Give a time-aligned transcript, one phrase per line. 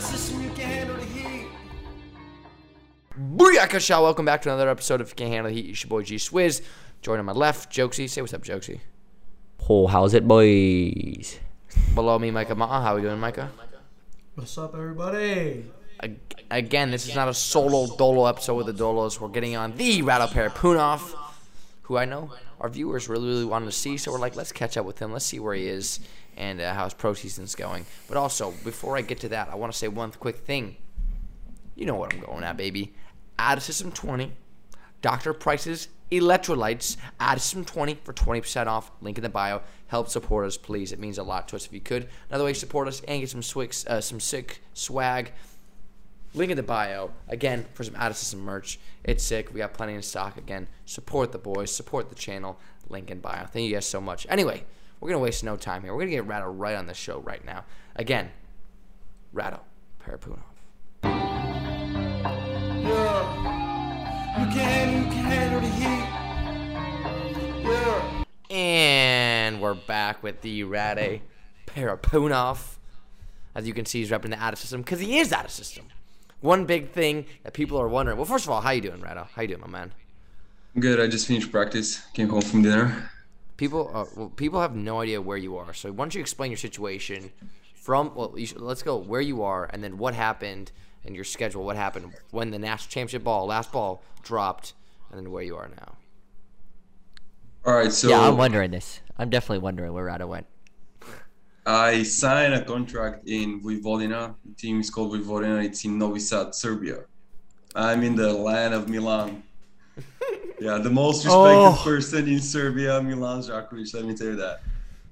[0.00, 1.46] of system, you can handle the heat.
[3.18, 5.70] Booyaka Shah, welcome back to another episode of You Can't Handle the Heat.
[5.70, 6.62] It's your boy G Swizz.
[7.02, 8.08] Join on my left, Jokesy.
[8.08, 8.80] Say what's up, Jokesy.
[9.68, 11.38] Oh, how's it, boys?
[11.94, 12.82] Below me, Micah Ma'a.
[12.82, 13.50] How we doing, Micah?
[14.34, 15.66] What's up, everybody?
[16.50, 19.20] Again, this is not a solo dolo episode with the dolos.
[19.20, 21.14] We're getting on the Rado Parapunov,
[21.82, 23.98] who I know our viewers really, really wanted to see.
[23.98, 25.12] So we're like, let's catch up with him.
[25.12, 26.00] Let's see where he is
[26.40, 27.84] and uh, how his pro season's going.
[28.08, 30.76] But also, before I get to that, I want to say one quick thing.
[31.76, 32.94] You know what I'm going at, baby.
[33.38, 34.32] Add System 20,
[35.02, 35.34] Dr.
[35.34, 36.96] Price's electrolytes.
[37.20, 38.90] Add System 20 for 20% off.
[39.02, 39.60] Link in the bio.
[39.88, 40.92] Help support us, please.
[40.92, 42.08] It means a lot to us if you could.
[42.30, 43.42] Another way to support us and get some
[43.86, 45.32] uh, some sick swag.
[46.32, 48.78] Link in the bio again for some out system merch.
[49.04, 49.52] It's sick.
[49.52, 50.38] We got plenty in stock.
[50.38, 52.58] Again, support the boys, support the channel.
[52.88, 53.44] Link in bio.
[53.46, 54.26] Thank you guys so much.
[54.30, 54.64] Anyway,
[55.00, 55.94] we're gonna waste no time here.
[55.94, 57.64] We're gonna get Rado right on the show right now.
[57.96, 58.30] Again,
[59.34, 59.60] Rado
[60.04, 60.38] Parapunov.
[62.82, 63.60] Yeah.
[64.38, 66.06] You can you can handle the heat.
[67.64, 68.24] Yeah.
[68.54, 71.20] And we're back with the Rado
[71.66, 72.76] Parapunov.
[73.54, 75.50] As you can see, he's repping the out of system because he is out of
[75.50, 75.86] system.
[76.40, 78.16] One big thing that people are wondering.
[78.16, 79.26] Well, first of all, how you doing, Rado?
[79.28, 79.92] How you doing, my man?
[80.74, 81.00] I'm Good.
[81.00, 82.00] I just finished practice.
[82.14, 83.10] Came home from dinner.
[83.60, 85.74] People, uh, well, people have no idea where you are.
[85.74, 87.30] So why don't you explain your situation
[87.74, 88.10] from?
[88.14, 90.72] Well, you should, let's go where you are, and then what happened
[91.04, 91.62] and your schedule.
[91.62, 94.72] What happened when the national championship ball, last ball, dropped,
[95.10, 95.98] and then where you are now.
[97.66, 97.92] All right.
[97.92, 99.00] So yeah, I'm wondering this.
[99.18, 100.46] I'm definitely wondering where Rada went.
[101.66, 104.36] I signed a contract in Vojvodina.
[104.46, 105.62] The team is called Vojvodina.
[105.62, 107.00] It's in Novi Sad, Serbia.
[107.74, 109.42] I'm in the land of Milan.
[110.60, 111.80] yeah, the most respected Oh.
[111.84, 113.92] person in Serbia, Milan Žakovic.
[113.94, 114.60] Let me tell you that.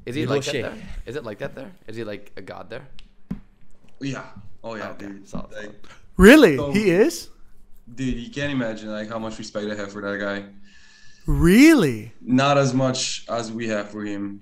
[0.06, 0.74] Is he You like that there?
[1.06, 1.70] Is it like that there?
[1.86, 2.86] Is he like a god there?
[4.00, 4.24] Yeah.
[4.64, 5.28] Oh yeah, Okay, dude.
[5.28, 5.76] solid, Like, solid.
[6.16, 6.56] Really?
[6.56, 7.28] So- he is?
[7.94, 10.44] dude, you can't imagine like how much respect I have for that guy.
[11.26, 12.12] Really?
[12.22, 14.40] not as much as we have for him.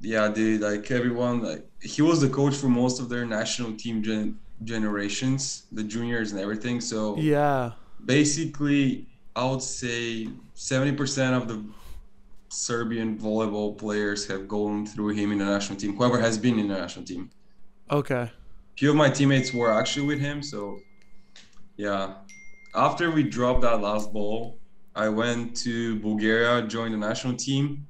[0.00, 4.02] Yeah, dude, like everyone, like he was the coach for most of their national team
[4.02, 6.80] gen- generations, the juniors and everything.
[6.80, 7.72] So Yeah.
[8.04, 11.64] basically, I would say 70% of the
[12.48, 16.68] Serbian volleyball players have gone through him in the national team, whoever has been in
[16.68, 17.30] the national team.
[17.90, 18.14] Okay.
[18.14, 18.30] A
[18.76, 20.78] few of my teammates were actually with him so
[21.76, 22.14] yeah
[22.74, 24.58] after we dropped that last ball
[24.94, 27.86] i went to bulgaria joined the national team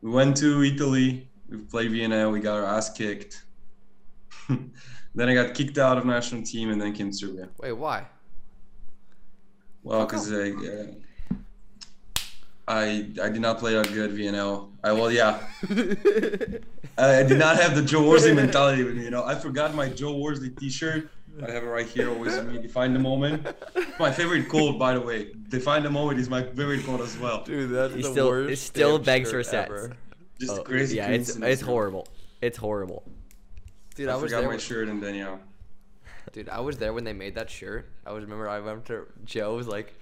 [0.00, 3.44] we went to italy we played vienna we got our ass kicked
[4.48, 8.06] then i got kicked out of national team and then came to serbia Wait, why?
[9.86, 10.86] Well because I, uh,
[12.68, 15.40] I i did not play that good vnl i well yeah
[16.98, 19.04] I did not have the Joe Worsley mentality with me.
[19.04, 21.10] You know, I forgot my Joe Worsley T-shirt.
[21.46, 22.56] I have it right here, always with me.
[22.58, 23.46] Define the moment.
[23.98, 25.34] My favorite quote, by the way.
[25.50, 27.44] Define the moment is my favorite quote as well.
[27.44, 29.90] Dude, that's He still, it still begs for sets.
[30.40, 30.96] Just Oh, a crazy.
[30.96, 32.08] yeah, it's it's horrible.
[32.40, 33.02] It's horrible.
[33.94, 34.48] Dude, I, I, was forgot there.
[34.48, 35.36] my With, shirt and then yeah.
[36.32, 37.88] Dude, I was there when they made that shirt.
[38.04, 38.48] I was remember.
[38.48, 39.98] I remember Joe was like,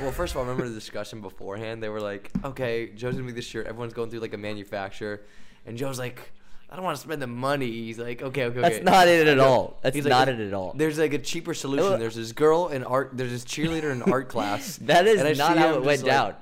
[0.00, 1.82] well, first of all, I remember the discussion beforehand.
[1.82, 3.66] They were like, okay, Joe's gonna make this shirt.
[3.66, 5.22] Everyone's going through like a manufacturer,
[5.66, 6.32] and Joe's like.
[6.70, 7.70] I don't want to spend the money.
[7.70, 8.60] He's like, okay, okay, okay.
[8.60, 9.78] That's not it at all.
[9.80, 10.74] That's he's not like, it at all.
[10.76, 11.98] There's like a cheaper solution.
[11.98, 13.12] There's this girl in art.
[13.14, 14.76] There's this cheerleader in art class.
[14.82, 16.34] That is not how it went like- down.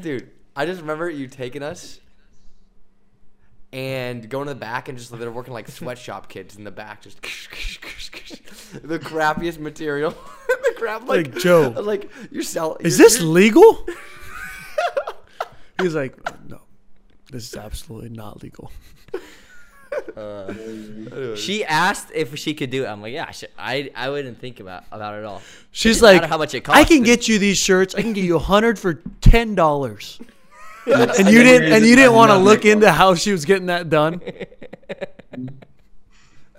[0.00, 0.28] dude.
[0.56, 2.00] I just remember you taking us
[3.72, 7.02] and going to the back and just they're working like sweatshop kids in the back,
[7.02, 7.20] just
[8.82, 10.10] the crappiest material.
[10.48, 11.64] the crap like, Like, Joe.
[11.64, 12.84] I was like you're selling.
[12.84, 13.86] Is this legal?
[15.80, 16.14] He's like,
[16.48, 16.60] no,
[17.30, 18.70] this is absolutely not legal.
[20.16, 20.52] Uh,
[21.34, 22.86] she asked if she could do it.
[22.86, 25.42] I'm like, yeah, sh- I I wouldn't think about about it at all.
[25.72, 26.80] She's like, how much it costs.
[26.80, 27.94] I can get you these shirts.
[27.94, 30.20] I can get you a hundred for ten dollars.
[30.86, 32.94] And I you didn't, and you didn't want to look into one.
[32.94, 34.20] how she was getting that done.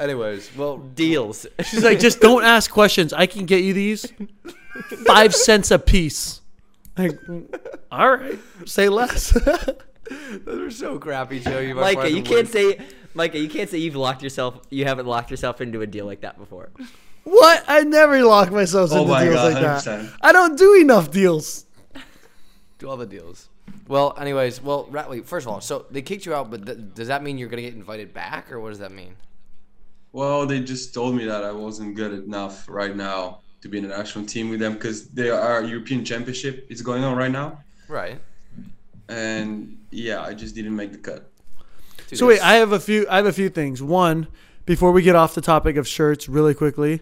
[0.01, 1.45] Anyways, well, deals.
[1.63, 3.13] She's like, just don't ask questions.
[3.13, 4.11] I can get you these,
[5.05, 6.41] five cents a piece.
[6.97, 7.53] Like, mm,
[7.91, 9.29] all right, say less.
[10.43, 11.59] those are so crappy, Joe.
[11.59, 12.79] You Micah, you can't say,
[13.13, 14.59] Micah, you can't say you've locked yourself.
[14.71, 16.71] You haven't locked yourself into a deal like that before.
[17.23, 17.63] what?
[17.67, 19.83] I never lock myself Oh into my deals God, like that.
[19.83, 20.13] 100%.
[20.21, 21.67] I don't do enough deals.
[22.79, 23.49] do all the deals.
[23.87, 26.77] Well, anyways, well, Rat, wait, first of all, so they kicked you out, but th-
[26.93, 29.15] does that mean you're gonna get invited back, or what does that mean?
[30.13, 33.87] Well, they just told me that I wasn't good enough right now to be in
[33.87, 37.59] the national team with them because there are European Championship is going on right now,
[37.87, 38.19] Right.
[39.09, 41.29] and yeah, I just didn't make the cut.
[42.07, 43.05] Dude, So wait, I have a few.
[43.09, 43.81] I have a few things.
[43.81, 44.27] One,
[44.65, 47.01] before we get off the topic of shirts, really quickly,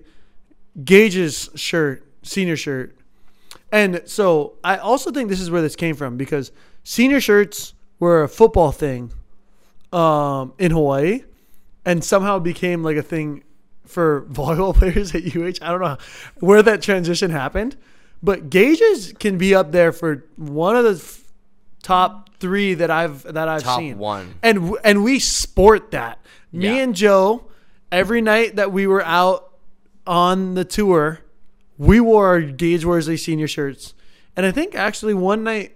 [0.83, 2.95] Gage's shirt, senior shirt.
[3.71, 6.51] And so I also think this is where this came from because
[6.83, 9.11] senior shirts were a football thing
[9.93, 11.23] um, in Hawaii
[11.85, 13.43] and somehow became like a thing
[13.85, 15.63] for volleyball players at UH.
[15.65, 15.97] I don't know
[16.39, 17.75] where that transition happened,
[18.23, 21.23] but Gage's can be up there for one of the f-
[21.83, 23.97] top three that I've that I've Top seen.
[23.97, 24.33] one.
[24.43, 26.19] and w- and we sport that.
[26.51, 26.83] Me Yeah.
[26.83, 27.45] and Joe,
[27.91, 29.51] every night that we were out
[30.07, 31.19] on the tour,
[31.79, 33.95] we wore our Gage Worsley senior shirts,
[34.35, 35.75] and I think actually one night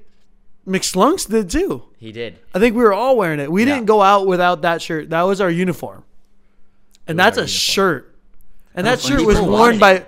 [0.67, 1.83] McSlunks did too.
[1.97, 2.37] He did.
[2.53, 3.51] I think we were all wearing it.
[3.51, 3.73] We Yeah.
[3.73, 5.09] didn't go out without that shirt.
[5.09, 6.03] That was our uniform,
[7.07, 8.13] and that's a shirt.
[8.75, 9.17] And that funny.
[9.17, 10.05] shirt was worn by.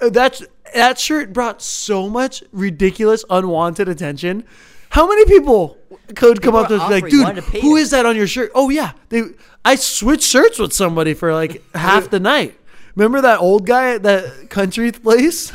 [0.00, 0.42] Uh, that's
[0.74, 4.44] that shirt brought so much ridiculous, unwanted attention.
[4.90, 5.78] How many people
[6.16, 8.06] could come up to us and be like, dude, wanted to pay who it." that
[8.06, 8.50] on your shirt?
[8.54, 9.22] Oh yeah, they.
[9.64, 12.56] I switched shirts with somebody for like half the night.
[12.96, 15.52] Remember that old guy at that country place?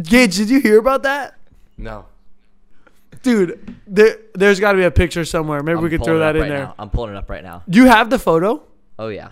[0.00, 1.36] Gage, did you hear about that?
[1.78, 2.06] No.
[3.22, 5.62] Dude, there, there's got to be a picture somewhere.
[5.62, 6.64] Maybe we I'm could throw that in right there.
[6.64, 6.74] Now.
[6.78, 7.62] I'm pulling it up right now.
[7.68, 8.62] Do you have the photo?
[8.98, 9.30] Oh yeah.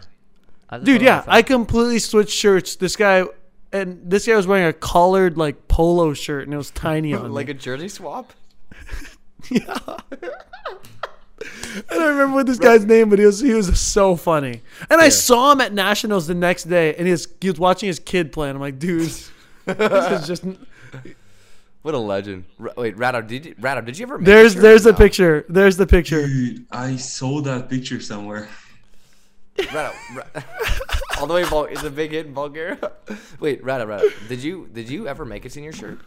[0.71, 1.25] I have the Dude, yeah.
[1.27, 2.77] I completely switched shirts.
[2.77, 3.25] This guy
[3.73, 7.33] and this guy was wearing a collared like polo shirt and it was tiny on
[7.33, 7.53] Like me.
[7.53, 8.33] a jersey swap?
[9.51, 9.79] yeah.
[11.91, 14.63] I don't remember what this guy's name, but he was he was so funny.
[14.91, 17.87] And I saw him at nationals the next day, and he was he was watching
[17.87, 18.49] his kid play.
[18.49, 19.31] And I'm like, dude, this
[19.67, 20.45] is just
[21.83, 22.45] What a legend.
[22.61, 24.93] R- wait, Rado, did you, Rado, did you ever make there's a shirt there's the
[24.93, 24.99] no?
[24.99, 25.45] picture.
[25.49, 26.27] There's the picture.
[26.27, 28.49] Dude, I saw that picture somewhere.
[29.57, 30.43] Rado, Ra-
[31.19, 32.79] all the way Bul- is a big hit in Bulgaria.
[33.41, 36.01] Wait, Rado, Rado, did you did you ever make a senior shirt?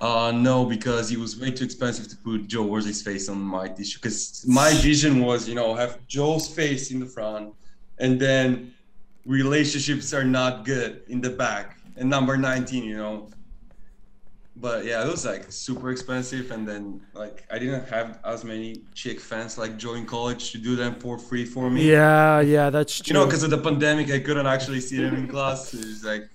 [0.00, 3.68] Uh, no, because it was way too expensive to put Joe Worsley's face on my
[3.68, 4.00] t-shirt.
[4.00, 7.52] Because my vision was, you know, have Joe's face in the front,
[7.98, 8.72] and then
[9.26, 13.28] relationships are not good in the back, and number 19, you know.
[14.60, 18.82] But yeah, it was like super expensive, and then like I didn't have as many
[18.94, 21.90] chick fans like Joe in college to do them for free for me.
[21.90, 23.04] Yeah, yeah, that's true.
[23.06, 25.74] You know, because of the pandemic, I couldn't actually see them in class.
[25.74, 26.28] It was like,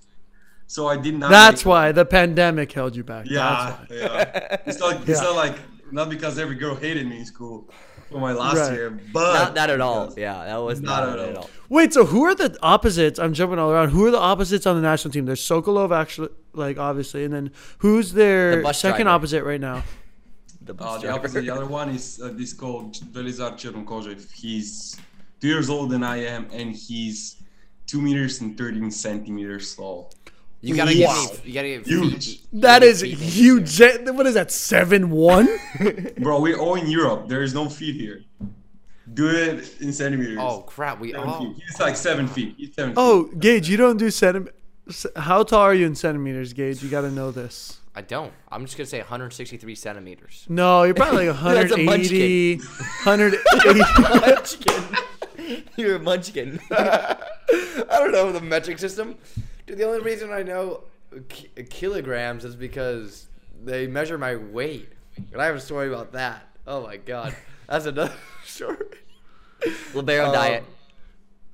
[0.67, 1.29] so I did not.
[1.31, 3.25] that's make- why the pandemic held you back.
[3.29, 3.95] yeah, That's why.
[3.97, 4.57] yeah.
[4.65, 4.95] It's not.
[5.01, 5.27] It's Yeah.
[5.27, 5.55] not like
[5.91, 7.69] not because every girl hated me in school
[8.09, 8.73] for my last Right.
[8.73, 10.11] year, but Not that at all.
[10.17, 11.43] Yeah, that was Not not, at at all.
[11.43, 11.49] all.
[11.69, 13.19] Wait, so who are the opposites?
[13.19, 13.89] I'm jumping all around.
[13.89, 15.25] Who are the opposites on the national team?
[15.25, 19.15] There's Sokolov, actually, like obviously, and then who's their The bus second driver.
[19.15, 19.83] opposite right now?
[20.61, 21.19] The, Uh, bus the driver.
[21.19, 21.41] opposite.
[21.41, 24.31] The other one is uh, this called Velizar Chernokozhev.
[24.31, 24.97] He's
[25.41, 27.37] two years older than I am, and he's
[27.87, 30.11] two meters and thirteen centimeters tall.
[30.65, 31.27] You gotta Wow.
[31.27, 31.49] get me.
[31.49, 32.25] You gotta get Huge.
[32.25, 33.79] feet- you That gotta is feet huge.
[33.81, 34.49] What is that?
[34.49, 35.47] Seven one?
[36.19, 37.27] Bro, we're all in Europe.
[37.27, 38.21] There is no feet here.
[39.13, 40.37] Do it in centimeters.
[40.39, 40.99] Oh crap!
[41.01, 41.39] We Seven all.
[41.53, 41.63] feet.
[41.67, 42.55] He's like seven feet.
[42.57, 42.93] He's seven.
[42.95, 45.05] Oh, Gage, you don't do centimeters.
[45.17, 46.81] How tall are you in centimeters, Gage?
[46.81, 47.79] You got to know this.
[47.95, 48.31] I don't.
[48.51, 50.45] I'm just gonna say 163 centimeters.
[50.49, 52.57] No, you're probably like That's a 180,
[53.03, 53.79] 180.
[54.19, 54.97] Munchkin.
[55.77, 56.59] You're a munchkin.
[56.71, 57.17] I
[57.89, 59.15] don't know the metric system.
[59.73, 60.81] Dude, the only reason I know
[61.29, 63.27] ki- kilograms is because
[63.63, 64.87] they measure my weight,
[65.31, 66.47] and I have a story about that.
[66.67, 67.35] Oh my god,
[67.67, 68.13] that's another
[68.45, 68.77] story.
[69.95, 70.63] Libero Um, diet.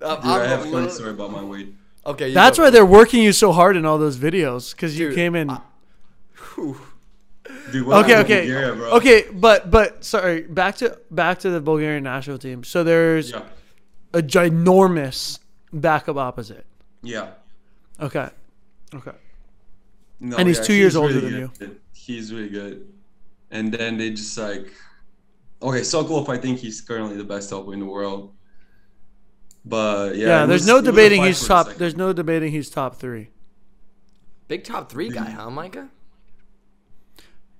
[0.01, 1.73] Um, Dude, I have a a funny little- story about my weight.
[2.05, 2.63] Okay, That's go.
[2.65, 5.49] why they're working you so hard in all those videos because you came in.
[5.49, 5.61] I-
[7.71, 8.89] Dude, okay, okay, Bulgaria, bro?
[8.97, 12.63] okay, but but sorry, back to back to the Bulgarian national team.
[12.65, 13.43] So there's Yeah.
[14.13, 15.39] a ginormous
[15.71, 16.65] backup opposite.
[17.01, 17.27] Yeah.
[18.01, 18.29] Okay,
[18.93, 19.11] okay.
[20.19, 21.79] No, And he's yeah, two years older than good.
[21.93, 22.87] He's really good.
[23.51, 24.67] And then they just like,
[25.61, 28.33] okay, Sokolov, I think he's currently the best helper in the world.
[29.65, 31.67] But yeah, Yeah, there's was- no it was a debating he's top.
[31.75, 33.29] There's no debating he's top three.
[34.47, 35.89] Big top three guy, huh, Micah?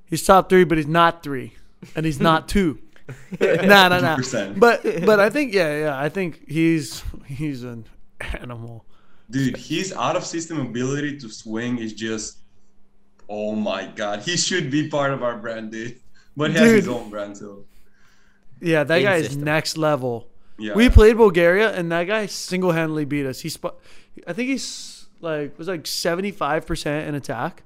[0.06, 1.54] He's top three, but he's not three,
[1.96, 2.80] and he's not two.
[3.40, 4.18] nah, nah, nah.
[4.18, 4.60] 100%.
[4.60, 6.00] But but I think yeah, yeah.
[6.00, 7.86] I think he's he's an
[8.40, 8.86] animal.
[9.32, 12.38] Dude, his out of system ability to swing is just,
[13.30, 16.00] oh my god, he should be part of our brand, dude.
[16.36, 17.66] But he has his own brand too.
[18.62, 20.28] Yeah, that In guy is next level.
[20.58, 20.74] Yeah.
[20.74, 23.40] We played Bulgaria, and that guy single handedly beat us.
[23.40, 23.76] He spot.
[24.28, 27.64] I think he's like was like seventy five percent in attack,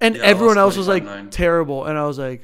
[0.00, 1.30] and Yeah, everyone I else was was like 25-9.
[1.30, 1.84] terrible.
[1.86, 2.42] And I was like,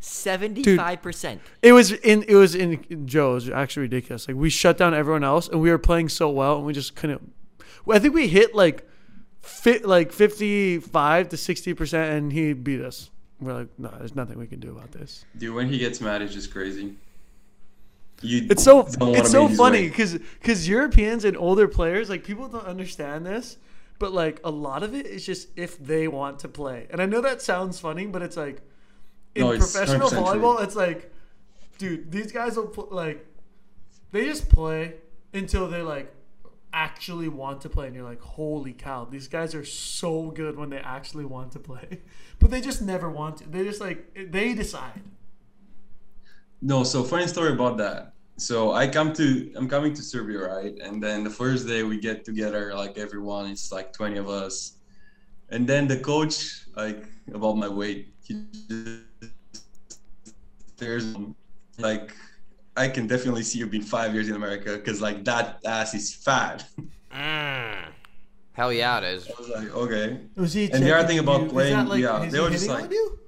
[0.00, 1.40] Seventy-five percent.
[1.62, 3.32] it was in it was in Joe.
[3.32, 4.26] It was actually ridiculous.
[4.28, 6.94] Like we shut down everyone else, and we were playing so well, and we just
[6.96, 7.32] couldn't.
[7.84, 8.86] Well, I think we hit like
[9.40, 13.10] fit like fifty five to sixty percent, and he beat us.
[13.40, 15.24] We're like, no, there's nothing we can do about this.
[15.38, 16.94] Dude, when he gets mad, it's just crazy.
[18.22, 22.66] You It's so it's so funny because because Europeans and older players like people don't
[22.66, 23.56] understand this,
[23.98, 26.86] but like a lot of it is just if they want to play.
[26.90, 28.60] And I know that sounds funny, but it's like
[29.34, 30.20] in No, it's professional 100% true.
[30.20, 31.10] volleyball, it's like,
[31.78, 33.24] dude, these guys will pl- like
[34.12, 34.96] they just play
[35.32, 36.12] until they like
[36.72, 40.70] actually want to play, and you're like, holy cow, these guys are so good when
[40.70, 42.00] they actually want to play,
[42.38, 43.48] but they just never want to.
[43.48, 45.02] They just like they decide.
[46.62, 48.12] No, so funny story about that.
[48.36, 50.78] So I come to I'm coming to Serbia, right?
[50.78, 54.76] And then the first day we get together, like everyone, it's like 20 of us.
[55.50, 59.00] And then the coach, like about my weight, he just
[60.76, 61.14] there's
[61.78, 62.14] like
[62.80, 66.14] I can definitely see you being five years in America because like that ass is
[66.14, 66.64] fat.
[67.12, 67.86] Mm.
[68.52, 69.26] Hell yeah, it is.
[69.28, 70.70] I was like, okay, Was he?
[70.70, 73.18] And the other thing about you- playing- like, yeah, they were just like- on you?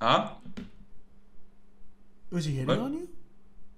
[0.00, 0.30] huh?
[2.32, 2.78] Was he hitting What?
[2.80, 3.08] on you?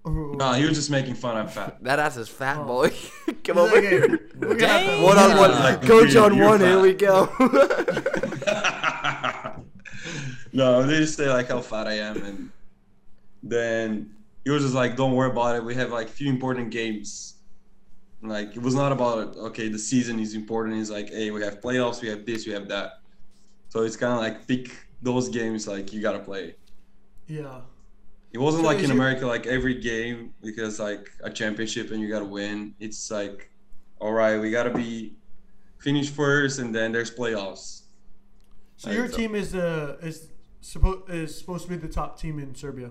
[0.04, 1.36] Or, No, he was just making fun.
[1.36, 1.76] I'm fat.
[1.84, 2.64] That ass is fat, Oh.
[2.64, 2.92] boy.
[3.44, 4.08] Come over like, here.
[4.08, 5.50] "Hey, we're gonna have to- One on one.
[5.50, 6.60] Like, Coach dude, on you're one.
[6.60, 7.28] Here we go.
[10.54, 12.50] no, they just say like how fat I am, and
[13.42, 14.13] then
[14.44, 15.64] he was just like, "Don't worry about it.
[15.64, 17.30] We have like few important games."
[18.22, 20.78] Like it was not about okay, the season is important.
[20.80, 23.00] It's like, hey, we have playoffs, we have this, we have that.
[23.68, 24.70] So it's kind of like pick
[25.02, 26.54] those games like you gotta play.
[27.26, 27.60] Yeah.
[28.32, 32.08] It wasn't So like in America, like every game because like a championship and you
[32.08, 32.74] gotta win.
[32.80, 33.50] It's like,
[34.00, 35.16] all right, we gotta be
[35.78, 37.82] finished first, and then there's playoffs.
[38.78, 40.28] So Like, your so- team is uh is
[40.62, 42.90] supposed is supposed to be the top team in Serbia.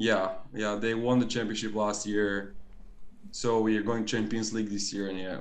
[0.00, 2.54] Yeah, yeah, they won the championship last year,
[3.32, 5.38] so we are going Champions League this year, and yeah,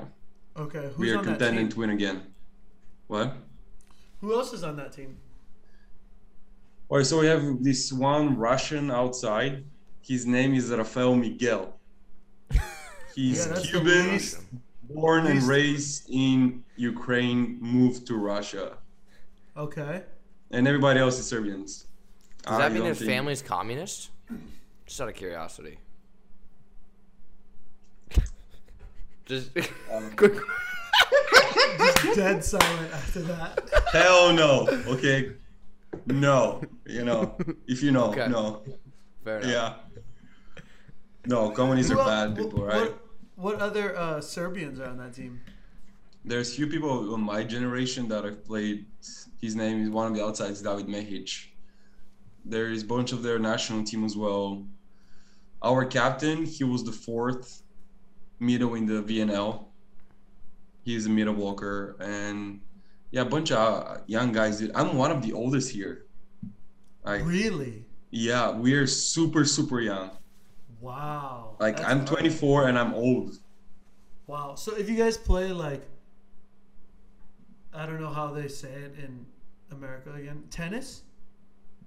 [0.58, 0.90] Okay.
[0.96, 1.72] Who's we are on that contending team?
[1.74, 2.24] to win again.
[3.06, 3.36] What?
[4.22, 5.18] Who else is on that team?
[6.90, 9.64] All right, so we have this one Russian outside.
[10.02, 11.76] His name is Rafael Miguel.
[13.16, 14.20] He's Yeah, Cuban,
[14.90, 18.78] born and raised in Ukraine, moved to Russia,
[19.56, 20.02] Okay.
[20.50, 21.86] and everybody else is Serbians.
[22.42, 24.10] Does I that mean don't his think- family's communist?
[24.86, 25.77] Just out of curiosity.
[29.25, 29.50] Just
[29.93, 30.34] Um, quick.
[32.15, 33.69] Dead silent after that.
[33.91, 34.67] Hell no.
[34.88, 35.34] Okay.
[36.05, 36.62] No.
[36.86, 37.36] You know,
[37.67, 38.27] if you know, Okay.
[38.27, 38.63] no.
[39.24, 39.51] Fair enough.
[39.51, 39.74] Yeah.
[41.25, 42.91] No, companies are Who bad wh- people, right?
[43.36, 45.41] What, what other uh, Serbians are on that team?
[46.24, 48.86] There's few people on my generation that have played.
[49.41, 51.47] His name is one of the outsides, David Mehic.
[52.46, 54.65] There is a bunch of their national team as well.
[55.62, 57.63] Our captain, he was the fourth
[58.39, 59.65] middle in the VNL.
[60.84, 62.62] He's a middle blocker, and
[63.12, 64.60] yeah, a bunch of uh, young guys.
[64.60, 64.72] Dude.
[64.75, 66.06] I'm one of the oldest here.
[67.03, 67.86] Like, Really?
[68.12, 70.12] yeah, we're super super young.
[70.79, 71.56] Wow.
[71.60, 72.29] Like I'm gnarly.
[72.29, 73.38] 24 and I'm old.
[74.27, 74.56] Wow.
[74.56, 75.84] So if you guys play like,
[77.74, 79.25] I don't know how they say it in
[79.72, 81.01] America again, tennis.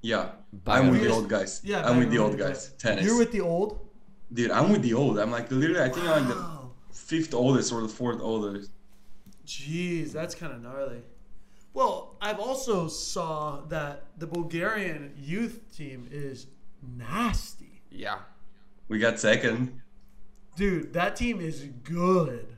[0.03, 0.31] Yeah,
[0.65, 1.61] Bye, I'm with the old guys.
[1.65, 2.73] Yeah, I'm with the old when- guys.
[2.79, 3.05] Tennis.
[3.05, 3.87] You're with the old.
[4.33, 5.19] Dude, I'm with the old.
[5.19, 8.71] I'm like literally, I think I'm like the fifth oldest or the fourth oldest.
[9.47, 11.03] Jeez, that's kind of gnarly.
[11.75, 16.47] Well, I've also saw that the Bulgarian youth team is
[16.83, 17.83] nasty.
[17.91, 18.19] Yeah.
[18.89, 19.81] We got second.
[20.57, 22.57] Dude, that team is good.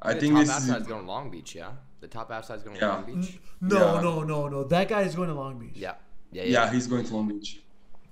[0.00, 0.86] I the think top this is.
[0.86, 1.72] going to Long Beach, yeah?
[2.00, 2.94] The top outside's going to Yeah.
[2.94, 3.38] Long Beach?
[3.60, 4.00] No, Yeah.
[4.00, 4.64] no, no, no.
[4.64, 5.76] That guy is going to Long Beach.
[5.76, 5.94] Yeah.
[6.32, 6.64] Yeah, yeah.
[6.64, 7.60] Yeah, he's going to Long Beach.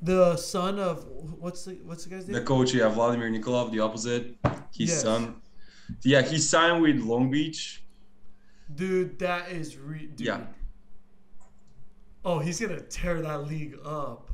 [0.03, 1.05] The son of
[1.39, 2.35] what's the what's the guy's name?
[2.35, 4.37] The coach, yeah, Vladimir Nikolov, the opposite.
[4.75, 5.03] His Yes.
[5.03, 5.37] son.
[6.03, 7.83] Yeah, he signed with Long Beach.
[8.75, 10.21] Dude, that is re- dude.
[10.27, 10.41] Yeah.
[12.25, 14.31] Oh, he's gonna tear that league up.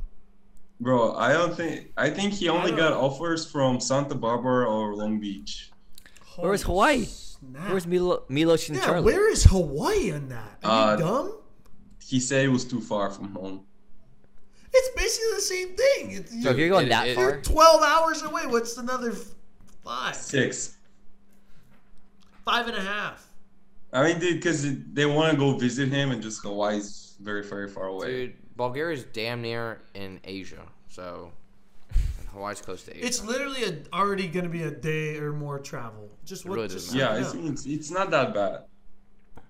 [0.79, 1.91] Bro, I don't think.
[1.97, 5.71] I think he only got offers from Santa Barbara or Long Beach.
[6.37, 7.05] Where's Hawaii?
[7.05, 7.69] snap.
[7.69, 9.03] Where's Milo, Milos and yeah, Charlie?
[9.05, 10.59] where is Hawaii in that?
[10.63, 11.37] Are Uh, you dumb?
[12.03, 13.61] He said it was too far from home.
[14.73, 16.11] It's basically the same thing.
[16.17, 18.45] It's, So if you're going It- that it- far, you're 12 hours away.
[18.45, 19.33] What's another f-
[19.83, 20.15] five?
[20.15, 20.75] Six.
[22.45, 23.25] Five and a half.
[23.93, 26.49] I mean, dude, because they want to go visit him, and just go.
[26.49, 28.27] Hawaii's very, very far away.
[28.27, 31.31] Dude, Bulgaria's damn near in Asia, so
[32.19, 33.05] and Hawaii's close to Asia.
[33.05, 36.09] It's literally a, already going to be a day or more travel.
[36.25, 36.55] Just It what?
[36.55, 38.63] really just doesn't yeah, it's, it's it's not that bad.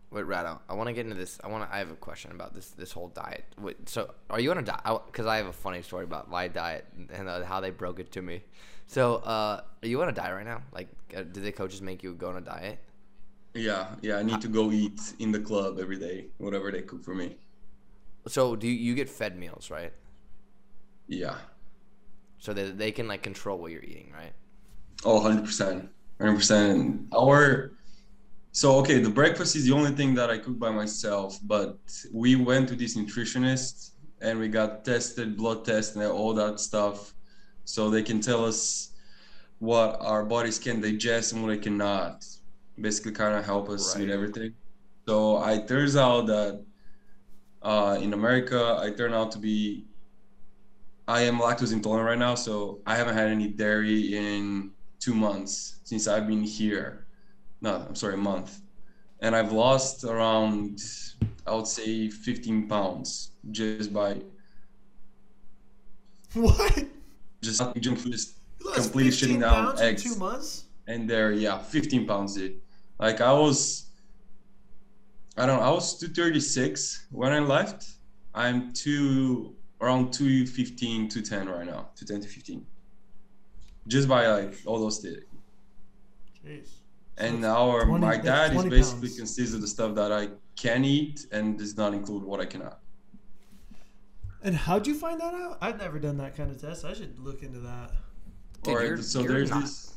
[0.09, 1.37] Wait, Rado, I want to get into this.
[1.43, 1.75] I want to.
[1.75, 3.43] I have a question about this this whole diet.
[3.59, 5.01] Wait, so are you on a diet?
[5.05, 8.11] Because I have a funny story about my diet and uh, how they broke it
[8.13, 8.41] to me.
[8.87, 10.61] So, uh, are you on a diet right now?
[10.71, 12.79] Like, uh, did the coaches make you go on a diet?
[13.53, 14.17] Yeah, yeah.
[14.17, 17.37] I need to go eat in the club every day, whatever they cook for me.
[18.27, 19.93] So, do you, you get fed meals, right?
[21.07, 21.37] Yeah.
[22.39, 24.33] so that they can like control what you're eating, right?
[25.05, 25.89] Oh, 100%.
[26.19, 27.07] 100%.
[27.15, 27.76] Our
[28.57, 31.77] so okay, the breakfast is the only thing that I cook by myself, but
[32.11, 37.13] we went to this nutritionist and we got tested, blood test and all that stuff
[37.65, 38.93] so they can tell us
[39.59, 42.25] what our bodies can digest and what they cannot.
[42.81, 44.55] Basically kind of help us with everything.
[45.07, 46.65] So I turns out that
[47.61, 49.85] uh, in America, I turn out to be
[51.07, 55.79] I am lactose intolerant right now, so I haven't had any dairy in two months
[55.83, 57.06] since I've been here.
[57.61, 58.59] No, I'm sorry, a month.
[59.21, 60.81] And I've lost around,
[61.45, 64.17] I would say, 15 pounds just by
[66.33, 66.85] What?
[67.41, 68.35] just junk food, just
[68.75, 70.03] completely 15 shitting down eggs.
[70.03, 70.65] two months?
[70.87, 72.59] and there, yeah, 15 pounds, dude.
[72.99, 73.87] Like I was,
[75.37, 77.85] I don't know, I was 236 when I left.
[78.33, 82.65] I'm two around 215, 210 right now, 210 to 15.
[83.87, 85.23] Just by like all those things.
[86.45, 86.67] Jeez.
[87.17, 89.17] And So our um, 20 my that's dad is basically pounds.
[89.17, 92.79] consists of the stuff that I can eat and does not include what I cannot.
[94.43, 95.57] And how'd you find that out?
[95.61, 96.85] I've never done that kind of test.
[96.85, 97.91] I should look into that.
[98.63, 99.93] Dude, Or you're- so you're there's not- this.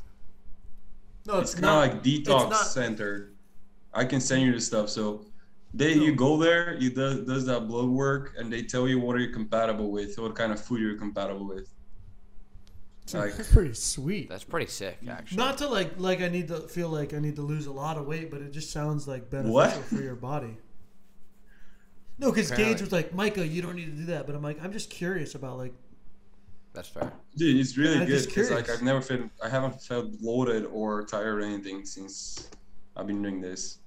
[1.27, 1.87] No, It's, it's, kind not.
[1.87, 3.33] of like detox not- center.
[3.93, 4.89] I can send you the stuff.
[4.89, 5.25] So
[5.73, 9.15] they you go there, you do, does that blood work, and they tell you what
[9.15, 11.69] are you compatible with, what kind of food you're compatible with.
[13.19, 14.29] Like That's pretty sweet.
[14.29, 15.37] That's pretty sick, actually.
[15.37, 17.97] Not to like like I need to feel like I need to lose a lot
[17.97, 19.73] of weight, but it just sounds like beneficial What?
[19.85, 20.57] for your body.
[22.17, 24.27] No, because Gage was like, Micah, you don't need to do that.
[24.27, 25.73] But I'm like, I'm just curious about like,
[26.73, 27.11] That's fair.
[27.35, 28.23] dude, it's really I'm good.
[28.23, 28.69] just It's like.
[28.69, 32.49] I've never felt I haven't felt bloated or tired or anything since
[32.95, 33.79] I've been doing this.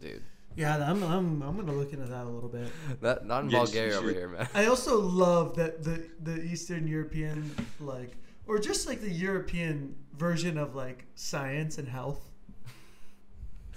[0.00, 0.22] Dude.
[0.56, 2.68] yeah, I'm I'm I'm gonna look into that a little bit.
[3.00, 4.48] Not, not in Yes, Bulgaria over here, man.
[4.54, 8.16] I also love that the the Eastern European like,
[8.52, 12.20] or just like the European version of like science and health.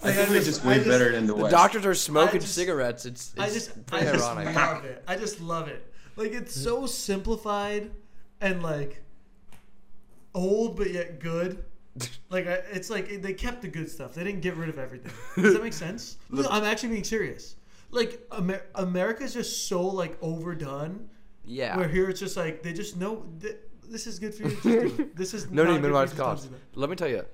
[0.04, 1.52] I think I we're just- just way better than the, The West.
[1.52, 3.06] doctors are smoking just- cigarettes.
[3.06, 4.56] It's, it's I just, I just ironic.
[4.56, 5.04] love it.
[5.08, 5.92] I just love it.
[6.18, 7.92] Like it's so simplified
[8.42, 9.02] and like
[10.34, 11.64] old but yet good.
[12.30, 14.14] Like I, it's like they kept the good stuff.
[14.14, 15.14] They didn't get rid of everything.
[15.42, 16.18] Does that make sense?
[16.30, 17.56] No, I'm actually being serious.
[17.92, 21.08] Like Amer- America's just so like overdone.
[21.46, 21.78] yeah.
[21.78, 23.56] Where here it's just like they just know th-
[23.88, 24.50] this is good for you.
[24.50, 25.16] Just do it.
[25.22, 26.46] This is No not need to you, minimize just don't costs.
[26.46, 26.80] do that.
[26.80, 27.26] Let me tell you.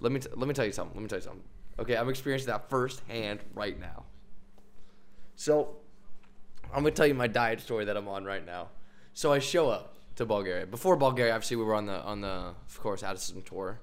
[0.00, 0.94] Let me t- let me tell you something.
[0.96, 1.42] Let me tell you something.
[1.80, 4.04] Okay, I'm experiencing that firsthand right now.
[5.36, 5.76] So,
[6.72, 8.68] I'm gonna tell you my diet story that I'm on right now.
[9.12, 10.66] So I show up to Bulgaria.
[10.66, 13.80] Before Bulgaria, obviously we were on the on the of course Addison tour,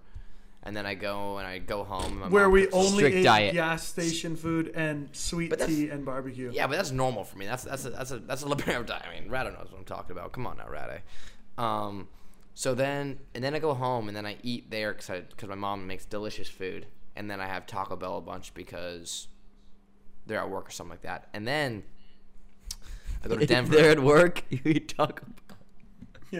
[0.65, 2.19] and then I go and I go home.
[2.19, 3.53] my Where mom we cooks- only strict ate diet.
[3.53, 6.51] gas station food and sweet tea and barbecue.
[6.53, 7.45] Yeah, but that's normal for me.
[7.45, 9.03] That's that's a, that's a that's a liberative diet.
[9.09, 10.31] I mean, Rado knows what I'm talking about.
[10.31, 10.99] Come on now, Rado.
[11.61, 12.07] Um,
[12.53, 15.55] so then and then I go home and then I eat there because because my
[15.55, 19.27] mom makes delicious food, and then I have Taco Bell a bunch because
[20.25, 21.83] they're at work or something like that, and then
[23.23, 23.75] I go to If Denver.
[23.75, 25.44] they're at work, you eat Taco Bell.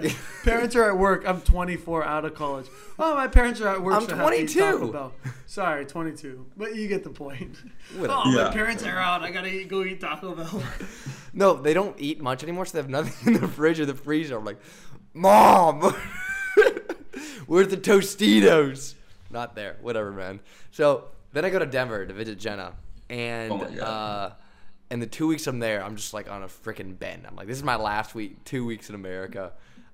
[0.04, 0.12] Yeah.
[0.44, 1.24] parents are at work.
[1.28, 2.68] I'm 24, out of college.
[3.00, 3.96] Oh, my parents are at work.
[3.96, 5.12] I'm so I have to eat 22.
[5.46, 6.46] Sorry, 22.
[6.58, 7.58] But you get the point.
[7.98, 8.22] Whatever.
[8.26, 8.44] Oh, Yeah.
[8.46, 9.24] my parents are out.
[9.24, 10.64] I gotta eat, go eat Taco Bell.
[11.38, 13.94] No, they don't eat much anymore, so they have nothing in the fridge or the
[13.94, 14.38] freezer.
[14.38, 14.58] I'm like,
[15.14, 15.82] Mom,
[17.46, 18.96] where's the Tostitos?
[19.30, 19.76] Not there.
[19.82, 20.40] Whatever, man.
[20.72, 22.74] So then I go to Denver to visit Jenna,
[23.10, 24.34] and Oh uh,
[24.90, 27.26] and the two weeks I'm there, I'm just like on a freaking bend.
[27.28, 29.52] I'm like, this is my last week, two weeks in America.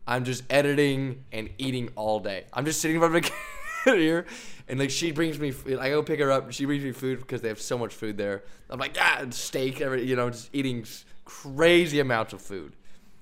[0.07, 2.45] I'm just editing and eating all day.
[2.53, 3.31] I'm just sitting in front of a
[3.83, 4.25] computer
[4.67, 5.53] and like she brings me.
[5.79, 6.51] I go pick her up.
[6.53, 8.43] She brings me food because they have so much food there.
[8.69, 10.85] I'm like, yeah, steak, every, you know, just eating
[11.25, 12.73] crazy amounts of food,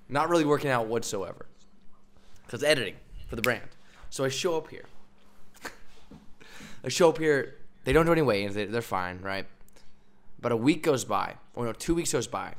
[0.08, 1.48] not really working out whatsoever,
[2.46, 2.96] because editing
[3.28, 3.68] for the brand.
[4.10, 4.86] So I show up here.
[6.84, 7.56] I show up here.
[7.84, 8.56] They don't do any weigh-ins.
[8.56, 9.46] They, they're fine, right?
[10.40, 12.54] But a week goes by, or no, two weeks goes by.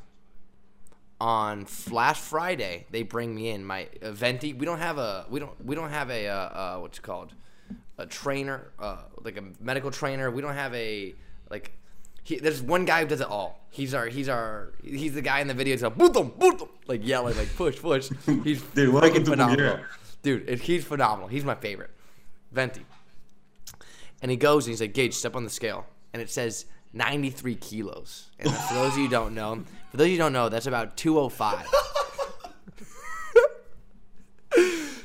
[1.20, 4.54] On Flash Friday, they bring me in my uh, venti.
[4.54, 7.34] We don't have a we don't we don't have a uh, uh, what's it called
[7.98, 10.30] a trainer uh, like a medical trainer.
[10.30, 11.14] We don't have a
[11.50, 11.72] like.
[12.22, 13.66] He, there's one guy who does it all.
[13.70, 15.74] He's our he's our he's the guy in the video.
[15.74, 18.10] He's like boot them, boot them, like yelling like push push.
[18.44, 19.80] He's Dude, to phenomenal,
[20.22, 20.48] dude.
[20.48, 21.28] It, he's phenomenal.
[21.28, 21.90] He's my favorite,
[22.52, 22.84] venti.
[24.22, 25.86] And he goes and he's like, Gage, step on the scale.
[26.12, 28.30] And it says 93 kilos.
[28.38, 30.48] And for those of you who don't know, for those of you who don't know,
[30.48, 31.66] that's about 205.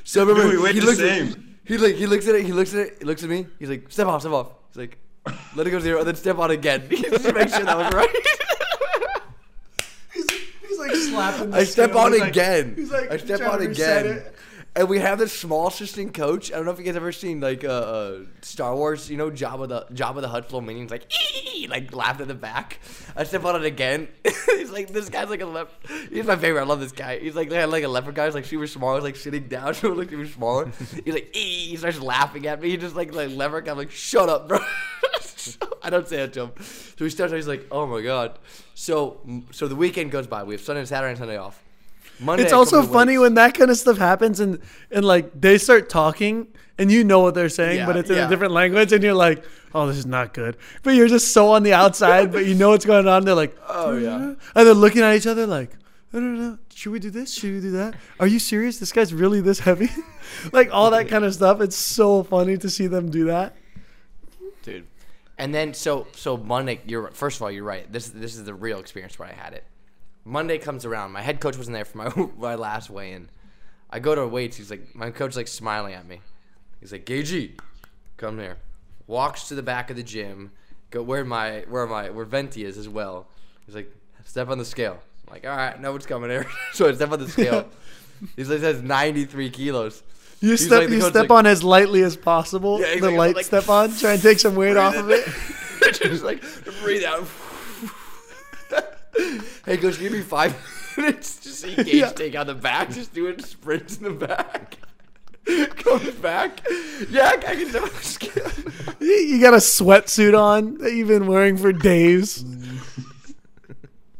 [0.04, 1.58] so remember, Dude, we weigh he the looks at same.
[1.64, 3.68] he like he looks at it, he looks at it, he looks at me, he's
[3.68, 4.48] like, step off, step off.
[4.68, 4.98] He's like,
[5.56, 6.86] let it go zero, and then step on again.
[6.90, 8.08] just make sure that was right.
[10.14, 10.26] he's,
[10.68, 11.50] he's like slapping.
[11.50, 12.74] The I step on He's like- again.
[12.76, 14.22] he's like I step on to reset again.
[14.76, 16.52] And we have this small assistant coach.
[16.52, 19.10] I don't know if you guys ever seen like uh, uh Star Wars.
[19.10, 21.10] You know, Jabba the Jabba the Hutt minions like
[21.54, 22.78] "Ee!" like laughed at the back.
[23.16, 24.08] I step on it again.
[24.46, 25.72] he's like this guy's like a lep.
[26.10, 26.60] He's my favorite.
[26.60, 27.18] I love this guy.
[27.18, 28.26] He's like like a leopard guy.
[28.26, 28.94] He's like super small.
[28.96, 30.70] He's like sitting down, so looks super smaller.
[31.04, 32.70] He's like "Ee!" He starts laughing at me.
[32.70, 33.72] He just like like leopard guy.
[33.72, 34.58] I'm like shut up, bro.
[35.82, 36.52] I don't say that to him.
[36.60, 37.32] So he starts.
[37.32, 38.38] He's like, "Oh my god."
[38.74, 39.20] So
[39.52, 40.42] so the weekend goes by.
[40.42, 41.62] We have Sunday, Saturday, and Sunday off.
[42.20, 43.20] Monday, It's also funny weights.
[43.22, 44.58] when that kind of stuff happens and
[44.90, 46.48] and like they start talking
[46.78, 48.26] and you know what they're saying, Yeah, but it's in yeah.
[48.26, 50.56] a different language and you're like, oh, this is not good.
[50.82, 53.24] But you're just so on the outside, but you know what's going on.
[53.24, 54.16] They're like, Oh, yeah.
[54.16, 55.72] and they're looking at each other like.
[56.12, 56.58] I don't know.
[56.72, 57.34] Should we do this?
[57.34, 57.94] Should we do that?
[58.20, 58.78] Are you serious?
[58.78, 59.90] This guy's really this heavy?
[60.52, 61.60] like all that kind of stuff.
[61.60, 63.54] It's so funny to see them do that.
[64.62, 64.86] dude.
[65.36, 67.92] And then so so Monday, you're first of all you're right.
[67.92, 69.64] This this is the real experience where I had it.
[70.26, 71.12] Monday comes around.
[71.12, 73.28] My head coach wasn't there for my my last weigh in.
[73.88, 74.56] I go to weights.
[74.56, 76.20] He's like my coach like smiling at me.
[76.80, 77.58] He's like Gagey,
[78.16, 78.56] come here.
[79.06, 80.50] Walks to the back of the gym.
[80.90, 83.28] Go where my where my where Venti is as well.
[83.66, 83.90] He's like
[84.24, 84.98] step on the scale.
[85.28, 86.46] I'm like all right, know what's coming here.
[86.72, 87.68] so I step on the scale.
[88.36, 90.02] He's like says 93 kilos.
[90.40, 92.80] You He's step like you step like- on as lightly as possible.
[92.80, 93.94] Yeah, the light step on.
[93.96, 95.24] Try and take some weight off of it.
[95.92, 96.42] just like
[96.82, 97.26] breathe out.
[99.64, 100.54] Hey, coach, give me five
[100.96, 102.10] minutes to see Gage Yeah.
[102.12, 102.90] take out the back.
[102.90, 104.76] Just doing sprints in the back.
[105.76, 106.60] Comes back.
[107.08, 107.70] Yeah, I can
[108.36, 108.96] it.
[109.00, 112.44] You you got a sweatsuit on that you've been wearing for days.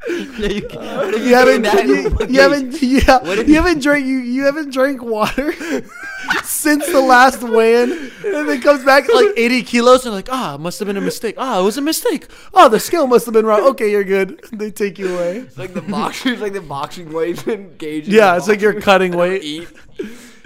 [0.38, 5.53] you, You haven't, you, you haven't, yeah, you haven't drank, you, you haven't drank water
[6.45, 7.90] since the last weigh-in,
[8.25, 11.01] and then comes back like 80 kilos, and like, ah, it must have been a
[11.01, 11.35] mistake.
[11.38, 12.29] Ah, it was a mistake.
[12.55, 13.62] Oh, the scale must have been wrong.
[13.71, 14.40] Okay, you're good.
[14.53, 15.38] They take you away.
[15.38, 18.07] It's like the boxers, like the boxing weights and Gage.
[18.07, 19.69] Yeah, it's like you're cutting weight.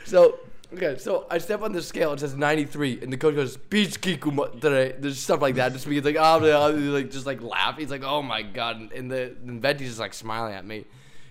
[0.05, 0.39] So
[0.75, 2.13] okay, so I step on the scale.
[2.13, 4.31] It says 93, and the coach goes beach kiku
[4.61, 4.95] today.
[4.99, 5.73] There's stuff like that.
[5.73, 7.79] Just because like oh, blah, blah, like just like laugh.
[7.79, 10.85] He's like oh my god, and- the and Venti's just like smiling at me.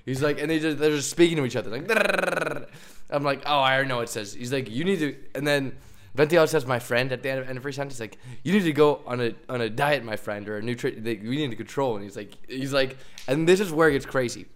[0.06, 2.68] He's like, and they just they're just speaking to each other like.
[3.12, 4.34] I'm like, oh, I know what it says.
[4.34, 5.78] He's like, you need to, and then.
[6.16, 8.74] Venti always says, "My friend," at the end of, every sentence, like, "You need to
[8.74, 11.04] go on a on a diet, my friend, or a nutrition.
[11.04, 12.98] We need to control." And he's like, he's like,
[13.28, 14.48] and this is where it gets crazy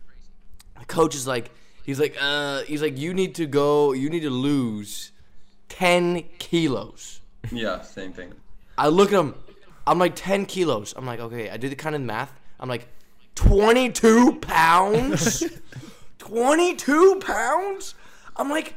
[0.84, 1.52] the coach is like
[1.84, 5.12] he's like uh he's like you need to go you need to lose
[5.70, 7.22] 10 kilos.
[7.52, 8.34] Yeah, same thing.
[8.78, 9.36] i look at him
[9.86, 10.94] i'm like 10 kilos.
[10.98, 12.32] I'm like okay i do the kind of math.
[12.60, 12.88] I'm like
[13.36, 15.44] 22 pounds?
[16.20, 17.96] 22 pounds?
[18.36, 18.76] I'm like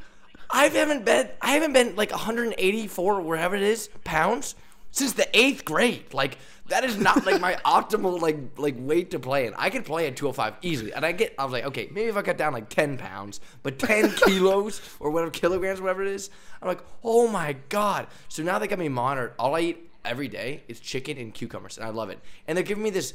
[0.50, 4.54] i haven't been i haven't been like 184 wherever it is pounds
[4.90, 6.12] since the eighth grade.
[6.14, 9.84] Like that is not like my optimal like like weight to play in i could
[9.84, 12.36] play at 205 easily and i get i was like okay maybe if i cut
[12.36, 16.80] down like 10 pounds but 10 kilos or whatever kilograms whatever it is i'm like
[17.04, 20.78] oh my god so now they got me monitored all i eat every day is
[20.80, 23.14] chicken and cucumbers and i love it and they're giving me this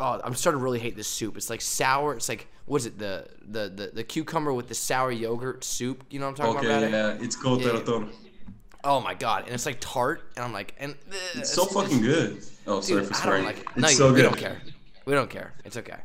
[0.00, 1.36] Oh, I'm starting to really hate this soup.
[1.36, 2.14] It's like sour.
[2.14, 2.98] It's like what is it?
[2.98, 6.02] The the the, the cucumber with the sour yogurt soup.
[6.10, 6.90] You know what I'm talking Okay, about?
[6.90, 7.18] Brady?
[7.20, 7.68] yeah, it's called Yeah.
[8.84, 9.44] Oh my god!
[9.44, 12.42] And it's like tart, and I'm like, and uh, It's so fucking good.
[12.66, 13.44] Oh, sorry Dude, for swearing.
[13.44, 13.66] like it.
[13.76, 14.22] It's No, so we good.
[14.22, 14.60] don't care.
[15.04, 15.52] We don't care.
[15.64, 15.96] It's okay.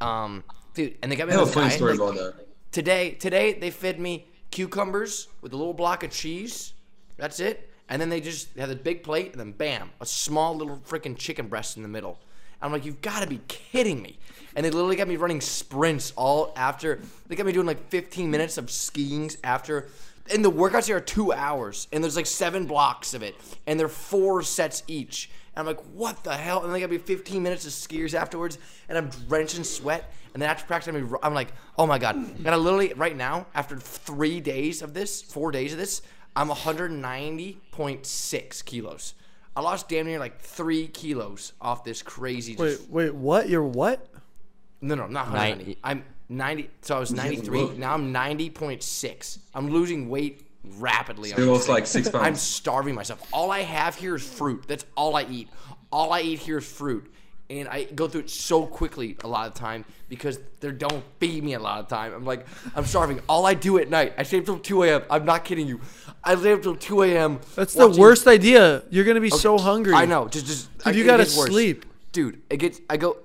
[0.00, 0.42] Um,
[0.74, 2.46] dude, and they got me I have a funny diet, story like, about that.
[2.72, 6.72] Today, today they fed me cucumbers with a little block of cheese.
[7.16, 7.70] That's it.
[7.88, 11.16] And then they just had a big plate, and then bam, a small little freaking
[11.16, 12.18] chicken breast in the middle.
[12.62, 14.18] I'm like, you've got to be kidding me.
[14.56, 17.00] And they literally got me running sprints all after.
[17.26, 19.88] They got me doing like 15 minutes of skiing after.
[20.32, 23.34] And the workouts here are two hours, and there's like seven blocks of it,
[23.66, 25.28] and they're four sets each.
[25.54, 26.62] And I'm like, what the hell?
[26.62, 28.56] And then I gotta be 15 minutes of skiers afterwards,
[28.88, 30.10] and I'm drenched in sweat.
[30.32, 32.16] And then after practice, I'm I'm like, oh my god.
[32.16, 36.02] And I literally right now, after three days of this, four days of this,
[36.34, 39.14] I'm 190.6 kilos.
[39.56, 42.56] I lost damn near like three kilos off this crazy.
[42.56, 43.48] Wait, Just, wait, what?
[43.48, 44.08] You're what?
[44.80, 45.64] no, no, not 190.
[45.64, 45.78] Ninety.
[45.84, 46.70] I'm 90.
[46.82, 47.76] So I was 93.
[47.76, 49.38] Now I'm 90.6.
[49.54, 50.46] I'm losing weight
[50.78, 51.32] rapidly.
[51.32, 53.26] on Still this like six pounds I'm starving myself.
[53.32, 54.64] All I have here is fruit.
[54.66, 55.48] That's all I eat.
[55.92, 57.10] All I eat here is fruit.
[57.50, 61.44] And I go through it so quickly a lot of time because they don't feed
[61.44, 62.14] me a lot of time.
[62.14, 63.20] I'm like, I'm starving.
[63.28, 65.02] All I do at night, I stay up till 2 a.m.
[65.10, 65.80] I'm not kidding you.
[66.24, 67.40] I stay up till 2 a.m.
[67.54, 68.82] That's the worst idea.
[68.88, 69.92] You're gonna be so hungry.
[69.92, 70.26] I know.
[70.28, 71.84] Just, just Dude, I- you gotta sleep.
[72.12, 72.40] dude.
[72.48, 72.80] It gets.
[72.88, 73.18] I go.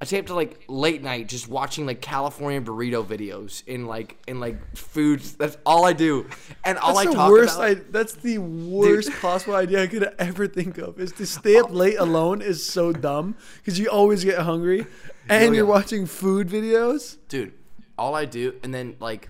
[0.00, 4.16] I stay up to like late night just watching like California burrito videos in like
[4.28, 5.32] in like foods.
[5.34, 6.26] That's all I do,
[6.64, 7.56] and all That's I the talk worst.
[7.56, 7.68] about.
[7.68, 11.00] I, that's the worst possible idea I could ever think of.
[11.00, 14.86] Is to stay up late alone is so dumb because you always get hungry,
[15.28, 17.16] and Oh, you're watching food videos.
[17.28, 17.52] dude
[17.98, 19.28] all i do and then like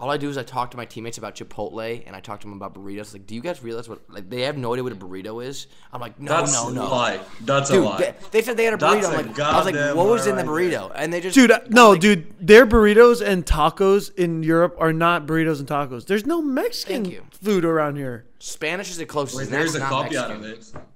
[0.00, 2.46] all I do is I talk to my teammates about Chipotle and I talk to
[2.46, 3.12] them about burritos.
[3.12, 4.00] Like, do you guys realize what?
[4.08, 5.66] Like, they have no idea what a burrito is.
[5.92, 6.90] I'm like, no, That's no, a no.
[6.90, 7.20] lie.
[7.42, 7.98] That's a lie.
[7.98, 9.04] they, they said they had a burrito.
[9.08, 10.90] I'm a like, I was like, what was in the burrito?
[10.94, 14.94] And they just, Dude, uh, no, like, dude, their burritos and tacos in Europe are
[14.94, 16.06] not burritos and tacos.
[16.06, 18.24] There's no Mexican food around here.
[18.38, 19.36] Spanish is the closest.
[19.36, 20.80] Wait, there's that's a not copy out of Mexican.
[20.80, 20.86] it.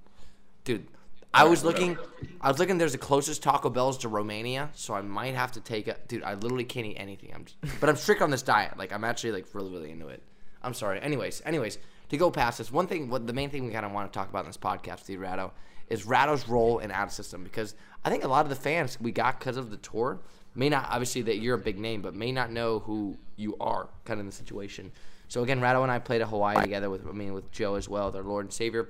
[0.63, 0.87] Dude,
[1.35, 1.97] I was looking.
[2.39, 2.77] I was looking.
[2.77, 5.97] There's the closest Taco Bell's to Romania, so I might have to take a.
[6.07, 7.31] Dude, I literally can't eat anything.
[7.35, 8.77] I'm, just, but I'm strict on this diet.
[8.77, 10.23] Like I'm actually like really really into it.
[10.63, 11.01] I'm sorry.
[11.01, 11.77] Anyways, anyways,
[12.09, 14.17] to go past this, one thing, what the main thing we kind of want to
[14.17, 15.51] talk about in this podcast you, Rado,
[15.89, 19.11] is Rado's role in ad system because I think a lot of the fans we
[19.11, 20.19] got because of the tour
[20.55, 23.89] may not obviously that you're a big name, but may not know who you are,
[24.05, 24.91] kind of in the situation.
[25.27, 27.89] So again, Rado and I played at Hawaii together with I mean with Joe as
[27.89, 28.89] well, their Lord and Savior.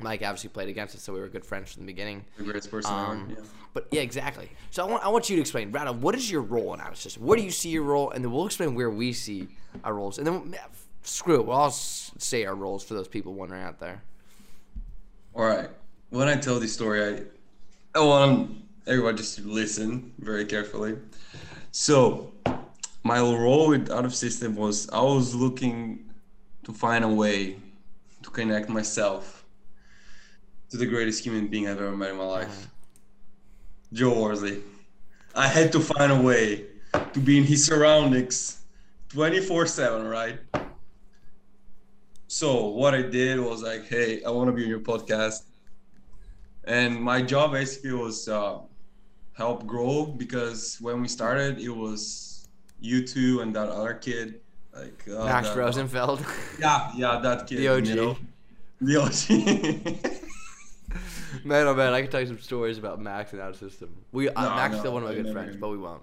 [0.00, 2.24] Mike obviously played against us, so we were good friends from the beginning.
[2.36, 3.40] The greatest person Um, ever.
[3.40, 3.46] Yeah.
[3.74, 4.50] But yeah, exactly.
[4.70, 6.94] So I want, I want you to explain, Rado, what is your role in our
[6.94, 7.24] System?
[7.24, 8.10] Where do you see your role?
[8.10, 9.48] And then we'll explain where we see
[9.84, 10.18] our roles.
[10.18, 10.54] And then
[11.02, 14.02] screw it, we'll all say our roles for those people wondering out there.
[15.34, 15.68] All right.
[16.10, 17.02] When I tell this story,
[17.94, 20.96] I I want everyone just to listen very carefully.
[21.70, 22.32] So,
[23.04, 26.10] my role with out of system was I was looking
[26.64, 27.56] to find a way
[28.22, 29.41] to connect myself
[30.72, 32.68] to the greatest human being I've ever met in my life,
[33.92, 34.62] Joe Worsley.
[35.34, 36.64] I had to find a way
[37.12, 38.62] to be in his surroundings
[39.10, 40.38] 24 7, right?
[42.26, 45.42] So what I did was like, hey, I want to be on your podcast,
[46.64, 48.60] and my job basically was uh,
[49.34, 52.48] help grow because when we started, it was
[52.80, 54.40] you two and that other kid,
[54.74, 56.24] like uh, Max that- Rosenfeld.
[56.58, 57.58] Yeah, yeah, that kid.
[57.58, 57.86] The OG.
[57.88, 58.16] You know?
[58.80, 60.06] The OG.
[61.44, 64.04] man, oh man, I can tell you some stories about Max and Outer System.
[64.12, 66.02] We uh, No, Max is no, still one of my good friends, but we won't.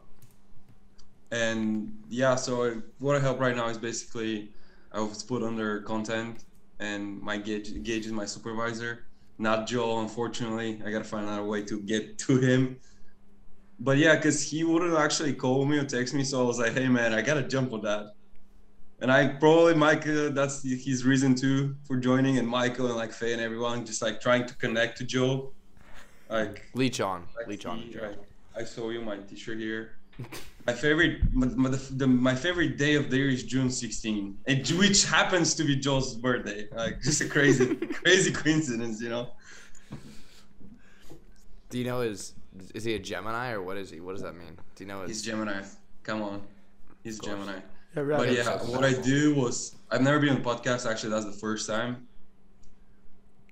[1.31, 4.49] and yeah so what i help right now is basically
[4.91, 6.45] i was put under content
[6.79, 9.05] and my gage, gage is my supervisor
[9.37, 12.79] not joe unfortunately i gotta find another way to get to him
[13.79, 16.73] but yeah because he wouldn't actually call me or text me so i was like
[16.73, 18.15] hey man i gotta jump on that
[19.01, 23.33] and i probably micah that's his reason too for joining and micah and like faye
[23.33, 25.51] and everyone just like trying to connect to joe
[26.29, 27.25] like Leech on.
[27.35, 27.89] like Leech on.
[27.91, 28.17] the- right.
[28.55, 29.93] I saw you my T-shirt here.
[30.67, 34.37] my favorite, my, my, the, the, my favorite day of the year is June 16,
[34.45, 36.67] and which happens to be Joe's birthday.
[36.71, 39.31] Like just a crazy, crazy coincidence, you know.
[41.69, 42.33] Do you know is
[42.75, 43.99] is he a Gemini or what is he?
[43.99, 44.57] What does that mean?
[44.75, 45.63] Do you know He's his Gemini.
[46.03, 46.41] Come on,
[47.03, 47.17] he's.
[47.19, 47.59] Gemini.
[47.95, 48.17] Yeah, right.
[48.17, 50.89] But yeah, so what I do was I've never been on a podcast.
[50.89, 52.07] Actually, that's the first time.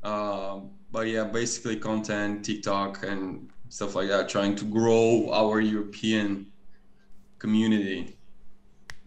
[0.04, 6.48] Um, but yeah, basically content, TikTok, and stuff like that, trying to grow our European
[7.40, 8.18] community.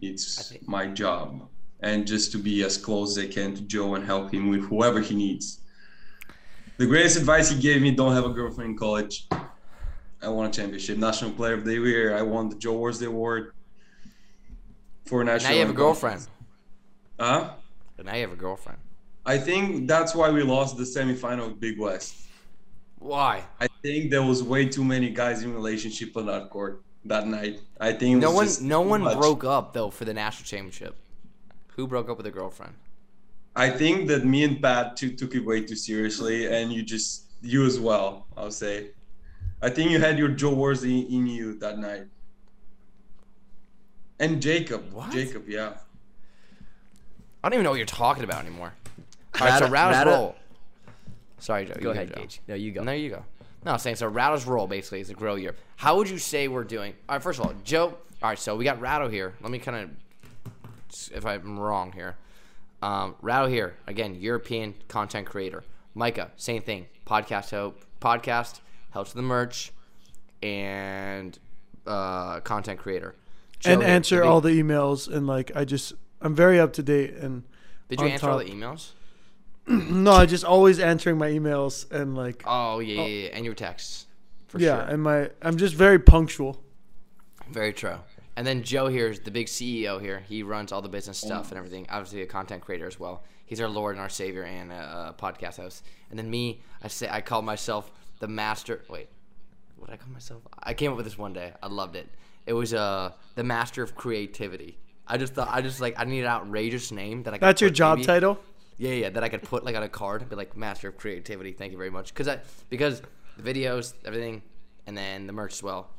[0.01, 1.47] It's think- my job,
[1.79, 4.65] and just to be as close as I can to Joe and help him with
[4.65, 5.59] whoever he needs.
[6.77, 9.27] The greatest advice he gave me: don't have a girlfriend in college.
[10.23, 12.15] I won a championship, national player of the year.
[12.15, 13.53] I won the Joe Worsley Award
[15.11, 15.49] for national.
[15.49, 16.27] Now you have a girlfriend.
[17.19, 17.51] Huh?
[18.03, 18.79] Now you have a girlfriend.
[19.25, 22.15] I think that's why we lost the semifinal Big West.
[22.97, 23.43] Why?
[23.59, 27.59] I think there was way too many guys in relationship on that court that night.
[27.79, 29.17] I think it No was one, just no one much.
[29.17, 30.95] broke up though for the national championship.
[31.75, 32.73] Who broke up with a girlfriend?
[33.55, 37.25] I think that me and Pat took, took it way too seriously, and you just
[37.41, 38.27] you as well.
[38.37, 38.91] I'll say.
[39.61, 42.05] I think you had your Joe Worsley in you that night.
[44.21, 45.11] And Jacob, What?
[45.11, 45.73] Jacob, yeah.
[47.43, 48.71] I don't even know what you're talking about anymore.
[49.39, 50.35] All right, so Rado- Rado's roll.
[51.39, 51.73] Sorry, Joe.
[51.75, 52.21] you Go ahead, Joe.
[52.21, 52.39] Gage.
[52.47, 52.83] No, you go.
[52.83, 53.25] No, you go.
[53.65, 54.09] No, I'm saying so.
[54.09, 55.55] Rado's role basically is a grill year.
[55.75, 56.93] How would you say we're doing?
[57.09, 57.97] All right, first of all, Joe.
[58.21, 59.33] All right, so we got Rado here.
[59.41, 62.15] Let me kind of, if I'm wrong here,
[62.83, 65.63] um, Rado here again, European content creator.
[65.95, 66.85] Micah, same thing.
[67.07, 68.59] Podcast help, podcast
[68.91, 69.71] helps with the merch,
[70.43, 71.39] and
[71.87, 73.15] uh, content creator.
[73.65, 77.43] And answer all the emails and like I just I'm very up to date and
[77.89, 78.47] Did you on answer all top.
[78.47, 78.89] the emails?
[79.67, 83.05] no, I just always answering my emails and like Oh yeah, oh.
[83.05, 83.29] yeah, yeah.
[83.33, 84.07] and your texts.
[84.47, 84.93] For yeah, sure.
[84.93, 86.61] and my I'm just very punctual.
[87.49, 87.97] Very true.
[88.37, 90.23] And then Joe here is the big CEO here.
[90.27, 91.85] He runs all the business stuff and everything.
[91.89, 93.23] Obviously, a content creator as well.
[93.45, 95.83] He's our Lord and our Savior and a, a podcast host.
[96.09, 98.83] And then me, I say I call myself the master.
[98.89, 99.09] Wait,
[99.75, 100.41] what did I call myself?
[100.63, 101.51] I came up with this one day.
[101.61, 102.07] I loved it.
[102.45, 104.77] It was uh the master of creativity.
[105.07, 107.37] I just thought I just like I need an outrageous name that I.
[107.37, 108.39] Could That's your job maybe- title.
[108.77, 110.97] Yeah, yeah, that I could put like on a card and be like master of
[110.97, 111.51] creativity.
[111.51, 112.13] Thank you very much.
[112.13, 113.01] Because I because
[113.37, 114.41] the videos, everything,
[114.87, 115.89] and then the merch as well.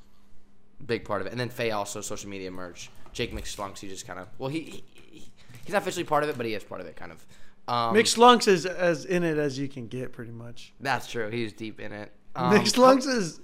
[0.85, 1.31] big part of it.
[1.31, 2.91] And then Faye also social media merch.
[3.13, 5.33] Jake McSlunks, he just kind of well, he, he he-
[5.65, 7.25] he's not officially part of it, but he is part of it, kind of.
[7.69, 10.73] Um, Mick Slunks is as in it as you can get, pretty much.
[10.81, 11.29] That's true.
[11.31, 12.11] He's deep in it.
[12.35, 13.41] Um, McSlunks is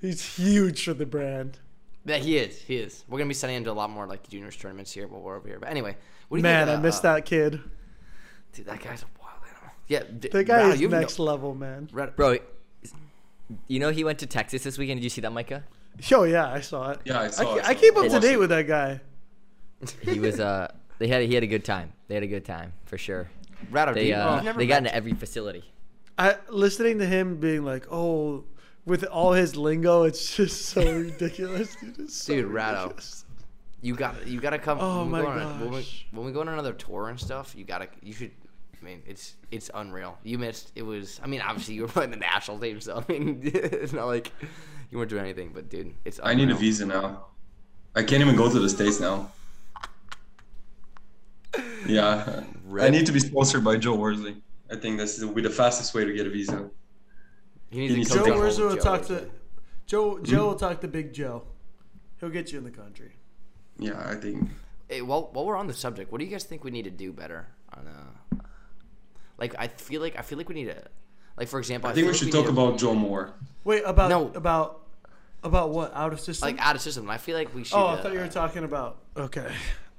[0.00, 1.60] he's huge for the brand.
[2.04, 2.60] Yeah, he is.
[2.62, 3.04] He is.
[3.08, 5.36] We're gonna be sending him to a lot more like juniors tournaments here while we're
[5.36, 5.58] over here.
[5.60, 5.96] But anyway,
[6.28, 7.60] what do you Man, think, I missed uh, that kid.
[8.52, 9.74] Dude, that guy's a wild animal.
[9.86, 11.88] Yeah, d- The guy Rado, is you even next know- level, man.
[11.92, 12.38] Rado- Bro,
[13.68, 15.00] you know he went to Texas this weekend.
[15.00, 15.64] Did you see that, Micah?
[16.08, 17.00] Yo, yeah, I saw it.
[17.04, 18.38] Yeah, I saw I, it, I keep up to date it.
[18.38, 19.00] with that guy.
[20.02, 21.92] He was uh they had he had a good time.
[22.08, 23.28] They had a good time for sure.
[23.70, 25.64] Rado, They uh never they got met- into every facility.
[26.18, 28.44] I listening to him being like, "Oh,"
[28.86, 31.76] with all his lingo, it's just so ridiculous.
[31.76, 32.82] Dude, it's so Dude, Rado.
[32.84, 33.24] ridiculous.
[33.82, 34.78] You got you got to come.
[34.80, 36.06] Oh when we my go on a- when, we, gosh.
[36.12, 38.30] when we go on another tour and stuff, you gotta you should.
[38.80, 40.18] I mean, it's it's unreal.
[40.22, 40.72] You missed.
[40.74, 41.20] It was.
[41.22, 44.32] I mean, obviously you were playing the national team, so I mean, it's not like
[44.90, 45.50] you weren't doing anything.
[45.54, 46.20] But dude, it's.
[46.22, 47.26] I need a visa now.
[47.96, 49.30] I can't even go to the states now.
[51.86, 52.44] Yeah,
[52.80, 54.36] I need to be sponsored by Joe Worsley.
[54.70, 56.70] I think this will be the fastest way to get a visa.
[57.70, 59.30] You need He needs coach Joe to on Worsley will Joe talk to
[59.86, 60.18] Joe.
[60.22, 61.44] Joe will talk to Big Joe.
[62.18, 63.12] He'll get you in the country.
[63.78, 64.48] Yeah, I think.
[64.88, 66.90] Hey, while while we're on the subject, what do you guys think we need to
[66.90, 68.36] do better on uh
[69.38, 70.82] like I feel like I feel like we need to
[71.36, 73.32] like for example I think feel we like should need talk to- about Joe Moore.
[73.64, 74.28] Wait about No.
[74.34, 74.80] about
[75.42, 76.48] about what out of system?
[76.48, 77.08] like out of system.
[77.08, 77.76] I feel like we should.
[77.76, 78.98] oh, I uh, thought you were talking about.
[79.16, 79.50] Okay,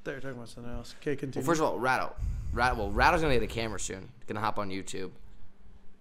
[0.04, 0.94] they were talking about something else.
[1.02, 1.44] Okay, continue.
[1.46, 2.16] Well, first of all, Rattle,
[2.54, 4.10] Rat, well, Rattle's gonna get a camera soon.
[4.28, 5.10] Gonna hop on YouTube.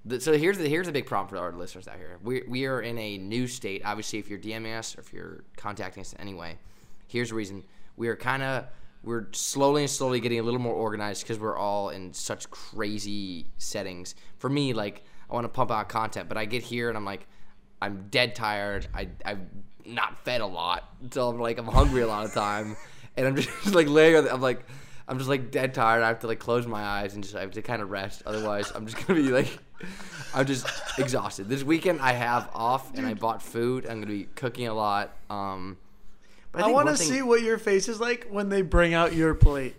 [0.08, 2.18] So here's the here's the big problem for our listeners out here.
[2.22, 3.82] We we are in a new state.
[3.84, 6.58] Obviously, if you're DMing us or if you're contacting us anyway,
[7.06, 7.64] here's the reason.
[7.96, 8.64] We are kind of
[9.02, 13.46] we're slowly and slowly getting a little more organized because we're all in such crazy
[13.58, 14.14] settings.
[14.38, 17.04] For me, like I want to pump out content, but I get here and I'm
[17.04, 17.26] like,
[17.82, 18.88] I'm dead tired.
[18.94, 19.40] I I've
[19.84, 22.74] not fed a lot, so I'm like I'm hungry a lot of time,
[23.18, 24.16] and I'm just like laying.
[24.16, 24.64] On the, I'm like.
[25.08, 26.04] I'm just like dead tired.
[26.04, 28.22] I have to like close my eyes and just I have to kind of rest.
[28.26, 29.58] Otherwise, I'm just gonna be like,
[30.34, 30.66] I'm just
[30.98, 31.48] exhausted.
[31.48, 33.84] This weekend I have off and I bought food.
[33.86, 35.16] I'm gonna be cooking a lot.
[35.28, 35.76] Um,
[36.52, 38.92] but I, think want to thing- see what your face is like when they bring
[38.94, 39.74] out your plate.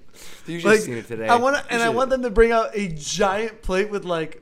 [0.46, 1.28] You should Like, seen it today.
[1.28, 4.42] I want and I should've- want them to bring out a giant plate with like,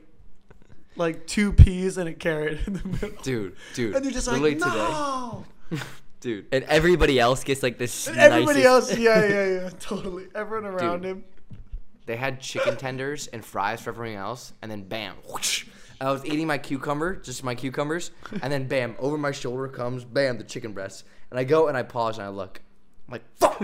[0.96, 3.10] like two peas and a carrot in the middle.
[3.22, 3.94] dude, dude.
[3.96, 5.44] and you're just like, no.
[6.20, 6.46] dude.
[6.52, 8.08] And everybody else gets like this.
[8.08, 10.26] And everybody nicest- else, yeah, yeah, yeah, totally.
[10.34, 11.10] Everyone around Dude.
[11.10, 11.24] him.
[12.10, 15.66] They had chicken tenders and fries for everything else, and then bam, whoosh,
[16.00, 18.10] I was eating my cucumber, just my cucumbers,
[18.42, 21.76] and then bam, over my shoulder comes bam the chicken breast, and I go and
[21.76, 22.62] I pause and I look,
[23.06, 23.62] I'm like fuck.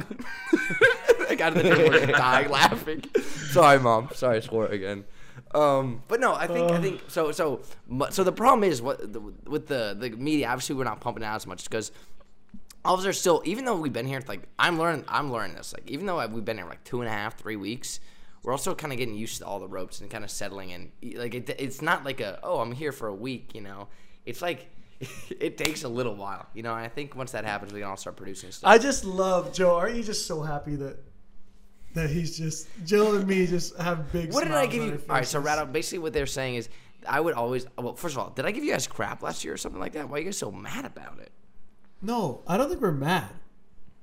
[1.29, 3.05] I got to the table dying laughing.
[3.51, 4.11] Sorry, mom.
[4.15, 5.07] Sorry, I swore again.
[5.53, 7.33] Um, but no, I think I think so.
[7.33, 7.63] So
[8.11, 10.51] so the problem is what the, with the the media.
[10.51, 11.91] Obviously, we're not pumping out as much because
[12.85, 13.43] all of us are still.
[13.45, 15.05] Even though we've been here, like I'm learning.
[15.09, 15.73] I'm learning this.
[15.73, 17.99] Like even though we've been here like two and a half, three weeks,
[18.47, 20.93] we're also kind of getting used to all the ropes and kind of settling in.
[21.19, 23.57] Like it, it's not like a oh I'm here for a week.
[23.57, 23.89] You know,
[24.25, 24.71] it's like
[25.41, 26.47] it takes a little while.
[26.55, 28.71] You know, I think once that happens, we can all start producing stuff.
[28.71, 29.75] I just love Joe.
[29.75, 30.97] Aren't you just so happy that
[31.95, 34.33] that he's just Joe and me just have big.
[34.33, 34.93] What did I give you?
[34.93, 35.45] All right, so faces.
[35.45, 36.69] Rattle, basically what they're saying is,
[37.09, 37.67] I would always.
[37.77, 39.95] Well, first of all, did I give you guys crap last year or something like
[39.95, 40.09] that?
[40.09, 41.33] Why are you guys so mad about it?
[42.01, 43.31] No, I don't think we're mad.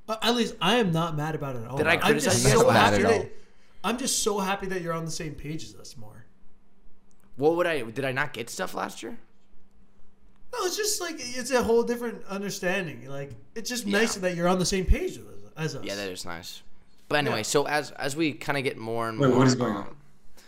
[0.09, 1.77] At least I am not mad about it at all.
[1.77, 3.19] Did I I'm criticize just you guys so for that happy at all?
[3.19, 3.42] that
[3.83, 6.25] I'm just so happy that you're on the same page as us more.
[7.35, 7.81] What would I?
[7.81, 9.17] Did I not get stuff last year?
[10.53, 13.09] No, it's just like it's a whole different understanding.
[13.09, 15.19] Like it's just nice that you're on the same page
[15.57, 15.83] as us.
[15.83, 16.61] Yeah, that is nice.
[17.09, 17.43] But anyway, Yeah.
[17.43, 19.95] so as as we kind of get more and Wait, more, what is going on?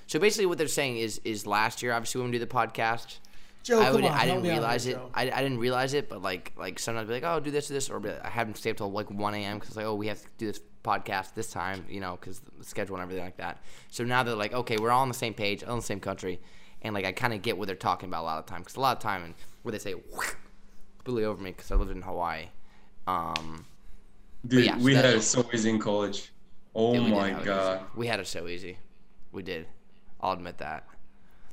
[0.08, 3.18] So basically, what they're saying is is last year, obviously, when we do the podcast,
[3.64, 5.00] Joe, I would on, I didn't realize it.
[5.16, 7.68] I, I didn't realize it, but like like sometimes I'd be like, oh, do this,
[7.68, 9.58] do this, or be like, I have them stay up till like one a.m.
[9.58, 12.64] because like, oh, we have to do this podcast this time, you know, because the
[12.64, 13.62] schedule and everything like that.
[13.90, 16.00] So now they're like, okay, we're all on the same page, all in the same
[16.00, 16.40] country,
[16.82, 18.76] and like I kind of get what they're talking about a lot of time because
[18.76, 19.34] a lot of time and
[19.64, 19.96] where they say
[20.98, 22.46] completely over me because I lived in Hawaii.
[23.08, 23.66] Um,
[24.48, 26.32] Dude, yeah, so we had it so easy in college.
[26.76, 27.82] Oh Yeah, we did my god.
[27.96, 28.78] We had it so easy.
[29.32, 29.68] We did.
[30.22, 30.88] I'll admit that.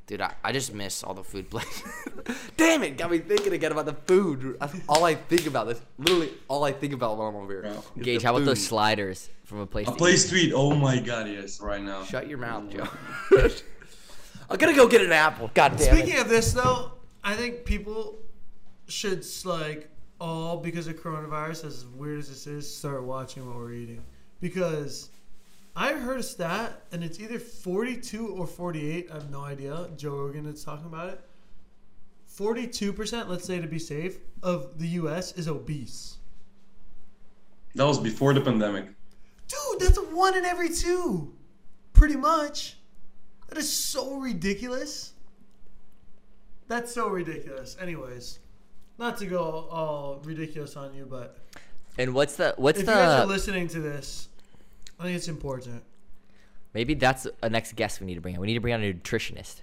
[0.07, 1.83] Dude, I, I just miss all the food places.
[2.57, 4.57] Damn it, got me thinking again about the food.
[4.61, 5.81] That's all I think about this.
[5.97, 7.63] Literally, all I think about when I'm over here.
[7.63, 7.85] Bro.
[8.03, 9.87] Gage, the how about those sliders from a place?
[9.87, 10.19] A to play eat?
[10.19, 10.53] street.
[10.55, 12.05] Oh my god, yes, right now.
[12.05, 12.89] Shut your mouth, Joe.
[14.51, 15.51] I'm gonna go get an apple.
[15.55, 16.23] God damn Speaking it.
[16.23, 16.93] of this, though,
[17.23, 18.19] I think people
[18.89, 19.89] should like
[20.21, 24.03] all because of coronavirus, as weird as this is, start watching what we're eating
[24.41, 25.09] because
[25.75, 29.09] I heard a stat and it's either 42 or 48.
[29.11, 29.89] I have no idea.
[29.97, 31.21] Joe Rogan is talking about it.
[32.37, 35.33] 42%, let's say to be safe, of the U.S.
[35.33, 36.17] is obese.
[37.75, 38.87] That was before the pandemic.
[39.49, 41.35] Dude, that's one in every two.
[41.93, 42.77] Pretty much.
[43.49, 45.13] That is so ridiculous.
[46.69, 47.77] That's so ridiculous.
[47.81, 48.39] Anyways,
[48.99, 51.39] not to go all ridiculous on you, but
[51.99, 54.29] And what's the what's if you guys are listening to this,
[54.99, 55.83] I think it's important.
[56.75, 58.41] maybe that's a next guest we need to bring on.
[58.41, 59.63] We need to bring on a nutritionist,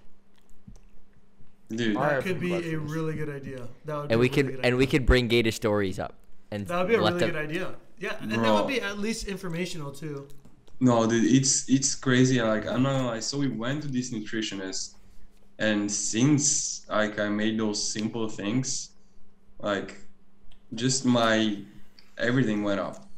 [1.69, 3.67] Dude, That could some be a really good idea.
[3.86, 4.91] That would be and we a really could good and we idea.
[4.99, 6.15] could bring Gator stories up.
[6.51, 7.75] And That would be a really them- good idea.
[7.99, 10.27] Yeah, and that would be at least informational too.
[10.80, 12.41] No, dude, it's it's crazy.
[12.41, 13.19] Like I'm not gonna lie.
[13.19, 14.95] So we went to this nutritionist,
[15.59, 18.91] and since like I made those simple things,
[19.59, 19.97] like
[20.73, 21.57] just my
[22.17, 23.09] everything went up.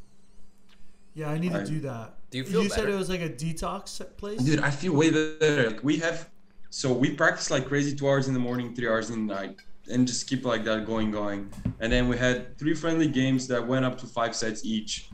[1.14, 2.16] Yeah, I need I- to do that.
[2.30, 4.39] Do you feel You said it was like a detox place.
[4.41, 5.72] Dude, I feel way better.
[5.72, 6.30] Like we have,
[6.70, 9.57] so we practice like crazy two hours in the morning, three hours in the night,
[9.91, 11.49] and just keep like that going, going.
[11.82, 15.09] And then we had three friendly games that went up to five sets each,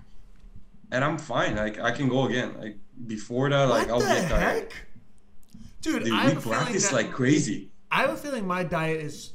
[0.91, 1.55] and I'm fine.
[1.55, 2.53] Like I can go again.
[2.59, 2.77] Like
[3.07, 4.41] before that, like what I'll the get tired.
[4.41, 4.73] heck?
[5.81, 7.71] Dude, Dude, I we have a feeling practice that, like crazy.
[7.91, 9.33] I have a feeling my diet is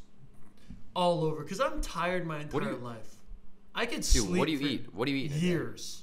[0.95, 3.17] all over because I'm tired my What do entire you- life.
[3.75, 4.95] I could Dude, sleep what do you for eat?
[4.95, 5.33] What do you eat?
[5.33, 6.02] in a years.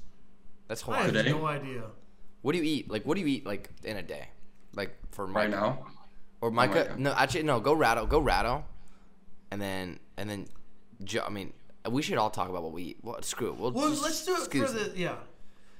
[0.69, 1.31] That's I have Today?
[1.31, 1.81] no idea.
[2.43, 2.89] What do you eat?
[2.89, 4.29] Like, what do you eat like in a day?
[4.75, 5.39] Like for Micah.
[5.39, 5.85] Right now,
[6.41, 6.73] Or Micah?
[6.75, 6.95] Micah.
[6.97, 7.59] no, actually, no.
[7.59, 8.05] Go rattle.
[8.05, 8.63] Go rattle,
[9.51, 10.45] And then, and then,
[11.03, 11.53] Jo- I mean,
[11.89, 12.97] we should all talk about what we eat.
[13.01, 13.55] Well, screw it.
[13.57, 15.15] We'll, Well, just let's do it excuse for the yeah.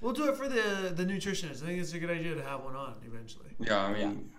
[0.02, 1.62] We'll do it for the the nutritionist.
[1.62, 3.52] I think it's a good idea to have one on eventually.
[3.60, 3.86] yeah.
[3.86, 4.32] I mean,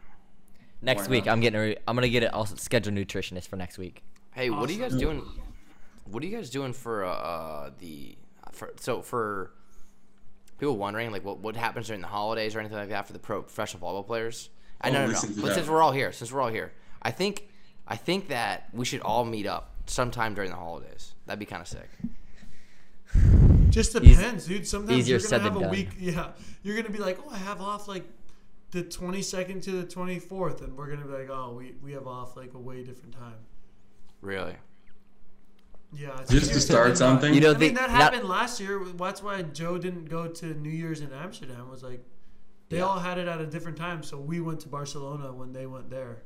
[0.82, 1.26] next week.
[1.26, 1.32] not?
[1.32, 4.02] I'm getting I'm gonna get it also schedule nutritionist for next week.
[4.32, 5.22] Hey, what are you guys doing?
[6.06, 8.16] What are you guys doing for uh, uh the
[8.52, 9.52] for so for
[10.60, 13.18] people wondering like what what happens during the holidays or anything like that for the
[13.18, 14.50] pro professional volleyball players?
[14.80, 15.20] I Oh, know, no, no.
[15.42, 17.48] But since we're all here, since we're all here, I think
[17.88, 21.14] I think that we should all meet up sometime during the holidays.
[21.26, 21.88] That'd be kind of sick.
[23.70, 24.66] Just Easy- depends, dude.
[24.66, 25.70] Sometimes easier you're said gonna have than a done.
[25.70, 25.88] week.
[25.98, 26.28] Yeah,
[26.62, 28.04] you're gonna be like, oh, I have off like
[28.72, 32.36] the 22nd to the 24th, and we're gonna be like, oh, we we have off
[32.36, 33.34] like a way different time.
[34.22, 34.54] Really?
[35.92, 37.34] Yeah, it's Just easier to start something?
[37.34, 38.80] You know, I mean, the- that not- happened last year.
[38.96, 41.68] That's why Joe didn't go to New Year's in Amsterdam.
[41.68, 42.04] Was like
[42.68, 42.84] they Yeah.
[42.84, 45.90] all had it at a different time, so we went to Barcelona when they went
[45.90, 46.22] there.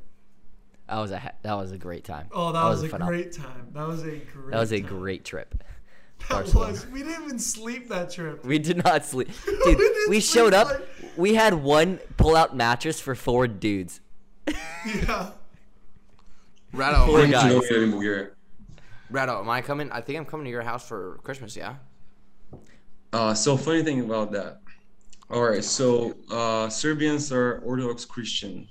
[0.89, 2.29] That was a that was a great time.
[2.31, 3.69] Oh, that, was, a phenom- great time.
[3.73, 4.51] That was a great.
[4.51, 4.89] That was a time.
[5.01, 5.55] great trip.
[6.21, 6.71] That Barcelona.
[6.73, 6.87] was.
[6.89, 8.45] We didn't even sleep that trip.
[8.47, 9.79] We did not sleep, We dude.
[9.79, 10.69] didn't we sleep, showed up.
[10.69, 14.01] like- We had one pull-out mattress for four dudes.
[14.47, 15.31] Yeah.
[16.73, 18.34] Right Poor I need guys.
[19.15, 19.41] To go here in Bulgaria.
[19.41, 19.91] Rado, am I coming?
[19.93, 21.57] I think I'm coming to your house for Christmas.
[21.57, 21.77] Yeah.
[23.13, 24.61] Uh, so funny thing about that.
[25.31, 28.69] All right, so uh, Serbians are Orthodox Christian,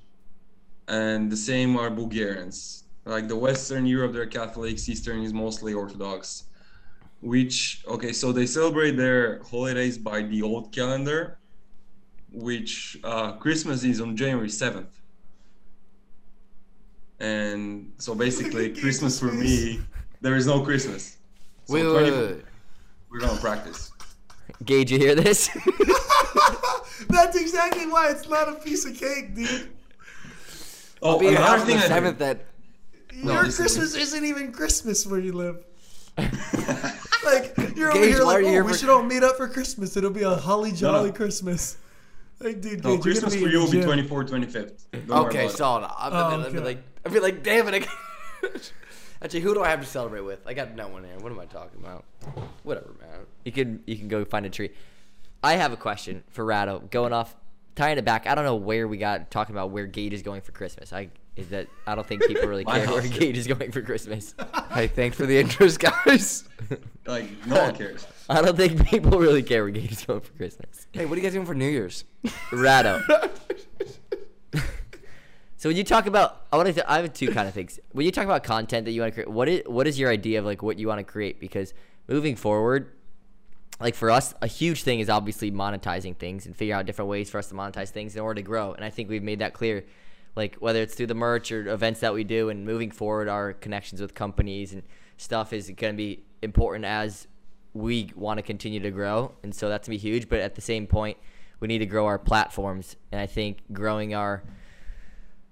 [0.88, 2.84] and the same are Bulgarians.
[3.06, 4.88] Like the Western Europe, they're Catholics.
[4.90, 6.46] Eastern is mostly Orthodox.
[7.22, 11.40] Which okay, so they celebrate their holidays by the old calendar,
[12.32, 15.02] which uh, Christmas is on January seventh.
[17.20, 19.82] And so basically, Christmas for me,
[20.24, 21.18] there is no Christmas.
[21.66, 22.46] So Wait, 20 wait, wait, wait.
[23.12, 23.92] We're gonna practice.
[24.66, 25.50] Gage, you hear this?
[27.10, 29.70] That's exactly why it's not a piece of cake, dude.
[31.02, 32.18] Oh, Be your another house on thing the seventh.
[32.20, 32.46] That
[33.14, 35.64] Your listen, Christmas isn't even Christmas where you live.
[37.24, 39.96] Like you're over here like, oh, here we for- should all meet up for Christmas.
[39.96, 41.16] It'll be a holly jolly no.
[41.16, 41.78] Christmas.
[42.42, 43.86] Like, dude, No, Gage, you're Christmas for you will be gym.
[43.86, 44.72] 24, 25th.
[45.08, 45.86] Don't okay, about solid.
[45.98, 47.88] I'll, Oh, I'll, be like, I'll be like, damn it.
[49.24, 50.46] I Actually, who do I have to celebrate with?
[50.46, 51.18] I got no one here.
[51.20, 52.04] What am I talking about?
[52.64, 53.22] Whatever, man.
[53.46, 54.72] you can you can go find a tree.
[55.42, 56.90] I have a question for Rado.
[56.92, 57.34] Going off,
[57.76, 58.28] tying it back.
[58.28, 60.92] I don't know where we got talking about where Gage is going for Christmas.
[60.92, 61.08] I
[61.38, 63.18] is that I don't think people really care where house.
[63.18, 64.36] Gage is going for Christmas.
[64.74, 66.44] Hey, thanks for the interest, guys.
[67.06, 68.08] Like, no one cares.
[68.28, 70.88] I don't think people really care where Gage is going for Christmas.
[70.94, 72.06] hey, what are you guys doing for New Year's?
[72.52, 73.04] Rado.
[75.64, 76.92] So when you talk about, I want to.
[76.92, 77.80] I have two kind of things.
[77.94, 80.12] When you talk about content that you want to create, what is what is your
[80.12, 81.40] idea of like what you want to create?
[81.40, 81.74] Because
[82.10, 82.92] moving forward,
[83.80, 87.30] like for us, a huge thing is obviously monetizing things and figure out different ways
[87.30, 88.74] for us to monetize things in order to grow.
[88.74, 89.86] And I think we've made that clear.
[90.36, 93.54] Like whether it's through the merch or events that we do, and moving forward, our
[93.54, 94.84] connections with companies and
[95.16, 97.26] stuff is going to be important as
[97.74, 99.32] we want to continue to grow.
[99.44, 100.28] And so that's gonna be huge.
[100.28, 101.18] But at the same point,
[101.62, 102.98] we need to grow our platforms.
[103.14, 104.44] And I think growing our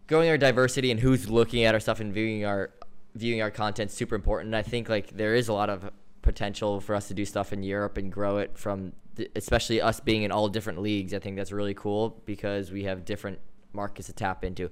[0.08, 2.72] growing our diversity and who's looking at our stuff and viewing our
[3.16, 4.56] viewing our content super important.
[4.56, 5.92] I think like there is a lot of
[6.22, 10.00] potential for us to do stuff in Europe and grow it from the, especially us
[10.00, 11.14] being in all different leagues.
[11.14, 13.40] I think that's really cool because we have different
[13.74, 14.70] markets to tap into.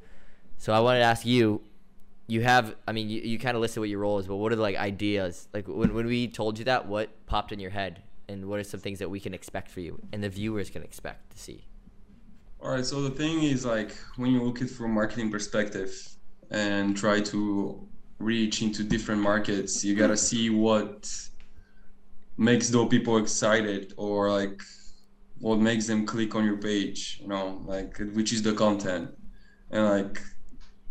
[0.58, 1.62] So I wanted to ask you
[2.28, 4.52] you have I mean you, you kind of listed what your role is, but what
[4.52, 5.48] are the like ideas?
[5.54, 8.64] Like when when we told you that what popped in your head and what are
[8.64, 11.66] some things that we can expect for you and the viewers can expect to see?
[12.62, 12.86] All right.
[12.86, 15.92] So the thing is, like, when you look at it from marketing perspective
[16.52, 17.88] and try to
[18.18, 21.10] reach into different markets, you gotta see what
[22.38, 24.62] makes those people excited or like
[25.40, 27.20] what makes them click on your page.
[27.22, 29.10] You know, like which is the content,
[29.72, 30.22] and like,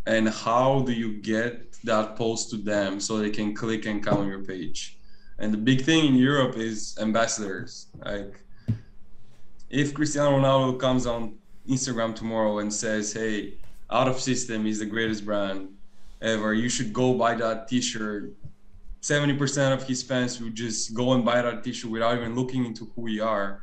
[0.06, 4.18] and how do you get that post to them so they can click and come
[4.18, 4.98] on your page.
[5.38, 7.88] And the big thing in Europe is ambassadors.
[8.02, 8.40] Like,
[9.68, 11.34] if Cristiano Ronaldo comes on
[11.68, 13.54] Instagram tomorrow and says, "Hey,
[13.90, 15.68] Out of System is the greatest brand
[16.20, 16.54] ever.
[16.54, 18.34] You should go buy that T-shirt."
[19.00, 22.64] Seventy percent of his fans would just go and buy that T-shirt without even looking
[22.64, 23.62] into who we are.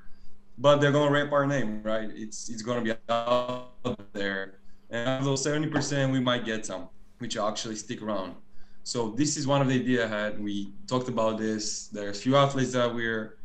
[0.57, 2.09] But they're gonna rap our name, right?
[2.15, 3.71] It's it's gonna be out
[4.13, 6.87] there, and of those seventy percent, we might get some,
[7.17, 8.35] which actually stick around.
[8.83, 10.41] So this is one of the idea I had.
[10.41, 11.87] We talked about this.
[11.87, 13.37] There's a few athletes that we're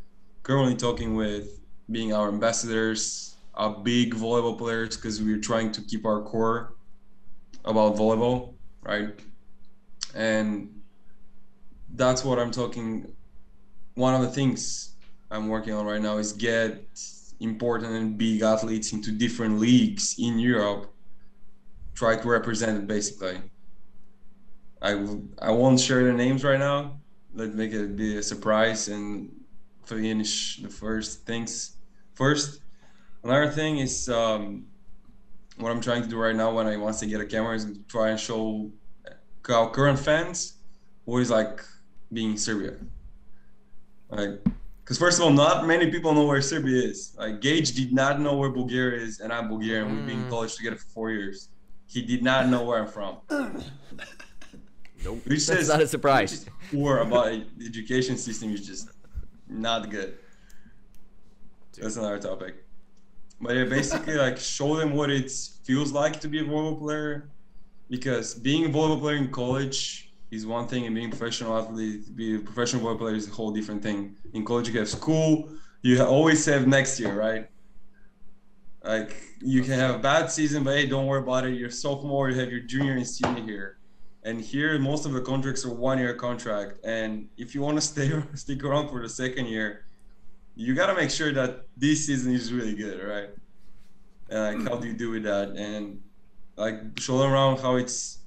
[0.43, 3.30] currently talking with, being our ambassadors,
[3.61, 6.75] our big volleyball players, because we're trying to keep our core
[7.67, 9.21] about volleyball, right?
[10.15, 10.81] And
[11.95, 13.15] that's what I'm talking.
[13.97, 14.95] One of the things
[15.31, 16.89] I'm working on right now is get
[17.41, 20.91] important and big athletes into different leagues in Europe.
[21.95, 23.43] Try to represent it basically.
[24.81, 26.99] I will, I won't share the names right now.
[27.35, 29.31] Let's make it be a surprise and
[29.85, 31.77] finish the first things
[32.15, 32.63] first.
[33.23, 34.67] Another thing is um,
[35.59, 37.67] what I'm trying to do right now when I want to get a camera is
[37.89, 38.71] try and show
[39.49, 40.55] our current fans
[41.05, 41.61] what is like
[42.13, 42.77] being in Serbia.
[44.11, 44.43] Like,
[44.83, 47.15] because first of all, not many people know where Serbia is.
[47.19, 49.95] Like Gage did not know where Bulgaria is, and I'm Bulgarian.
[49.95, 51.49] We've been in college together for four years.
[51.87, 53.19] He did not know where I'm from.
[55.03, 55.25] Nope.
[55.25, 56.45] Which That's says not a surprise.
[56.71, 58.91] poor about the education system is just
[59.49, 60.19] not good.
[61.79, 62.63] That's another topic.
[63.41, 65.31] But yeah, basically, like show them what it
[65.65, 67.31] feels like to be a volleyball player,
[67.89, 72.15] because being a volleyball player in college is one thing, and being a professional athlete,
[72.15, 74.17] be a professional volleyball player is a whole different thing.
[74.35, 75.49] In college, you have school,
[75.83, 77.49] you always have next year, right?
[78.85, 81.55] Like you can have a bad season, but hey, don't worry about it.
[81.55, 83.81] You're sophomore, you have your junior and senior here
[84.23, 87.81] and here most of the contracts are one year contract and if you want to
[87.81, 89.85] stay stick around for the second year
[90.61, 93.31] you got to make sure that this season is really good right?
[94.29, 95.49] And like how do you do with that?
[95.57, 96.01] And
[96.57, 98.19] like show around how it's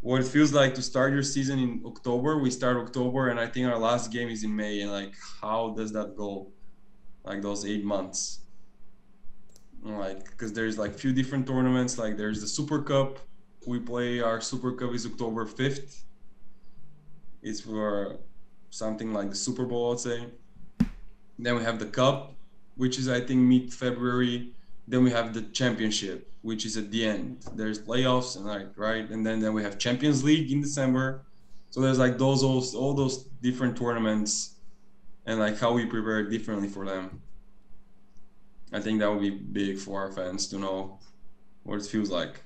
[0.00, 2.38] what it feels like to start your season in october.
[2.38, 5.70] We start october and i think our last game is in may and like how
[5.70, 6.52] does that go
[7.24, 8.40] like those eight months?
[9.82, 11.98] Like because there's like few different tournaments.
[11.98, 13.18] Like there's the super cup.
[13.66, 16.02] We play our Super Cup is October 5th.
[17.42, 18.20] It's for
[18.70, 20.26] something like the Super Bowl, I'd say.
[21.38, 22.34] Then we have the Cup,
[22.76, 24.52] which is I think mid February.
[24.88, 27.44] Then we have the Championship, which is at the end.
[27.54, 31.26] There's playoffs and like right, and then then we have Champions League in December.
[31.70, 34.54] So there's like those all, all those different tournaments,
[35.26, 37.20] and like how we prepare differently for them.
[38.72, 40.98] I think that would be big for our fans to know
[41.64, 42.42] what it feels like.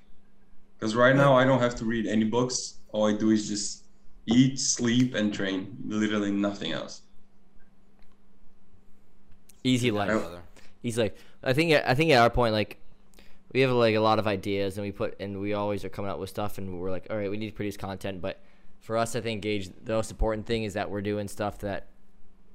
[0.78, 2.78] Because right now I don't have to read any books.
[2.92, 3.84] All I do is just
[4.26, 5.76] eat, sleep, and train.
[5.84, 7.02] Literally nothing else.
[9.64, 10.10] Easy life.
[10.10, 10.42] brother.
[10.82, 12.78] He's like, I think, I think at our point, like,
[13.52, 16.10] we have like a lot of ideas, and we put, and we always are coming
[16.10, 18.20] up with stuff, and we're like, all right, we need to produce content.
[18.20, 18.40] But
[18.78, 21.88] for us, I think, Gage, the most important thing is that we're doing stuff that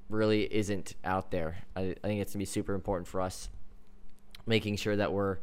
[0.08, 1.58] really isn't out there.
[1.74, 3.48] I, I think it's gonna be super important for us,
[4.46, 5.38] making sure that we're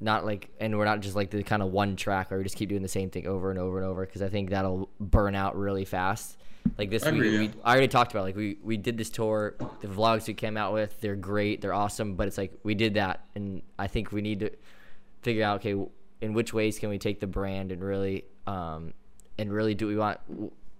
[0.00, 2.56] not like, and we're not just like the kind of one track where we just
[2.56, 5.34] keep doing the same thing over and over and over, because I think that'll burn
[5.34, 6.37] out really fast.
[6.76, 7.52] Like this I week, agree, we, yeah.
[7.64, 9.54] I already talked about like we we did this tour.
[9.80, 12.94] The vlogs we came out with, they're great, they're awesome, but it's like we did
[12.94, 14.50] that, and I think we need to
[15.22, 15.74] figure out okay,
[16.20, 18.92] in which ways can we take the brand and really um
[19.38, 20.18] and really do we want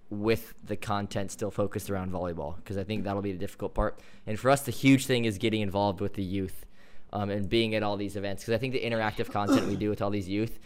[0.09, 3.99] with the content still focused around volleyball because I think that'll be the difficult part.
[4.25, 6.65] And for us, the huge thing is getting involved with the youth
[7.13, 9.89] um, and being at all these events because I think the interactive content we do
[9.89, 10.59] with all these youth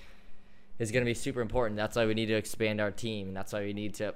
[0.79, 1.75] is going to be super important.
[1.75, 4.15] That's why we need to expand our team, and that's why we need to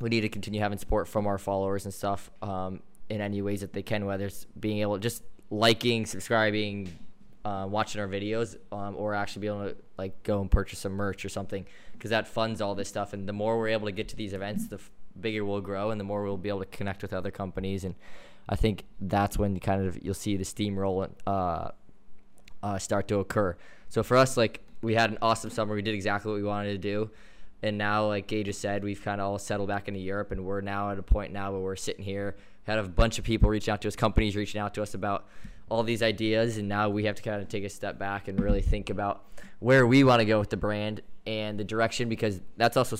[0.00, 3.60] we need to continue having support from our followers and stuff um, in any ways
[3.60, 6.96] that they can, whether it's being able to just liking, subscribing,
[7.44, 10.92] uh, watching our videos, um, or actually be able to like go and purchase some
[10.92, 13.12] merch or something, because that funds all this stuff.
[13.12, 14.90] And the more we're able to get to these events, the f-
[15.20, 17.84] bigger we'll grow, and the more we'll be able to connect with other companies.
[17.84, 17.94] And
[18.48, 21.70] I think that's when kind of you'll see the steamroll uh,
[22.62, 23.56] uh, start to occur.
[23.88, 25.74] So for us, like we had an awesome summer.
[25.74, 27.10] We did exactly what we wanted to do.
[27.62, 30.44] And now like Gage just said, we've kind of all settled back into Europe, and
[30.44, 32.36] we're now at a point now where we're sitting here.
[32.64, 35.26] Had a bunch of people reaching out to us, companies reaching out to us about
[35.68, 38.40] all these ideas, and now we have to kind of take a step back and
[38.40, 39.24] really think about
[39.58, 42.96] where we want to go with the brand and the direction because that's also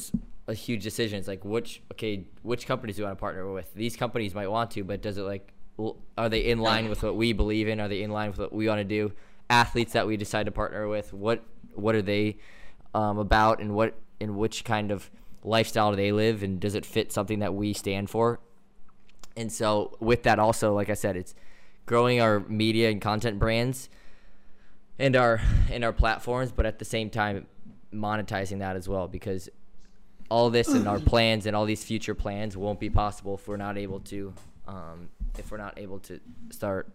[0.49, 1.19] a huge decision.
[1.19, 3.73] It's like which okay, which companies do you want to partner with?
[3.75, 5.53] These companies might want to, but does it like
[6.19, 7.81] are they in line with what we believe in?
[7.81, 9.13] Are they in line with what we want to do?
[9.51, 11.45] Athletes that we decide to partner with, what
[11.75, 12.39] what are they
[12.95, 15.11] um, about, and what in which kind of
[15.43, 18.41] lifestyle do they live, and does it fit something that we stand for?
[19.37, 21.35] And so with that also, like I said, it's
[21.87, 23.89] growing our media and content brands
[24.99, 27.47] and our and our platforms, but at the same time
[27.93, 29.49] monetizing that as well because
[30.31, 33.57] all this and our plans and all these future plans won't be possible if we're
[33.57, 34.33] not able to
[34.67, 35.09] um,
[35.39, 36.21] if we're not able to
[36.51, 36.89] start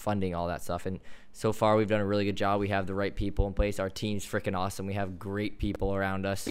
[0.00, 0.86] funding all that stuff.
[0.86, 1.00] And
[1.32, 2.60] so far we've done a really good job.
[2.60, 3.78] We have the right people in place.
[3.78, 4.86] Our team's freaking awesome.
[4.86, 6.48] We have great people around us.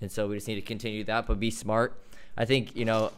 [0.00, 2.00] And so we just need to continue that but be smart.
[2.36, 3.12] I think you know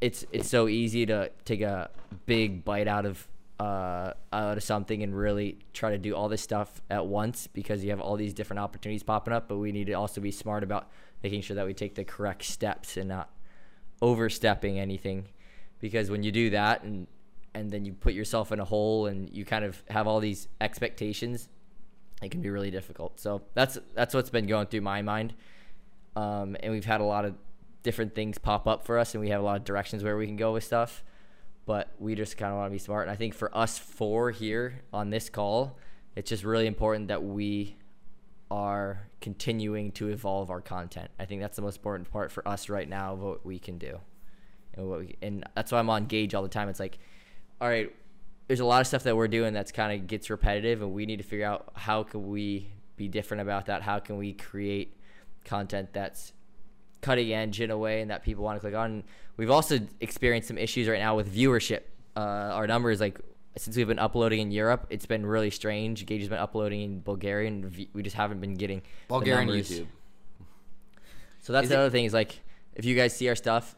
[0.00, 1.90] it's it's so easy to take a
[2.26, 3.26] big bite out of
[3.58, 7.84] uh, out of something and really try to do all this stuff at once because
[7.84, 9.48] you have all these different opportunities popping up.
[9.48, 10.90] But we need to also be smart about
[11.22, 13.30] making sure that we take the correct steps and not
[14.02, 15.26] overstepping anything,
[15.80, 17.06] because when you do that and
[17.54, 20.48] and then you put yourself in a hole and you kind of have all these
[20.60, 21.48] expectations,
[22.22, 23.20] it can be really difficult.
[23.20, 25.34] So that's that's what's been going through my mind,
[26.16, 27.34] um, and we've had a lot of
[27.82, 30.26] different things pop up for us, and we have a lot of directions where we
[30.26, 31.04] can go with stuff
[31.66, 33.06] but we just kind of want to be smart.
[33.06, 35.78] And I think for us four here on this call,
[36.14, 37.76] it's just really important that we
[38.50, 41.10] are continuing to evolve our content.
[41.18, 43.78] I think that's the most important part for us right now of what we can
[43.78, 44.00] do.
[44.74, 46.68] And what we, and that's why I'm on Gage all the time.
[46.68, 46.98] It's like,
[47.60, 47.94] all right,
[48.46, 51.06] there's a lot of stuff that we're doing that's kind of gets repetitive and we
[51.06, 53.82] need to figure out how can we be different about that?
[53.82, 54.96] How can we create
[55.44, 56.32] content that's
[57.04, 59.04] cutting edge in a way and that people want to click on.
[59.36, 61.82] We've also experienced some issues right now with viewership.
[62.16, 63.20] Uh, our numbers, like
[63.56, 66.06] since we've been uploading in Europe, it's been really strange.
[66.06, 67.70] Gage has been uploading in Bulgarian.
[67.92, 69.48] We just haven't been getting Bulgarian.
[69.50, 69.86] YouTube.
[71.40, 72.40] So that's Is the it- other thing is like
[72.74, 73.76] if you guys see our stuff,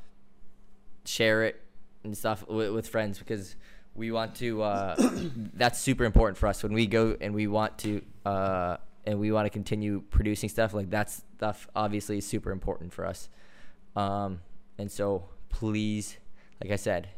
[1.04, 1.60] share it
[2.07, 3.57] and stuff with, with friends because
[3.94, 4.62] we want to.
[4.62, 4.96] Uh,
[5.54, 9.30] that's super important for us when we go and we want to uh, and we
[9.32, 10.74] want to continue producing stuff.
[10.74, 13.28] Like that stuff obviously is super important for us.
[13.94, 14.40] Um,
[14.78, 16.16] and so please,
[16.62, 17.09] like I said,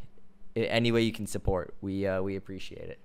[0.57, 2.99] any way you can support, we uh, we appreciate it.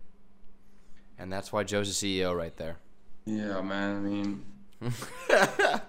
[1.19, 2.77] And that's why Joe's the CEO right there.
[3.25, 3.95] Yeah, man.
[3.95, 4.45] I mean,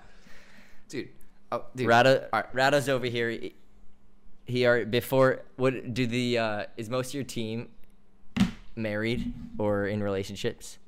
[0.89, 1.09] Dude.
[1.51, 1.89] Oh, dude.
[1.89, 2.55] Rado, All right.
[2.55, 3.51] Rado's over here.
[4.47, 5.43] He, are before.
[5.57, 7.69] What do the uh, is most of your team
[8.77, 10.79] married or in relationships?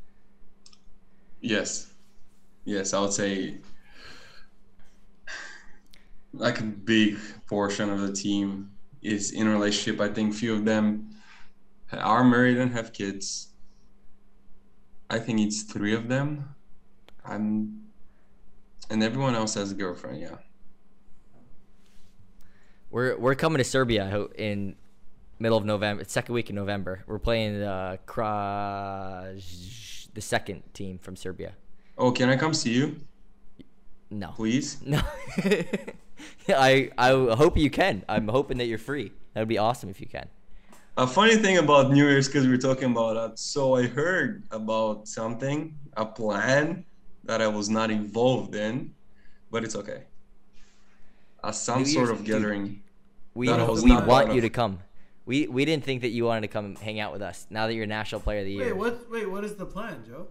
[1.40, 1.92] yes,
[2.64, 2.92] yes.
[2.92, 3.58] I would say
[6.32, 8.70] like a big portion of the team
[9.02, 10.00] is in relationship.
[10.00, 11.10] I think few of them
[11.92, 13.48] are married and have kids.
[15.08, 16.54] I think it's three of them.
[17.24, 17.82] I'm,
[18.90, 20.20] and everyone else has a girlfriend.
[20.20, 20.36] Yeah.
[22.90, 24.76] We're we're coming to Serbia in
[25.38, 27.02] middle of November, second week in November.
[27.06, 29.42] We're playing uh, Kraj,
[30.14, 31.52] the second team from Serbia.
[31.98, 33.00] Oh, can I come see you,
[34.10, 34.78] No, please?
[34.84, 35.00] no.
[36.48, 38.04] I I hope you can.
[38.08, 39.12] I'm hoping that you're free.
[39.34, 40.28] That would be awesome if you can.
[40.96, 43.38] A funny thing about New Year's, because we're talking about that.
[43.38, 46.86] So I heard about something, a plan
[47.24, 48.94] that I was not involved in,
[49.50, 50.04] but it's okay.
[51.46, 52.82] Uh, some New sort Year's- of dude, gathering.
[53.34, 54.42] We That I was we want you of.
[54.42, 54.80] to come.
[55.26, 57.46] We we didn't think that you wanted to come hang out with us.
[57.50, 58.64] Now that you're National Player of the Year.
[58.66, 59.10] Wait, what?
[59.10, 60.26] Wait, what is the plan, Joe?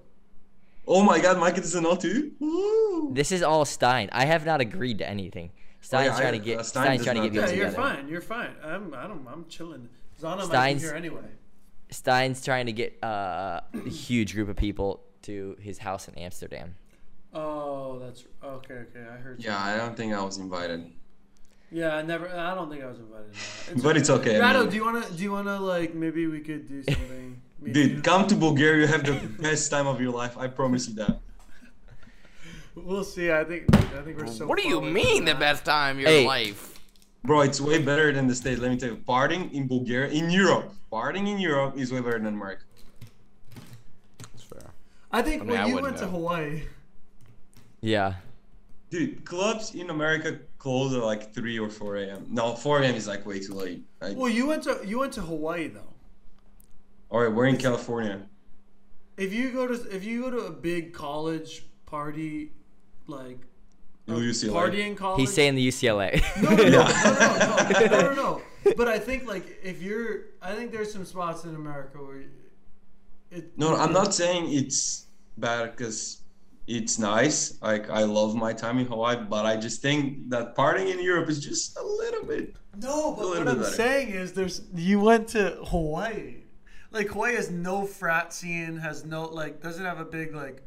[0.87, 2.31] Oh my God, Mike doesn't know too.
[2.39, 3.13] Woo!
[3.13, 4.09] This is all Stijn.
[4.11, 5.51] I have not agreed to anything.
[5.81, 7.51] Stijn's Oh, yeah, I- trying to get uh, Stijn Stijn's trying to not get Yeah,
[7.53, 8.07] me you're fine.
[8.07, 8.51] You're fine.
[8.63, 8.93] I'm.
[8.93, 9.25] I don't.
[9.27, 9.87] I'm chilling.
[10.21, 11.21] Zana might be Stijn's- here anyway.
[11.91, 16.75] Stijn's trying to get uh, a huge group of people to his house in Amsterdam.
[17.33, 18.73] Oh, that's okay.
[18.73, 19.43] Okay, I heard.
[19.43, 20.91] Yeah, I don't think I was invited.
[21.71, 22.29] Yeah, I never.
[22.29, 23.33] I don't think I was invited.
[23.33, 23.83] To that.
[23.83, 25.05] But it's okay, I Rado, mean- do you wanna?
[25.09, 27.41] Do you wanna like maybe we could do something?
[27.63, 28.01] Dude, you?
[28.01, 30.37] come to Bulgaria, you have the best time of your life.
[30.37, 31.19] I promise you that.
[32.75, 33.31] We'll see.
[33.31, 33.63] I think.
[33.75, 34.45] I think we're so.
[34.45, 35.39] What do you mean the that.
[35.39, 36.25] best time of your Hey.
[36.25, 36.79] life?
[37.23, 38.59] Bro, it's way better than the States.
[38.61, 42.19] Let me tell you, partying in Bulgaria, in Europe, partying in Europe is way better
[42.19, 42.63] than America.
[44.19, 44.69] That's fair.
[45.11, 46.07] I think I mean, when I you wouldn't went to.
[46.17, 46.63] Hawaii.
[47.81, 48.13] Yeah.
[48.91, 52.25] Dude, clubs in America close at like 3 or 4 a.m.
[52.31, 52.95] No, 4 a.m.
[52.95, 53.83] is like way too late.
[54.01, 55.93] Like, Well, you went to you went to Hawaii though.
[57.11, 58.23] all right, we're in California.
[59.15, 62.51] If you go to if you go to a big college party,
[63.05, 63.37] like
[64.07, 64.49] UCLA.
[64.49, 65.19] partying college.
[65.19, 66.11] He's saying the UCLA.
[66.41, 68.41] no, no, no, no, no, no, no, no.
[68.75, 72.23] But I think like if you're, I think there's some spots in America where
[73.29, 73.55] it.
[73.55, 75.05] No, I'm not saying it's
[75.37, 76.21] bad because
[76.67, 77.61] it's nice.
[77.61, 81.29] Like I love my time in Hawaii, but I just think that partying in Europe
[81.29, 82.55] is just a little bit.
[82.77, 83.63] No, but what I'm better.
[83.63, 86.43] saying is, there's you went to Hawaii.
[86.91, 90.63] Like Hawaii has no frat scene, has no like doesn't have a big like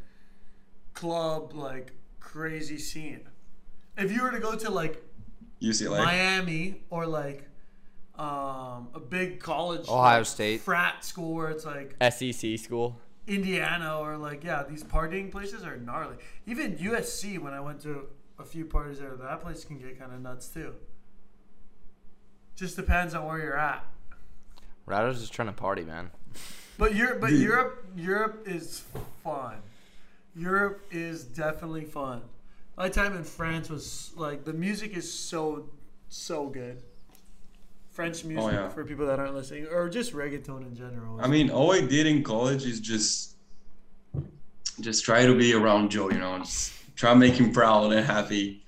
[0.95, 3.29] club like crazy scene.
[3.97, 5.03] If you were to go to like
[5.61, 6.05] UCLA.
[6.05, 7.49] Miami or like
[8.17, 10.61] um, a big college, Ohio like, State.
[10.61, 12.99] frat school where it's like SEC school.
[13.29, 16.17] Indiana or like yeah, these partying places are gnarly.
[16.47, 18.09] Even USC when I went to
[18.39, 20.75] a few parties there, that place can get kind of nuts too.
[22.57, 23.85] Just depends on where you're at.
[24.87, 26.11] Rado's just trying to party, man.
[26.79, 27.43] But Europe, but Dude.
[27.43, 28.83] Europe, Europe is
[29.23, 29.57] fun.
[30.35, 32.23] Europe is definitely fun.
[32.77, 35.69] My time in France was like the music is so
[36.09, 36.83] so good.
[37.99, 38.69] French oh, music Oh, yeah.
[38.69, 41.21] for people that aren't listening, or just reggaeton in general.
[41.21, 43.35] I mean, all I did in college is just
[44.79, 48.07] just try to be around Joe, you know, just try to make him proud and
[48.07, 48.63] happy.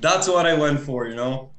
[0.00, 1.50] That's what I went for, you know.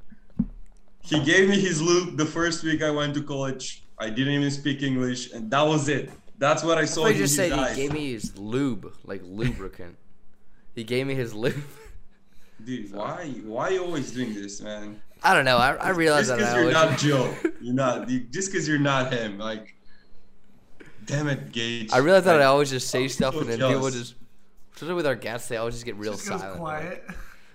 [1.00, 3.84] He gave me his loot the first week I went to college.
[3.98, 6.10] I didn't even speak English, and that was it.
[6.36, 9.22] That's what I saw So in just his said he gave me his lube, like
[9.24, 9.96] lubricant.
[10.74, 11.64] he gave me his lube.
[12.62, 15.00] Dude, why why you always doing this, man?
[15.24, 15.56] I don't know.
[15.56, 16.54] I, I realized Just that.
[16.54, 16.98] because you're not
[17.42, 18.08] Joe, you're not.
[18.10, 19.74] you- Just because you're not him, like.
[21.06, 21.92] Damn it, Gage.
[21.92, 24.14] I realized that I always just say I'm stuff so and then people just,
[24.74, 26.58] especially with our guests, they always just get real just goes silent.
[26.60, 27.04] quiet.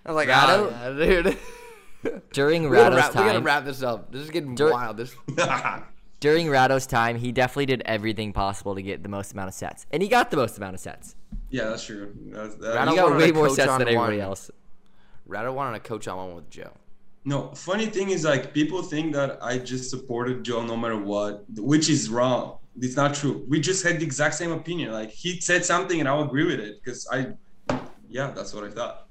[0.05, 0.71] I'm like, Rado?
[0.71, 0.93] ah,
[2.03, 2.21] dude.
[2.31, 4.11] During we, gotta Rado's wrap, we gotta wrap this up.
[4.11, 4.97] This is getting Dur- wild.
[4.97, 5.15] This
[6.19, 9.85] during Rado's time, he definitely did everything possible to get the most amount of sets,
[9.91, 11.15] and he got the most amount of sets.
[11.49, 12.13] yeah, that's true.
[12.27, 14.27] That's, that, Rado He got way more sets on than everybody one.
[14.27, 14.51] else.
[15.27, 16.71] Rado wanted to coach on one with Joe.
[17.25, 21.43] No, funny thing is like people think that I just supported Joe no matter what,
[21.55, 22.57] which is wrong.
[22.79, 23.45] It's not true.
[23.47, 24.93] We just had the exact same opinion.
[24.93, 27.33] Like he said something and I'll agree with it because I,
[28.07, 29.07] yeah, that's what I thought.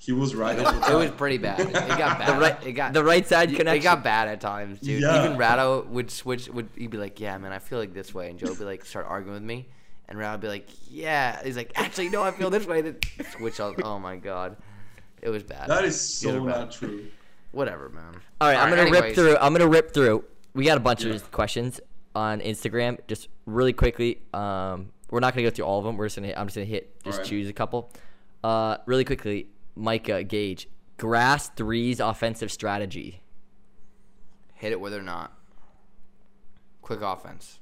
[0.00, 0.56] He was right.
[0.56, 1.58] It was, it was pretty bad.
[1.58, 2.28] It got bad.
[2.28, 3.80] The right, it got the right side connection.
[3.80, 5.02] It got bad at times, dude.
[5.02, 5.24] Yeah.
[5.24, 6.48] Even Rado would switch.
[6.48, 8.64] Would he'd be like, "Yeah, man, I feel like this way," and Joe would be
[8.64, 9.68] like, start arguing with me,
[10.08, 12.98] and Rado would be like, "Yeah." He's like, "Actually, no, I feel this way." Then
[13.36, 13.74] switch on.
[13.82, 14.56] Oh my god,
[15.20, 15.68] it was bad.
[15.68, 17.08] That is so not true.
[17.52, 18.20] Whatever, man.
[18.40, 19.36] All right, I'm gonna rip through.
[19.36, 20.24] I'm gonna rip through.
[20.54, 21.80] We got a bunch of questions
[22.14, 22.98] on Instagram.
[23.06, 24.20] Just really quickly.
[24.34, 25.96] Um, we're not gonna go through all of them.
[25.96, 26.28] We're just gonna.
[26.28, 27.02] Hit, I'm just gonna hit.
[27.04, 27.30] Just Alright.
[27.30, 27.90] choose a couple.
[28.44, 30.68] Uh, really quickly, Micah Gage.
[30.98, 33.22] Grass threes offensive strategy.
[34.54, 35.32] Hit it with or not.
[36.82, 37.60] Quick offense.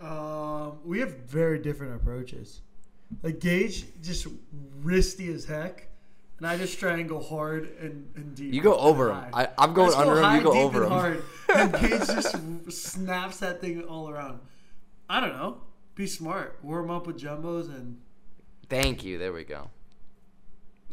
[0.00, 2.60] Um, we have very different approaches.
[3.22, 4.28] Like Gage, just
[4.82, 5.88] risky as heck,
[6.38, 8.52] and I just try and go hard and, and deep.
[8.54, 9.24] You go over him.
[9.32, 10.98] I- I'm going Let's go under him, you go deep, over and him.
[10.98, 11.22] Hard,
[11.54, 14.40] and Gage just snaps that thing all around.
[15.10, 15.58] I don't know.
[15.94, 16.58] Be smart.
[16.62, 18.00] Warm up with jumbos and
[18.68, 19.18] Thank you.
[19.18, 19.70] There we go.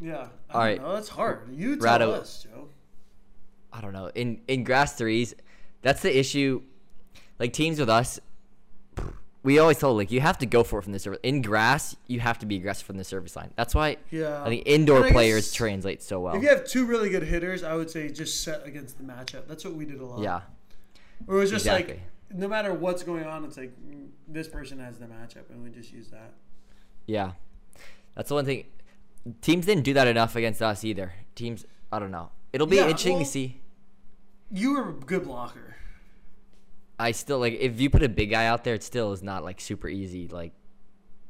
[0.02, 0.14] yeah.
[0.14, 0.82] I All don't right.
[0.82, 0.93] know.
[0.93, 1.50] That's hard.
[1.54, 2.70] You tell Rado- us, Joe.
[3.74, 4.10] I don't know.
[4.16, 5.36] In in grass threes,
[5.82, 6.62] that's the issue.
[7.38, 8.20] Like teams with us,
[9.46, 11.20] we always told like you have to go for it from the service.
[11.24, 13.52] In grass, you have to be aggressive from the service line.
[13.56, 14.43] That's why Yeah.
[14.43, 16.36] I think indoor I players translate so well.
[16.36, 19.48] If you have two really good hitters, I would say just set against the matchup.
[19.48, 20.20] That's what we did a lot.
[20.22, 20.41] yeah.
[21.28, 21.93] It was just Exactly.
[21.96, 22.04] like
[22.39, 25.70] no matter what's going on, it's like mm, this person has the matchup, and we
[25.70, 26.34] just use that.
[27.06, 27.34] Yeah.
[28.16, 28.66] That's the one thing.
[29.41, 31.14] Teams didn't do that enough against us either.
[31.36, 32.32] Teams, I don't know.
[32.52, 33.62] It'll be Yeah, interesting well- to see.
[34.52, 35.76] You were a good blocker.
[36.98, 39.43] I still like if you put a big guy out there, it still is not
[39.43, 40.28] like super easy.
[40.28, 40.54] Like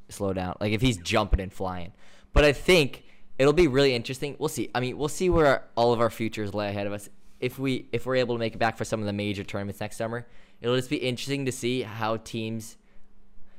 [0.10, 0.56] slow down.
[0.60, 1.92] Like if he's jumping and flying,
[2.34, 3.04] but I think
[3.38, 4.36] it'll be really interesting.
[4.40, 4.70] We'll see.
[4.76, 7.10] I mean, we'll see where all of our futures lay ahead of us.
[7.40, 9.82] If we if we're able to make it back for some of the major tournaments
[9.82, 10.26] next summer,
[10.62, 12.78] it'll just be interesting to see how teams.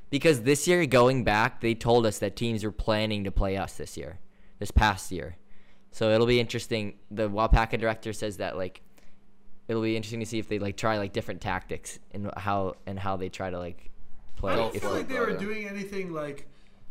[0.08, 3.74] Because this year, going back, they told us that teams were planning to play us
[3.74, 4.20] this year,
[4.60, 5.36] this past year.
[5.90, 6.94] So it'll be interesting.
[7.10, 8.82] The Wapaka director says that like
[9.68, 12.98] it'll be interesting to see if they like try like different tactics and how and
[12.98, 13.90] how they try to like
[14.36, 14.52] play.
[14.52, 15.32] I don't feel like they brother.
[15.32, 16.46] were doing anything like.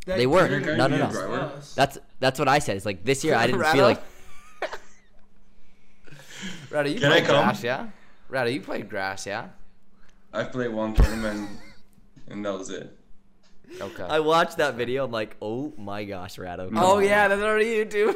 [0.05, 0.63] That They weren't.
[0.63, 1.05] geared No, no, no.
[1.05, 1.73] Us.
[1.73, 2.78] that's that's what I said.
[2.78, 3.71] It's like this year I didn't Rado?
[3.73, 4.03] feel like
[6.69, 7.43] Rado, you Can I played come?
[7.45, 7.88] grass, yeah?
[8.32, 9.47] Rado, you played grass, yeah?
[10.34, 11.49] I played one tournament,
[12.28, 12.95] and that was it.
[13.82, 14.03] Okay.
[14.03, 15.05] I watched that video.
[15.05, 16.69] I'm like, oh my gosh, Rado.
[16.69, 18.15] come oh on." yeah, that's already YouTube.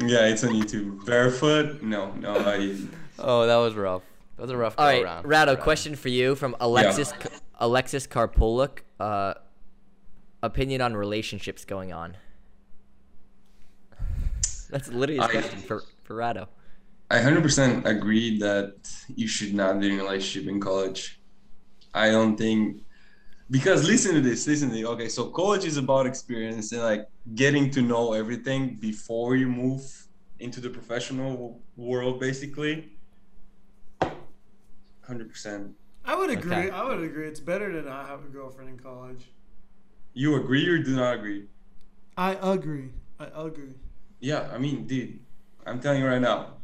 [0.00, 1.04] Yeah, it's on YouTube.
[1.06, 1.80] Barefoot?
[1.82, 2.76] No, no, I.
[3.18, 4.02] Oh, that was rough.
[4.36, 5.24] That was a rough All go right, around.
[5.24, 5.60] Rado.
[5.60, 7.12] Question for you from Alexis
[7.58, 8.80] Alexis Karpuluk.
[8.98, 9.34] Uh,
[10.42, 12.16] opinion on relationships going on.
[14.70, 16.46] That's literally his I- question for for Rado.
[17.10, 18.74] I 100% agree that
[19.14, 21.20] you should not be in a relationship in college.
[21.92, 22.82] I don't think
[23.50, 24.84] because listen to this, listen to this.
[24.86, 29.82] Okay, so college is about experience and like getting to know everything before you move
[30.40, 32.90] into the professional world, basically.
[35.08, 35.72] 100%.
[36.04, 36.54] I would agree.
[36.54, 36.70] Okay.
[36.70, 37.26] I would agree.
[37.26, 39.30] It's better to not have a girlfriend in college.
[40.12, 41.46] You agree or do not agree?
[42.16, 42.90] I agree.
[43.18, 43.74] I agree.
[44.20, 45.18] Yeah, I mean, dude,
[45.66, 46.54] I'm telling you right now,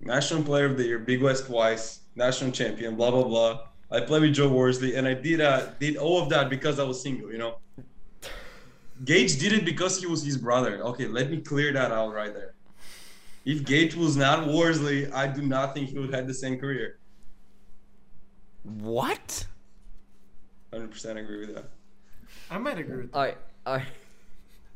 [0.00, 3.60] national player of the year, Big West twice, national champion, blah blah blah.
[3.90, 6.84] I played with Joe Worsley, and I did uh, did all of that because I
[6.84, 7.32] was single.
[7.32, 7.56] You know,
[9.04, 10.80] Gage did it because he was his brother.
[10.84, 12.54] Okay, let me clear that out right there.
[13.44, 16.99] If Gage was not Worsley, I do not think he would have the same career.
[18.78, 19.46] What?
[20.72, 21.70] 100% agree with that.
[22.50, 23.18] I might agree with that.
[23.18, 23.86] All right, all right.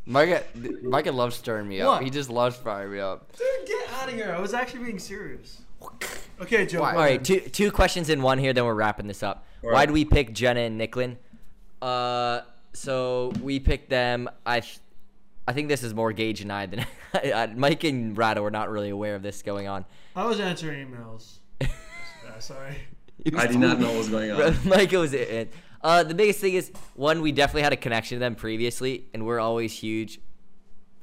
[0.07, 0.45] Micah,
[0.83, 1.89] Micah loves stirring me up.
[1.89, 2.03] What?
[2.03, 3.35] He just loves firing me up.
[3.37, 4.35] Dude, get out of here.
[4.37, 5.63] I was actually being serious.
[6.41, 6.83] Okay, Joe.
[6.83, 6.91] Why?
[6.93, 8.53] All right, two two questions in one here.
[8.53, 9.47] Then we're wrapping this up.
[9.63, 9.87] All Why right.
[9.87, 11.17] do we pick Jenna and Nicklin?
[11.81, 12.41] Uh,
[12.73, 14.29] so we picked them.
[14.45, 14.63] I,
[15.47, 18.71] I think this is more Gage and I than I, Mike and Rado are not
[18.71, 19.85] really aware of this going on.
[20.17, 21.39] I was answering emails.
[21.61, 21.69] Yeah,
[22.41, 22.77] sorry.
[23.37, 24.57] I did not know what was going on.
[24.65, 25.53] Micah was it.
[25.83, 29.27] Uh, the biggest thing is one, we definitely had a connection to them previously, and
[29.27, 30.21] we're always huge.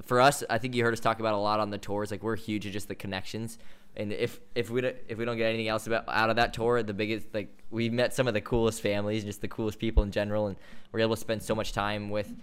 [0.03, 2.11] For us, I think you heard us talk about a lot on the tours.
[2.11, 3.57] Like we're huge at just the connections,
[3.95, 6.53] and if if we don't, if we don't get anything else about out of that
[6.53, 9.77] tour, the biggest like we met some of the coolest families, and just the coolest
[9.79, 10.57] people in general, and
[10.91, 12.33] we're able to spend so much time with.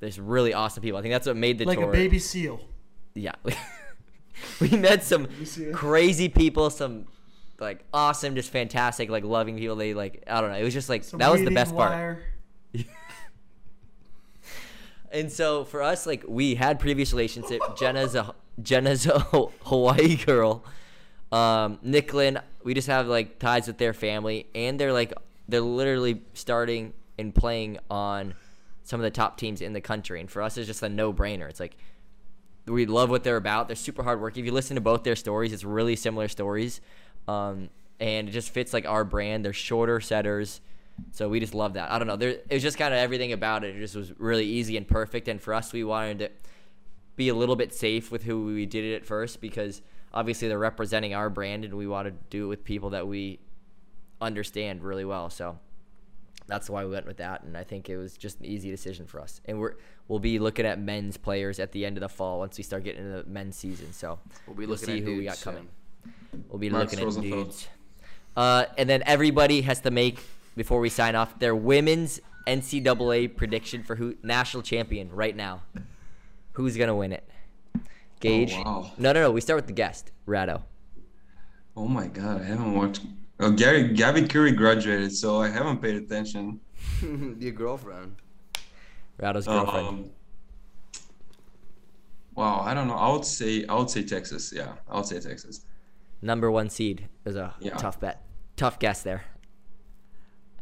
[0.00, 0.98] There's really awesome people.
[0.98, 1.88] I think that's what made the Like tour.
[1.88, 2.60] a baby seal.
[3.14, 3.32] Yeah.
[4.60, 5.28] we met some
[5.72, 7.06] crazy people, some
[7.62, 9.76] like awesome, just fantastic, like loving people.
[9.76, 10.58] They like I don't know.
[10.58, 12.18] It was just like that was the best part.
[15.12, 17.60] And so for us, like we had previous relationship.
[17.78, 20.64] Jenna's a Jenna's a Hawaii girl.
[21.30, 25.12] Um, Nicklin, we just have like ties with their family, and they're like
[25.48, 28.34] they're literally starting and playing on
[28.84, 30.18] some of the top teams in the country.
[30.18, 31.48] And for us, it's just a no brainer.
[31.48, 31.76] It's like
[32.66, 33.68] we love what they're about.
[33.68, 34.38] They're super hard work.
[34.38, 36.80] If you listen to both their stories, it's really similar stories,
[37.28, 37.70] um,
[38.00, 39.44] and it just fits like our brand.
[39.44, 40.60] They're shorter setters,
[41.12, 41.90] so we just love that.
[41.90, 42.16] I don't know.
[42.16, 43.76] There, it was just kind of everything about it.
[43.76, 45.28] It just was really easy and perfect.
[45.28, 46.30] And for us, we wanted to
[47.16, 50.58] be a little bit safe with who we did it at first because obviously they're
[50.58, 53.38] representing our brand, and we want to do it with people that we
[54.20, 55.30] understand really well.
[55.30, 55.58] So
[56.46, 59.06] that's why we went with that, and I think it was just an easy decision
[59.06, 59.40] for us.
[59.44, 59.74] And we're
[60.08, 62.84] we'll be looking at men's players at the end of the fall once we start
[62.84, 63.92] getting into the men's season.
[63.92, 65.68] So We'll be looking see at who we got coming.
[66.04, 66.44] Soon.
[66.48, 67.44] We'll be Max looking at Rosenfeld.
[67.46, 67.68] dudes.
[68.36, 70.18] Uh, and then everybody has to make
[70.56, 75.62] before we sign off their women's NCAA prediction for who national champion right now.
[76.52, 77.28] Who's gonna win it?
[78.20, 78.52] Gage.
[78.54, 78.92] wow.
[78.98, 79.30] No, no, no.
[79.30, 80.62] We start with the guest, Rado.
[81.76, 83.00] Oh my god, I haven't watched.
[83.40, 86.60] Oh, Gary Gabby Curry graduated, so I haven't paid attention.
[87.00, 88.16] Your girlfriend.
[89.20, 89.88] Rado's girlfriend.
[89.88, 90.10] Um,
[92.34, 92.94] wow, I don't know.
[92.94, 94.52] I would say I would say Texas.
[94.54, 95.64] Yeah, I would say Texas.
[96.22, 97.74] Number one seed is a Yeah.
[97.76, 98.22] tough bet.
[98.56, 99.24] Tough guess there.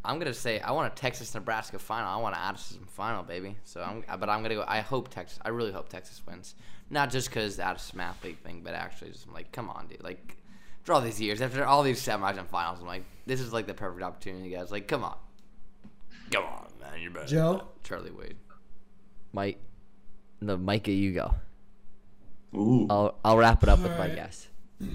[0.03, 2.09] I'm gonna say I want a Texas Nebraska final.
[2.11, 3.57] I want an Addison final, baby.
[3.65, 4.65] So I'm, but I'm gonna go.
[4.67, 5.39] I hope Texas.
[5.45, 6.55] I really hope Texas wins.
[6.89, 10.03] Not just because the Addison athlete thing, but actually just I'm like, come on, dude.
[10.03, 10.39] Like,
[10.83, 13.67] for all these years, after all these semis and finals, I'm like, this is like
[13.67, 14.71] the perfect opportunity, guys.
[14.73, 15.19] Like, come on,
[16.31, 17.03] come on, man.
[17.03, 17.27] You're better.
[17.27, 17.53] Joe?
[17.59, 17.85] that.
[17.85, 18.37] Charlie Wade.
[19.35, 19.59] Mike,
[20.41, 21.35] no, Micah, you go.
[22.55, 22.87] Ooh.
[22.89, 24.49] I'll I'll wrap it up with my Alright.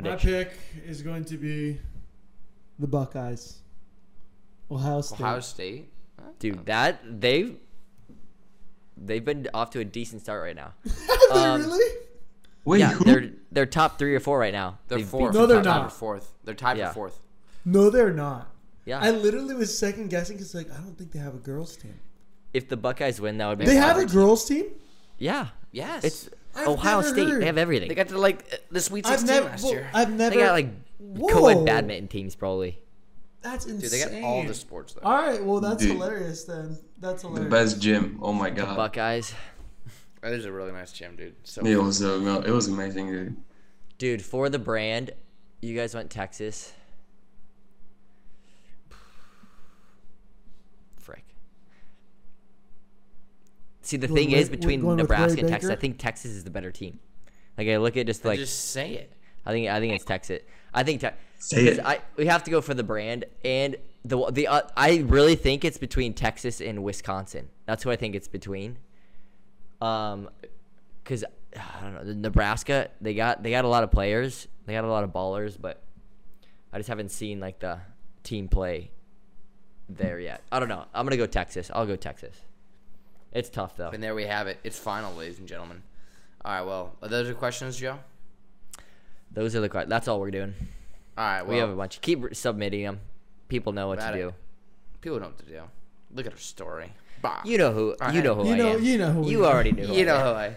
[0.00, 0.24] guess.
[0.24, 0.52] My pick
[0.86, 1.78] is going to be
[2.78, 3.58] the Buckeyes.
[4.70, 5.20] Ohio State.
[5.20, 5.92] Ohio State.
[6.38, 7.56] Dude, that they've
[8.96, 10.72] they've been off to a decent start right now.
[11.32, 11.94] Are they um, really?
[12.64, 13.04] Wait, yeah, who?
[13.04, 14.78] they're they're top three or four right now.
[14.88, 15.34] They're They've fourth.
[15.34, 15.92] No, they're tied not.
[15.92, 16.32] For fourth.
[16.44, 16.88] They're tied Yeah.
[16.88, 17.20] for fourth.
[17.64, 18.50] No, they're not.
[18.84, 21.76] Yeah, I literally was second guessing because like I don't think they have a girls
[21.76, 21.94] team.
[22.52, 23.64] if the Buckeyes win, that would be.
[23.66, 24.12] They have a average.
[24.12, 24.66] girls team.
[25.18, 26.04] Yeah, Yes.
[26.04, 27.28] it's I've Ohio State.
[27.28, 27.42] heard.
[27.42, 27.88] They have everything.
[27.88, 29.48] they got to like uh, the Sweet I've 16 never.
[29.50, 29.90] last well, year.
[29.94, 30.34] I've never.
[30.34, 31.32] They got like Whoa.
[31.32, 32.78] co-ed badminton teams probably.
[33.42, 33.80] That's insane.
[33.80, 35.02] Dude, they got all the sports though.
[35.08, 35.92] All right, well that's Dude.
[35.92, 36.78] hilarious then.
[37.00, 37.22] That's hilarious.
[37.22, 37.72] the hilarious.
[37.74, 38.18] best gym.
[38.22, 38.70] Oh my god.
[38.70, 39.34] The Buckeyes,
[40.22, 41.34] That is a really nice gym, dude.
[41.44, 43.36] So It was uh, no, it was amazing, dude.
[43.98, 44.22] dude.
[44.22, 45.12] For the brand,
[45.62, 46.72] you guys went Texas.
[53.86, 56.72] See, the thing is we're between Nebraska and Texas, I think Texas is the better
[56.72, 56.98] team.
[57.56, 59.12] Like I look at just like just say it.
[59.44, 60.40] I think I think it's Texas.
[60.74, 61.80] I think te- Say it.
[61.84, 65.64] I we have to go for the brand and the the uh, I really think
[65.64, 67.48] it's between Texas and Wisconsin.
[67.66, 68.78] That's who I think it's between.
[69.80, 70.30] Um,
[71.04, 71.22] because
[71.54, 74.84] I don't know the Nebraska they got they got a lot of players they got
[74.84, 75.80] a lot of ballers but
[76.72, 77.78] I just haven't seen like the
[78.24, 78.90] team play
[79.88, 80.42] there yet.
[80.50, 80.86] I don't know.
[80.92, 81.70] I'm gonna go Texas.
[81.72, 82.34] I'll go Texas.
[83.32, 83.90] It's tough though.
[83.90, 84.58] And there we have it.
[84.64, 85.82] It's final, ladies and gentlemen.
[86.44, 86.62] All right.
[86.62, 87.98] Well, are those your questions, Joe?
[89.32, 89.90] Those are the questions.
[89.90, 90.54] that's all we're doing.
[91.18, 91.42] All right.
[91.42, 92.00] Well, we have a bunch.
[92.00, 93.00] Keep submitting them.
[93.48, 94.22] People know what to About it.
[94.22, 94.34] do.
[95.00, 95.60] people know what to do.
[96.14, 96.92] Look at her story.
[97.22, 97.40] Bah.
[97.44, 97.96] You know who.
[98.00, 98.84] All you know who You I know- am.
[98.84, 99.52] you know who You we are.
[99.52, 99.86] already knew.
[99.86, 100.22] Who You I know am.
[100.26, 100.56] who I.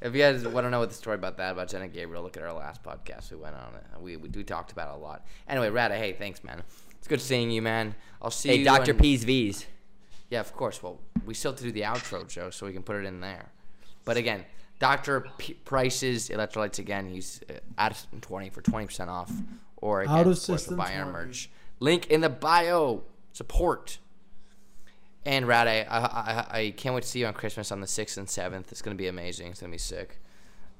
[0.00, 2.36] If you guys want to know what the story about that about Jenna Gabriel, look
[2.36, 3.30] at our last podcast.
[3.32, 4.00] We went on it.
[4.00, 5.24] We we, we talked about it a lot.
[5.48, 6.62] Anyway, Rado, hey, thanks, man.
[6.98, 7.94] It's good seeing you, man.
[8.22, 8.60] I'll see Hey, you.
[8.60, 9.66] Hey, Doctor in- P's V's.
[10.30, 10.82] Yeah, of course.
[10.82, 13.20] Well, we still have to do the outro, Joe, so we can put it in
[13.20, 13.50] there.
[14.04, 14.44] But again,
[14.78, 17.08] Doctor P- Prices electrolytes again.
[17.08, 19.32] He's uh, at twenty for twenty percent off,
[19.78, 21.12] or again, Out of of course, system buy our 20.
[21.12, 21.50] merch.
[21.80, 23.02] Link in the bio.
[23.32, 23.98] Support.
[25.24, 27.86] And Rad, I, I, I, I can't wait to see you on Christmas on the
[27.86, 28.72] sixth and seventh.
[28.72, 29.48] It's gonna be amazing.
[29.48, 30.20] It's gonna be sick.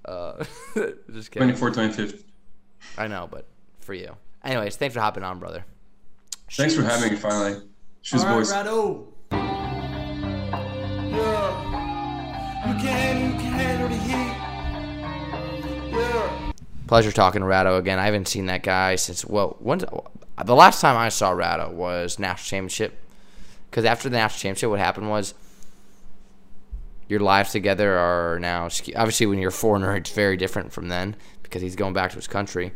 [0.05, 0.45] Uh,
[1.13, 1.49] just kidding.
[1.55, 2.23] 24, 25th.
[2.97, 3.47] I know, but
[3.81, 4.17] for you.
[4.43, 5.65] Anyways, thanks for hopping on, brother.
[6.51, 7.61] Thanks for having me finally.
[8.03, 8.53] Shoes All right, boys.
[8.53, 9.07] Rado.
[12.79, 13.91] Can, can.
[15.91, 16.53] Yeah.
[16.87, 17.99] Pleasure talking to Rado again.
[17.99, 22.19] I haven't seen that guy since well, when the last time I saw Rado was
[22.19, 23.05] national championship.
[23.71, 25.35] Because after the national championship, what happened was
[27.09, 31.17] your lives together are now obviously when you're a foreigner, it's very different from then
[31.43, 32.73] because he's going back to his country.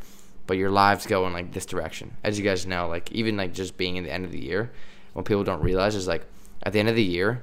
[0.46, 2.88] But your lives go in like this direction, as you guys know.
[2.88, 4.72] Like even like just being in the end of the year,
[5.12, 6.26] what people don't realize is like
[6.62, 7.42] at the end of the year,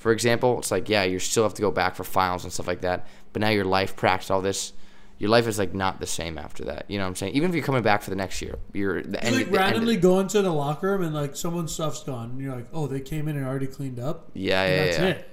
[0.00, 2.66] for example, it's like yeah, you still have to go back for finals and stuff
[2.66, 3.06] like that.
[3.34, 4.72] But now your life practice all this.
[5.18, 6.86] Your life is like not the same after that.
[6.88, 7.34] You know what I'm saying?
[7.34, 9.36] Even if you're coming back for the next year, you're the end.
[9.36, 12.30] like the end- randomly go into the locker room and like someone's stuff's gone.
[12.30, 14.30] And you're like, oh, they came in and already cleaned up.
[14.32, 15.28] yeah, yeah, that's yeah, it.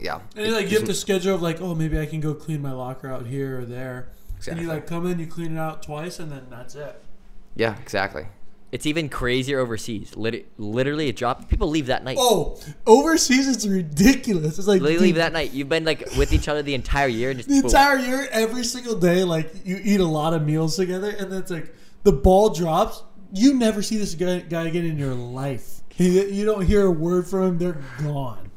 [0.00, 0.20] yeah.
[0.36, 2.62] And then, like you have the schedule of like, oh, maybe I can go clean
[2.62, 4.10] my locker out here or there.
[4.36, 4.52] Exactly.
[4.52, 7.02] And you like come in, you clean it out twice, and then that's it.
[7.56, 8.26] Yeah, exactly.
[8.74, 10.16] It's even crazier overseas.
[10.16, 11.48] Lit- literally, it dropped.
[11.48, 12.16] People leave that night.
[12.18, 12.58] Oh,
[12.88, 14.58] overseas it's ridiculous.
[14.58, 15.52] It's like They leave that night.
[15.52, 17.30] You've been like with each other the entire year.
[17.30, 17.66] and Just the boom.
[17.66, 21.38] entire year, every single day, like you eat a lot of meals together, and then
[21.38, 21.72] it's like
[22.02, 23.04] the ball drops.
[23.32, 25.80] You never see this guy, guy again in your life.
[25.90, 27.58] He, you don't hear a word from him.
[27.58, 28.50] They're gone.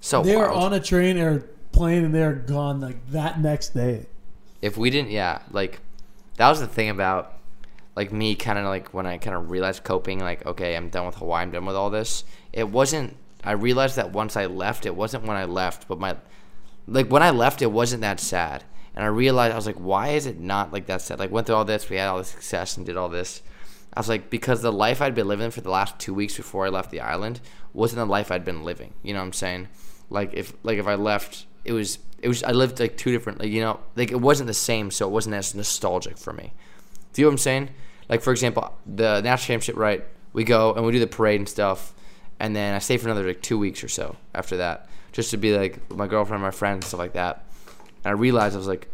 [0.00, 1.40] So They are on a train or
[1.70, 4.06] plane, and they're gone like that next day.
[4.60, 5.78] if we didn't yeah like
[6.36, 7.37] that was the thing about
[7.98, 11.06] like me kind of like when i kind of realized coping like okay i'm done
[11.06, 12.22] with hawaii i'm done with all this
[12.52, 16.16] it wasn't i realized that once i left it wasn't when i left but my
[16.86, 18.62] like when i left it wasn't that sad
[18.94, 21.46] and i realized i was like why is it not like that sad like went
[21.46, 23.42] through all this we had all the success and did all this
[23.94, 26.66] i was like because the life i'd been living for the last two weeks before
[26.66, 27.40] i left the island
[27.72, 29.66] wasn't the life i'd been living you know what i'm saying
[30.08, 33.38] like if like if i left it was it was I lived like two different
[33.38, 36.52] like you know like it wasn't the same so it wasn't as nostalgic for me.
[37.12, 37.68] Do you know what I'm saying?
[38.08, 40.04] Like for example, the national championship, right?
[40.32, 41.92] We go and we do the parade and stuff,
[42.38, 45.36] and then I stay for another like two weeks or so after that, just to
[45.36, 47.44] be like my girlfriend, my friends, stuff like that.
[48.04, 48.88] And I realized I was like,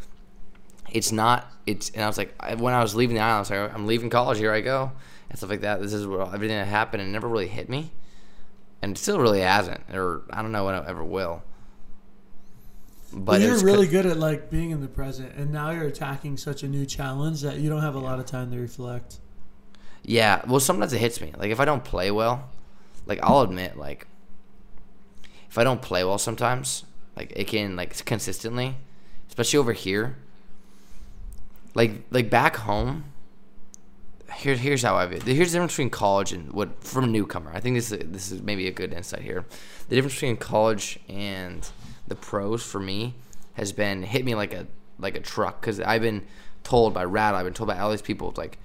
[0.90, 1.46] it's not.
[1.66, 3.58] It's and I was like, I, when I was leaving the island, I was like,
[3.58, 4.38] oh, I'm leaving college.
[4.38, 4.92] Here I go,
[5.28, 5.80] and stuff like that.
[5.80, 7.92] This is where everything that happened, and it never really hit me,
[8.82, 11.42] and it still really hasn't, or I don't know when it ever will.
[13.14, 16.36] But But you're really good at like being in the present, and now you're attacking
[16.36, 19.20] such a new challenge that you don't have a lot of time to reflect.
[20.02, 21.32] Yeah, well, sometimes it hits me.
[21.36, 22.50] Like if I don't play well,
[23.06, 24.08] like I'll admit, like
[25.48, 26.84] if I don't play well, sometimes
[27.16, 28.76] like it can like consistently,
[29.28, 30.16] especially over here.
[31.74, 33.04] Like like back home.
[34.34, 35.18] Here, here's how I view.
[35.18, 35.22] it.
[35.22, 37.52] Here's the difference between college and what from a newcomer.
[37.54, 39.44] I think this is this is maybe a good insight here.
[39.88, 41.64] The difference between college and
[42.06, 43.14] the pros for me
[43.54, 44.66] has been hit me like a
[44.98, 46.26] like a truck because I've been
[46.62, 48.58] told by Rad, I've been told by all these people like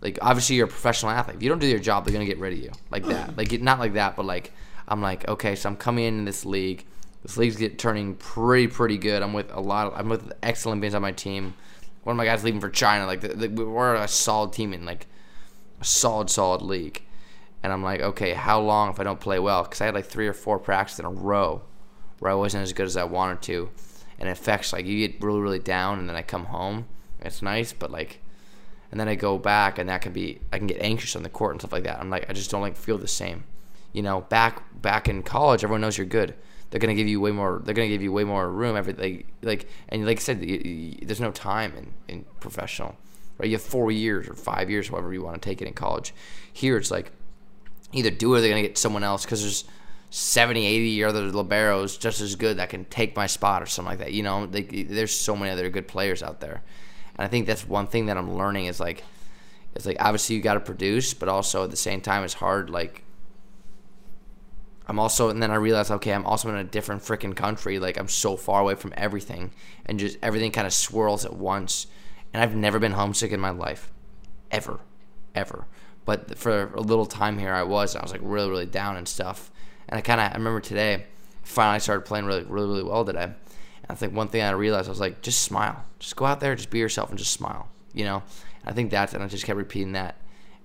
[0.00, 1.36] like obviously you're a professional athlete.
[1.36, 3.28] If you don't do your job, they're gonna get rid of you like that.
[3.36, 4.52] Like not like that, but like
[4.86, 6.84] I'm like okay, so I'm coming in this league.
[7.22, 9.22] This league's get turning pretty pretty good.
[9.22, 9.88] I'm with a lot.
[9.88, 11.54] Of, I'm with excellent beings on my team.
[12.04, 13.06] One of my guys leaving for China.
[13.06, 15.06] Like the, the, we're a solid team in like
[15.80, 17.02] a solid solid league.
[17.60, 19.64] And I'm like, okay, how long if I don't play well?
[19.64, 21.62] Because I had like three or four practices in a row
[22.18, 23.70] where I wasn't as good as I wanted to,
[24.18, 26.86] and it affects like you get really really down, and then I come home.
[27.20, 28.20] It's nice, but like
[28.90, 31.28] and then I go back, and that can be I can get anxious on the
[31.28, 32.00] court and stuff like that.
[32.00, 33.44] I'm like I just don't like feel the same.
[33.92, 36.34] You know, back back in college, everyone knows you're good.
[36.70, 37.60] They're gonna give you way more.
[37.64, 38.76] They're gonna give you way more room.
[38.76, 42.96] Everything like and like I said, you, you, there's no time in in professional.
[43.38, 45.74] Right, you have four years or five years, however you want to take it in
[45.74, 46.12] college.
[46.52, 47.12] Here, it's like
[47.92, 49.64] either do it or they're gonna get someone else because there's
[50.10, 53.98] 70, 80 other liberos just as good that can take my spot or something like
[53.98, 54.12] that.
[54.12, 56.62] You know, like, there's so many other good players out there.
[57.16, 59.04] And I think that's one thing that I'm learning is like,
[59.74, 62.70] it's like obviously you got to produce, but also at the same time it's hard.
[62.70, 63.04] Like,
[64.86, 67.78] I'm also, and then I realized, okay, I'm also in a different freaking country.
[67.78, 69.52] Like, I'm so far away from everything,
[69.84, 71.86] and just everything kind of swirls at once.
[72.32, 73.92] And I've never been homesick in my life,
[74.50, 74.80] ever,
[75.34, 75.66] ever.
[76.06, 77.94] But for a little time here, I was.
[77.94, 79.50] I was like really, really down and stuff.
[79.88, 81.04] And I kind of, I remember today,
[81.42, 83.24] finally started playing really, really, really well today.
[83.24, 83.34] And
[83.88, 85.84] I think one thing I realized, I was like, just smile.
[85.98, 87.68] Just go out there, just be yourself, and just smile.
[87.94, 88.22] You know.
[88.62, 90.16] And I think that's, and I just kept repeating that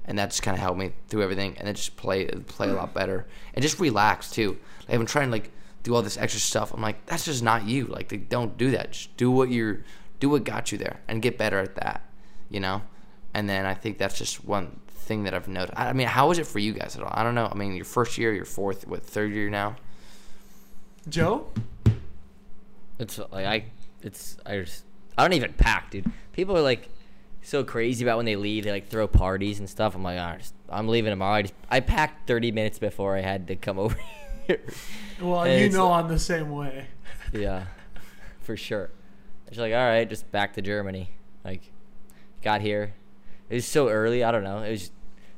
[0.06, 2.74] and that just kind of helped me through everything, and then just play play a
[2.74, 2.94] lot mm.
[2.94, 4.58] better, and just relax too.
[4.82, 5.52] Like, I've been trying to like
[5.84, 6.74] do all this extra stuff.
[6.74, 7.86] I'm like, that's just not you.
[7.86, 8.92] Like, they don't do that.
[8.92, 9.84] Just do what you're,
[10.20, 12.04] do what got you there, and get better at that.
[12.50, 12.84] You know,
[13.34, 15.78] and then I think that's just one thing that I've noticed.
[15.78, 17.12] I mean, how is it for you guys at all?
[17.14, 17.48] I don't know.
[17.52, 19.76] I mean, your first year, your fourth, what third year now?
[21.10, 21.48] Joe?
[23.00, 23.66] It's like I,
[24.02, 24.84] it's I just
[25.18, 26.10] I don't even pack, dude.
[26.32, 26.90] People are like
[27.42, 28.64] so crazy about when they leave.
[28.64, 29.96] They like throw parties and stuff.
[29.96, 31.36] I'm like, ah, just, I'm leaving tomorrow.
[31.36, 33.98] I just I packed 30 minutes before I had to come over
[34.48, 34.62] here.
[35.22, 36.88] Well, And you know like- I'm the same way.
[37.34, 37.66] yeah,
[38.42, 38.90] for sure.
[39.48, 41.10] It's like, all right, just back to Germany.
[41.44, 41.62] Like,
[42.42, 42.94] got here.
[43.54, 44.24] It was so early.
[44.24, 44.64] I don't know.
[44.64, 44.90] It was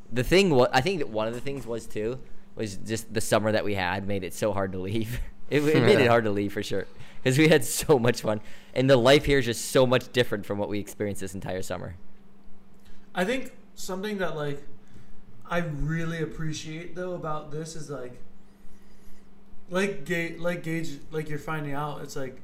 [0.10, 0.50] the thing.
[0.52, 2.18] What I think that one of the things was too
[2.56, 5.20] was just the summer that we had made it so hard to leave.
[5.48, 6.88] It, it made it hard to leave for sure
[7.22, 8.42] because we had so much fun,
[8.74, 11.62] and the life here is just so much different from what we experienced this entire
[11.62, 11.98] summer.
[13.14, 14.64] I think something that like
[15.48, 18.20] I really appreciate though about this is like
[19.70, 22.42] like Gage like Gage like you're finding out it's like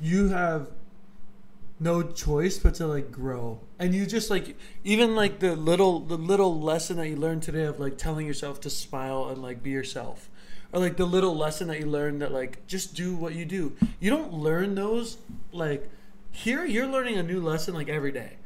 [0.00, 0.68] you have
[1.80, 3.60] no choice but to like grow.
[3.78, 7.64] And you just like even like the little the little lesson that you learned today
[7.64, 10.30] of like telling yourself to smile and like be yourself.
[10.72, 13.72] Or like the little lesson that you learned that like just do what you do.
[14.00, 15.18] You don't learn those
[15.52, 15.90] like
[16.30, 18.36] here you're learning a new lesson like every day.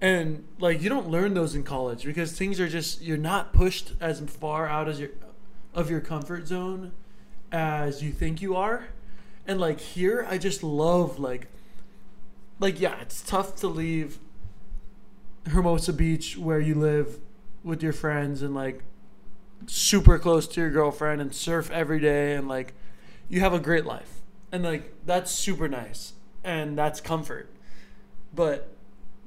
[0.00, 3.92] And like you don't learn those in college because things are just you're not pushed
[4.00, 5.10] as far out as your
[5.74, 6.92] of your comfort zone
[7.52, 8.86] as you think you are.
[9.46, 11.48] And like here i just love like
[12.60, 14.18] like yeah it's tough to leave
[15.48, 17.18] hermosa beach where you live
[17.62, 18.82] with your friends and like
[19.66, 22.74] super close to your girlfriend and surf every day and like
[23.28, 24.20] you have a great life.
[24.52, 27.50] And like that's super nice and that's comfort.
[28.34, 28.68] But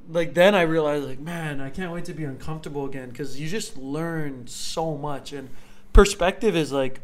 [0.10, 3.48] like then I realized like man I can't wait to be uncomfortable again because you
[3.50, 5.50] just learn so much and
[5.92, 7.02] perspective is like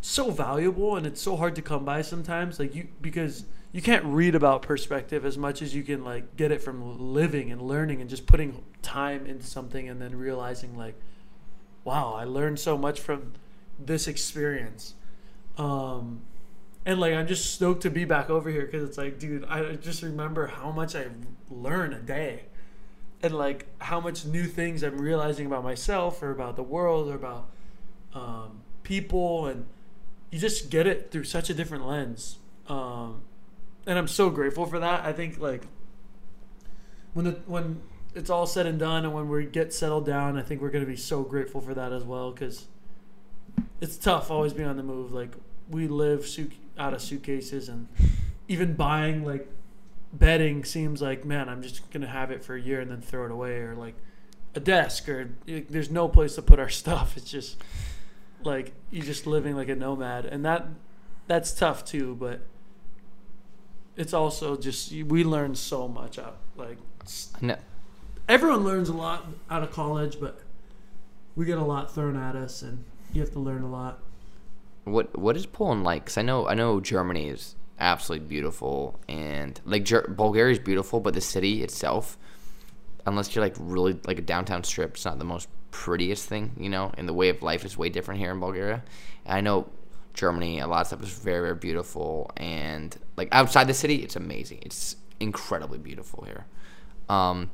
[0.00, 4.04] so valuable and it's so hard to come by sometimes like you because you can't
[4.04, 8.00] read about perspective as much as you can like get it from living and learning
[8.00, 10.94] and just putting time into something and then realizing like
[11.84, 13.34] wow I learned so much from
[13.78, 14.94] this experience.
[15.56, 16.22] Um
[16.88, 19.74] and like I'm just stoked to be back over here because it's like, dude, I
[19.74, 21.08] just remember how much I
[21.50, 22.44] learn a day,
[23.22, 27.14] and like how much new things I'm realizing about myself or about the world or
[27.14, 27.50] about
[28.14, 29.66] um, people, and
[30.30, 32.38] you just get it through such a different lens.
[32.68, 33.20] Um,
[33.88, 35.04] and I'm so grateful for that.
[35.04, 35.62] I think like
[37.14, 37.80] when the when
[38.14, 40.84] it's all said and done, and when we get settled down, I think we're gonna
[40.84, 42.66] be so grateful for that as well because
[43.80, 45.10] it's tough always being on the move.
[45.12, 45.32] Like
[45.70, 46.28] we live
[46.78, 47.88] out of suitcases, and
[48.46, 49.48] even buying like
[50.12, 53.24] bedding seems like man, I'm just gonna have it for a year and then throw
[53.24, 53.94] it away, or like
[54.54, 57.16] a desk, or like, there's no place to put our stuff.
[57.16, 57.56] It's just
[58.44, 60.66] like you're just living like a nomad, and that
[61.26, 62.14] that's tough too.
[62.14, 62.42] But
[63.98, 66.78] it's also just we learn so much out like
[67.42, 67.56] No,
[68.28, 70.40] everyone learns a lot out of college, but
[71.36, 73.98] we get a lot thrown at us, and you have to learn a lot.
[74.84, 76.06] What what is Poland like?
[76.06, 81.00] Cause I know I know Germany is absolutely beautiful, and like Ger- Bulgaria is beautiful,
[81.00, 82.16] but the city itself,
[83.04, 86.68] unless you're like really like a downtown strip, it's not the most prettiest thing, you
[86.68, 86.92] know.
[86.96, 88.84] And the way of life is way different here in Bulgaria.
[89.26, 89.68] And I know
[90.18, 94.16] Germany, a lot of stuff is very very beautiful, and like outside the city, it's
[94.16, 94.58] amazing.
[94.62, 96.44] It's incredibly beautiful here.
[97.08, 97.50] Um,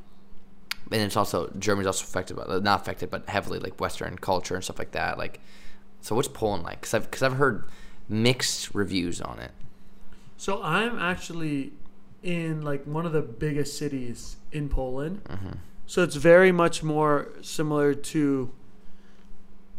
[0.91, 4.63] and it's also Germany's also affected by not affected, but heavily like Western culture and
[4.63, 5.17] stuff like that.
[5.17, 5.39] Like,
[6.01, 6.81] so what's Poland like?
[6.81, 7.65] Because I've because I've heard
[8.09, 9.51] mixed reviews on it.
[10.37, 11.73] So I'm actually
[12.23, 15.21] in like one of the biggest cities in Poland.
[15.85, 18.51] So it's very much more similar to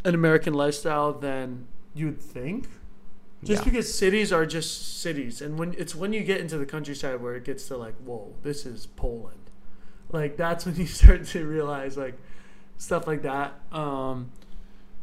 [0.05, 1.67] an American lifestyle than
[1.97, 2.69] you'd think.
[3.45, 3.71] Just Yeah.
[3.71, 7.35] because cities are just cities, and when it's when you get into the countryside where
[7.37, 9.51] it gets to like, whoa, this is Poland.
[10.11, 12.15] Like that's when you start to realize like
[12.79, 13.55] stuff like that.
[13.73, 14.31] Um,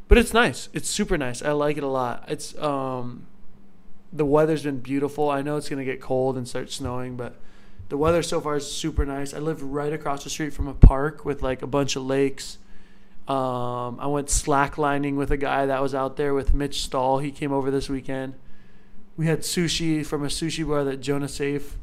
[0.08, 0.70] but it's nice.
[0.74, 1.42] It's super nice.
[1.42, 2.26] I like it a lot.
[2.28, 3.28] It's um,
[4.12, 5.30] the weather's been beautiful.
[5.30, 7.36] I know it's gonna get cold and start snowing, but
[7.90, 9.34] the weather so far is super nice.
[9.34, 12.58] I live right across the street from a park with like a bunch of lakes.
[13.28, 17.20] Um, I went slacklining with a guy that was out there with Mitch Stahl.
[17.20, 18.34] He came over this weekend.
[19.16, 21.76] We had sushi from a sushi bar that Jonah Seif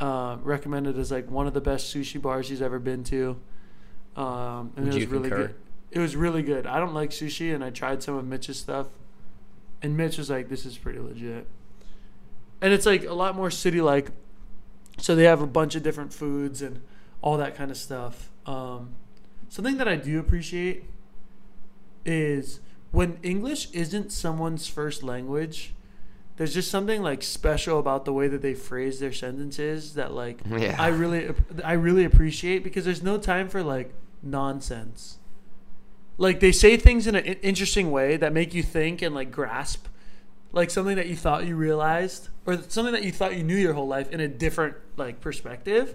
[0.00, 3.40] uh, recommended as like one of the best sushi bars he's ever been to.
[4.16, 5.46] Um, and Would it was really concur?
[5.46, 5.54] good.
[5.92, 6.66] It was really good.
[6.66, 8.88] I don't like sushi, and I tried some of Mitch's stuff,
[9.82, 11.46] and Mitch was like, "This is pretty legit."
[12.60, 14.10] And it's like a lot more city-like,
[14.98, 16.80] so they have a bunch of different foods and
[17.22, 18.30] all that kind of stuff.
[18.46, 18.94] Um,
[19.56, 20.84] something that I do appreciate
[22.04, 22.60] is
[22.92, 25.74] when English isn't someone's first language.
[26.36, 30.40] There's just something like special about the way that they phrase their sentences that like
[30.46, 30.76] Yeah.
[30.78, 31.34] I really
[31.64, 35.16] I really appreciate because there's no time for like nonsense.
[36.18, 39.86] Like they say things in an interesting way that make you think and like grasp
[40.52, 43.72] like something that you thought you realized or something that you thought you knew your
[43.72, 45.94] whole life in a different like perspective.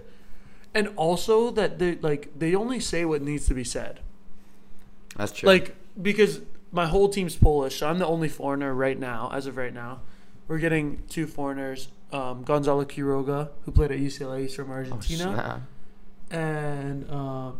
[0.74, 4.00] And also that they like they only say what needs to be said.
[5.16, 5.46] That's true.
[5.46, 6.40] Like because
[6.72, 10.00] my whole team's Polish, so I'm the only foreigner right now, as of right now.
[10.48, 15.22] We're getting two foreigners, um, Gonzalo Quiroga, who played at UCLA, he's from Oh, Argentina,
[15.22, 15.60] snap.
[16.30, 17.52] and uh,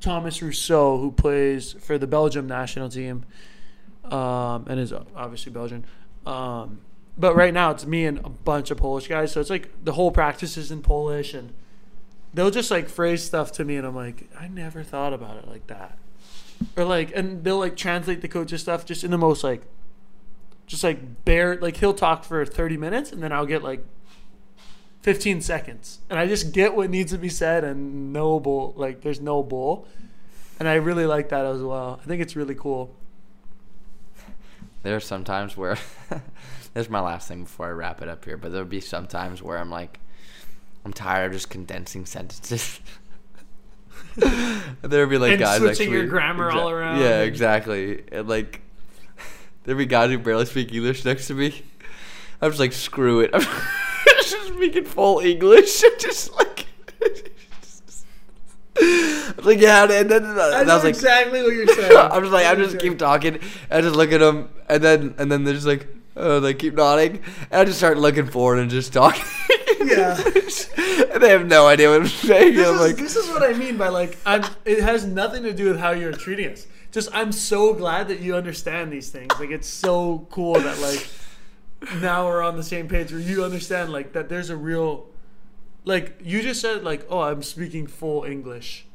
[0.00, 3.24] Tomas Rousseaux, who plays for the Belgium national team,
[4.04, 5.84] um, and is obviously Belgian.
[6.26, 6.80] Um,
[7.18, 9.92] but right now it's me and a bunch of Polish guys, so it's like the
[9.92, 11.52] whole practice is in Polish, and
[12.36, 15.48] they'll just like phrase stuff to me, and I'm like, I never thought about it
[15.48, 15.98] like that,
[16.76, 19.62] or like, and they'll like translate the coach's stuff just in the most like,
[20.66, 23.84] just like bare, like he'll talk for 30 minutes, and then I'll get like
[25.06, 26.00] 15 seconds.
[26.10, 29.40] And i just get what needs to be said and no bull like there's no
[29.40, 29.86] bull.
[30.58, 32.00] And i really like that as well.
[32.02, 32.92] I think it's really cool.
[34.82, 35.78] There are some times where
[36.10, 36.20] this
[36.74, 39.40] is my last thing before I wrap it up here, but there'll be some times
[39.40, 40.00] where I'm like,
[40.86, 42.78] I'm tired of just condensing sentences.
[44.82, 48.04] there'd be like And guys switching actually, your grammar all around Yeah, exactly.
[48.12, 48.60] And like,
[49.64, 51.64] there'd be guys who barely speak English next to me.
[52.40, 53.30] I'm just like, screw it.
[53.34, 53.42] I'm
[54.22, 55.82] just speaking full English.
[55.98, 56.66] just like.
[57.00, 58.04] I'm just
[59.44, 62.46] like yeah, and then and I, was like, exactly what you're saying I'm just like,
[62.46, 63.40] I'm just keep talking.
[63.72, 66.74] I just look at them, and then and then they're just like, oh, they keep
[66.74, 69.24] nodding, and I just start looking forward and just talking.
[69.84, 70.14] Yeah.
[71.18, 72.54] they have no idea what I'm saying.
[72.54, 75.42] this, I'm is, like, this is what i mean by like i'm it has nothing
[75.44, 76.66] to do with how you're treating us.
[76.92, 79.32] Just i'm so glad that you understand these things.
[79.38, 81.08] Like it's so cool that like
[82.00, 85.08] now we're on the same page where you understand like that there's a real
[85.84, 88.86] like you just said like oh i'm speaking full english.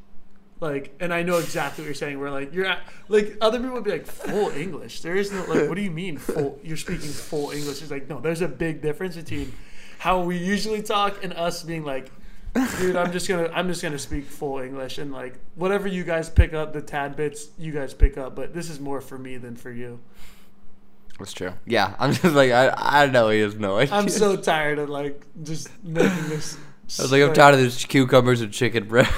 [0.60, 2.20] Like and i know exactly what you're saying.
[2.20, 5.00] Where like you're at, like other people would be like full english?
[5.00, 7.82] There is no like what do you mean full you're speaking full english?
[7.82, 9.52] It's like no there's a big difference between
[10.02, 12.10] how we usually talk and us being like
[12.80, 16.28] dude i'm just gonna i'm just gonna speak full english and like whatever you guys
[16.28, 19.36] pick up the tad bits you guys pick up but this is more for me
[19.36, 20.00] than for you
[21.18, 21.52] that's true.
[21.66, 23.94] Yeah, I'm just like, I, I know he has no idea.
[23.94, 26.56] i'm so tired of like just making this
[26.98, 29.12] I was like, I'm tired of this cucumbers and chicken breast.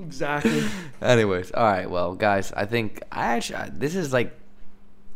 [0.00, 0.64] exactly
[1.02, 1.90] Anyways, all right.
[1.90, 4.38] Well, guys, I think I actually I- this is like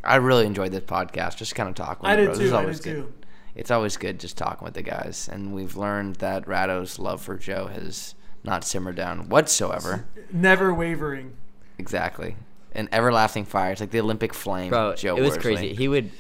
[0.05, 1.37] I really enjoyed this podcast.
[1.37, 2.03] Just kind of talk.
[2.03, 2.39] With i did bros.
[2.39, 3.03] Too i always did good.
[3.07, 3.20] too
[3.55, 7.37] It's always good just talking with the guys, and we've learned that Rado's love for
[7.37, 8.15] Joe has
[8.45, 10.07] not simmered down whatsoever.
[10.33, 11.37] never wavering
[11.79, 12.37] exactly,
[12.73, 13.73] an everlasting fire.
[13.73, 14.71] It's like the Olympic flame.
[14.71, 15.43] Bro, Joe it was Worsley.
[15.43, 15.75] crazy.
[15.75, 16.11] He would,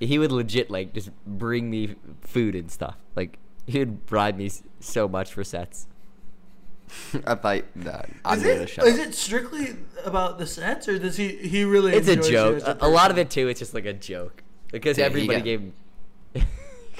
[0.00, 2.96] he would legit like just bring me food and stuff.
[3.14, 4.50] Like he would bribe me
[4.80, 5.86] so much for sets.
[7.26, 9.06] I thought that I'm Is gonna it, shut is up.
[9.06, 11.92] it strictly about the sets, or does he he really?
[11.94, 12.62] It's a joke.
[12.66, 13.48] A, a lot of it too.
[13.48, 14.42] It's just like a joke
[14.72, 15.72] because Yeah, everybody got- gave.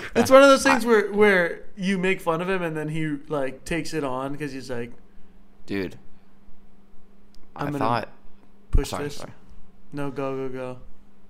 [0.17, 3.17] It's one of those things where where you make fun of him and then he
[3.29, 4.93] like takes it on because he's like,
[5.67, 5.97] dude?
[7.57, 8.09] I'm I gonna thought.
[8.71, 9.17] push Sorry, this.
[9.17, 9.33] sorry.
[9.93, 10.79] No, go go go.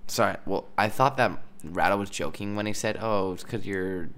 [0.07, 0.36] Sorry.
[0.47, 4.09] Well, I thought that Rado was joking when he said, "Oh, it's because your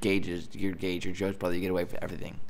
[0.00, 1.54] Gage is your Gage, your Joe's brother.
[1.54, 2.40] You get away with everything."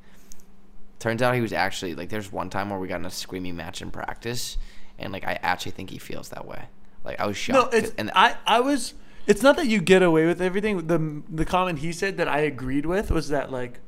[0.98, 2.08] Turns out he was actually like.
[2.08, 4.58] There's one time where we got in a screaming match in practice,
[4.98, 6.64] and like I actually think he feels that way.
[7.04, 7.72] Like I was shocked.
[7.72, 8.94] No, it's and I I was.
[9.28, 10.86] It's not that you get away with everything.
[10.88, 13.78] The the comment he said that I agreed with was that like,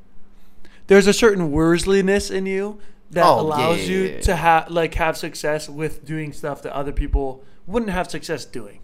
[0.87, 4.21] there's a certain Worsliness in you that Oh, allows yeah, you yeah, yeah.
[4.21, 8.79] to have like have success with doing stuff that other people wouldn't have success doing,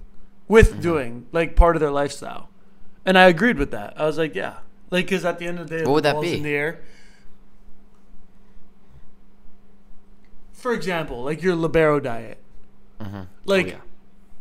[0.48, 0.82] with Mm-hmm.
[0.82, 2.50] doing like part of their lifestyle,
[3.06, 3.94] and I agreed with that.
[3.96, 4.58] I was like, yeah,
[4.90, 6.34] like because at the end of the day, What would that be?
[6.38, 6.82] in the air.
[10.54, 12.40] For example, like your libero diet.
[13.46, 13.76] Like Oh, yeah.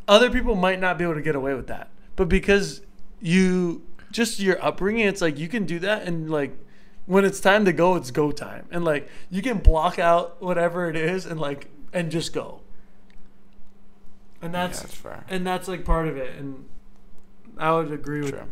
[0.09, 2.81] other people might not be able to get away with that, but because
[3.21, 6.57] you just your upbringing, it's like you can do that, and like
[7.07, 10.89] when it's time to go, it's go time, and like you can block out whatever
[10.89, 12.61] it is, and like and just go.
[14.43, 15.25] And that's, that's fair.
[15.29, 16.67] and that's like part of it, and
[17.59, 18.47] I would agree with True.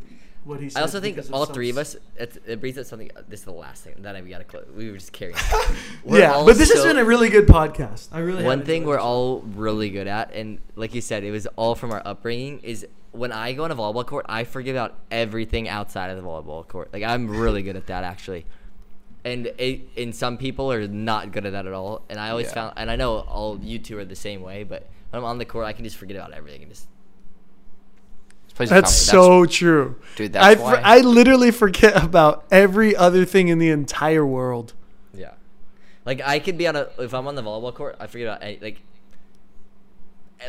[0.45, 0.79] what he said.
[0.79, 1.95] I also think all three of us.
[2.17, 3.11] It, it brings up something.
[3.29, 3.95] This is the last thing.
[3.99, 4.67] that we gotta close.
[4.75, 5.37] We were just carrying.
[6.07, 8.09] Yeah, but this has been a really good podcast.
[8.13, 11.47] I really one thing we're all really good at, and like you said, it was
[11.57, 12.61] all from our upbringing.
[12.61, 16.23] Is when I go on a volleyball court, I forget about everything outside of the
[16.23, 16.91] volleyball court.
[16.93, 18.45] Like I'm really good at that actually,
[19.25, 22.03] and it, and some people are not good at that at all.
[22.11, 22.55] And I always Yeah.
[22.55, 25.39] found, and I know all you two are the same way, but when I'm on
[25.39, 26.89] the court, I can just forget about everything and just
[28.47, 32.45] This place is That's so true, Dude, I that's fr- why- I literally forget about
[32.51, 34.75] every other thing in the entire world.
[35.13, 35.33] yeah.
[36.05, 38.43] Like I could be on a if I'm on the volleyball court, I forget about
[38.43, 38.81] any, like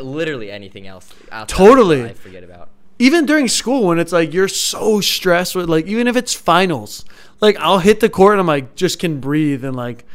[0.02, 1.14] literally anything else.
[1.48, 2.03] Totally.
[2.03, 2.70] I forget about.
[2.99, 7.03] even during school when it's like you're so stressed with like even if it's finals
[7.41, 10.06] like i'll hit the court and i'm like just can breathe and like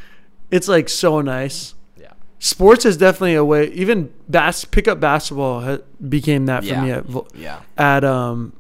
[0.50, 2.12] it's like so nice Yeah.
[2.38, 5.78] sports is definitely a way even bas- pickup basketball ha-
[6.08, 6.82] became that for Yeah.
[6.84, 7.60] me at, vo- Yeah.
[7.76, 8.54] at um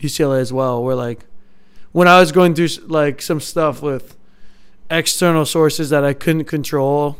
[0.00, 1.26] ucla as well where like
[1.92, 4.16] when i was going through like some stuff with
[4.90, 7.18] external sources that i couldn't control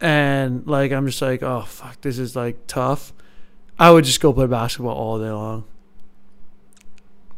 [0.00, 3.12] and like i'm just like oh fuck this is like tough
[3.78, 5.64] i would just go play basketball all day long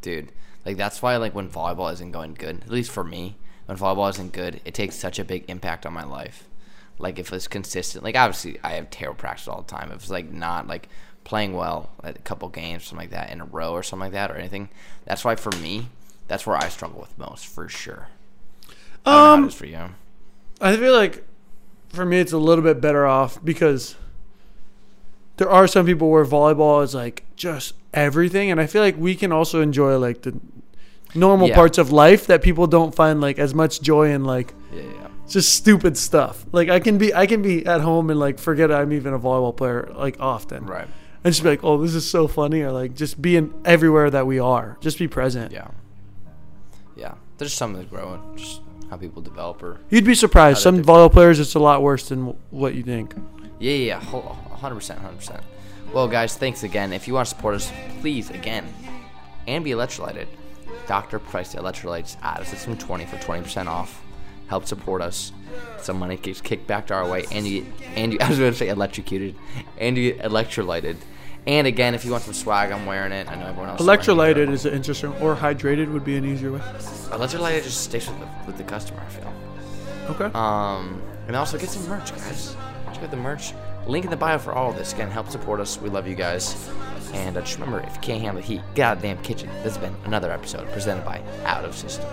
[0.00, 0.32] dude.
[0.64, 3.36] Like that's why like when volleyball isn't going good, at least for me,
[3.66, 6.48] when volleyball isn't good, it takes such a big impact on my life.
[6.98, 9.90] Like if it's consistent, like obviously I have terrible practice all the time.
[9.90, 10.88] If it's like not like
[11.24, 14.12] playing well at a couple games, something like that in a row or something like
[14.12, 14.68] that or anything,
[15.04, 15.88] that's why for me,
[16.28, 18.08] that's where I struggle with most for sure.
[19.04, 19.94] I don't know how Um, is for you.
[20.60, 21.24] I feel like
[21.92, 23.96] for me it's a little bit better off because
[25.36, 29.14] there are some people where volleyball is like just everything and I feel like we
[29.14, 30.38] can also enjoy like the
[31.14, 31.54] normal Yeah.
[31.54, 35.06] parts of life that people don't find like as much joy in like Yeah, yeah.
[35.28, 36.46] just stupid stuff.
[36.52, 39.18] Like I can be I can be at home and like forget I'm even a
[39.18, 40.64] volleyball player like often.
[40.66, 40.88] Right.
[41.24, 44.26] And just be like, "Oh, this is so funny," or like just being everywhere that
[44.26, 44.76] we are.
[44.80, 45.52] Just be present.
[45.52, 45.68] Yeah.
[46.96, 47.14] Yeah.
[47.38, 48.60] There's something that grow in just
[48.92, 50.60] how people develop or You'd be surprised.
[50.60, 53.14] Some volleyball players, it's a lot worse than what you think.
[53.58, 55.42] Yeah, yeah, yeah, 100%, 100%.
[55.94, 56.92] Well, guys, thanks again.
[56.92, 58.66] If you want to support us, please, again,
[59.48, 60.26] and be electrolyted,
[60.86, 61.18] Dr.
[61.18, 64.02] Price Electrolytes add us system 20 for 20% off.
[64.48, 65.32] Help support us.
[65.78, 67.64] Some money gets kicked back to our way, and you,
[67.96, 69.34] and you, I was going to say electrocuted,
[69.78, 70.96] and you get electrolyted.
[71.46, 73.28] And again, if you want some swag, I'm wearing it.
[73.28, 73.80] I know everyone else.
[73.80, 76.60] Electrolyted is an interesting, or hydrated would be an easier way.
[76.60, 79.34] Electrolyted just sticks with the, with the customer, I feel.
[80.10, 80.38] Okay.
[80.38, 82.56] Um, and also get some merch, guys.
[82.92, 83.54] Check out the merch.
[83.86, 84.92] Link in the bio for all of this.
[84.92, 85.80] Again, help support us.
[85.80, 86.70] We love you guys.
[87.12, 89.22] And uh, just remember, if you can't handle the heat, get out of the damn
[89.22, 89.48] kitchen.
[89.64, 92.08] This has been another episode presented by Out of System.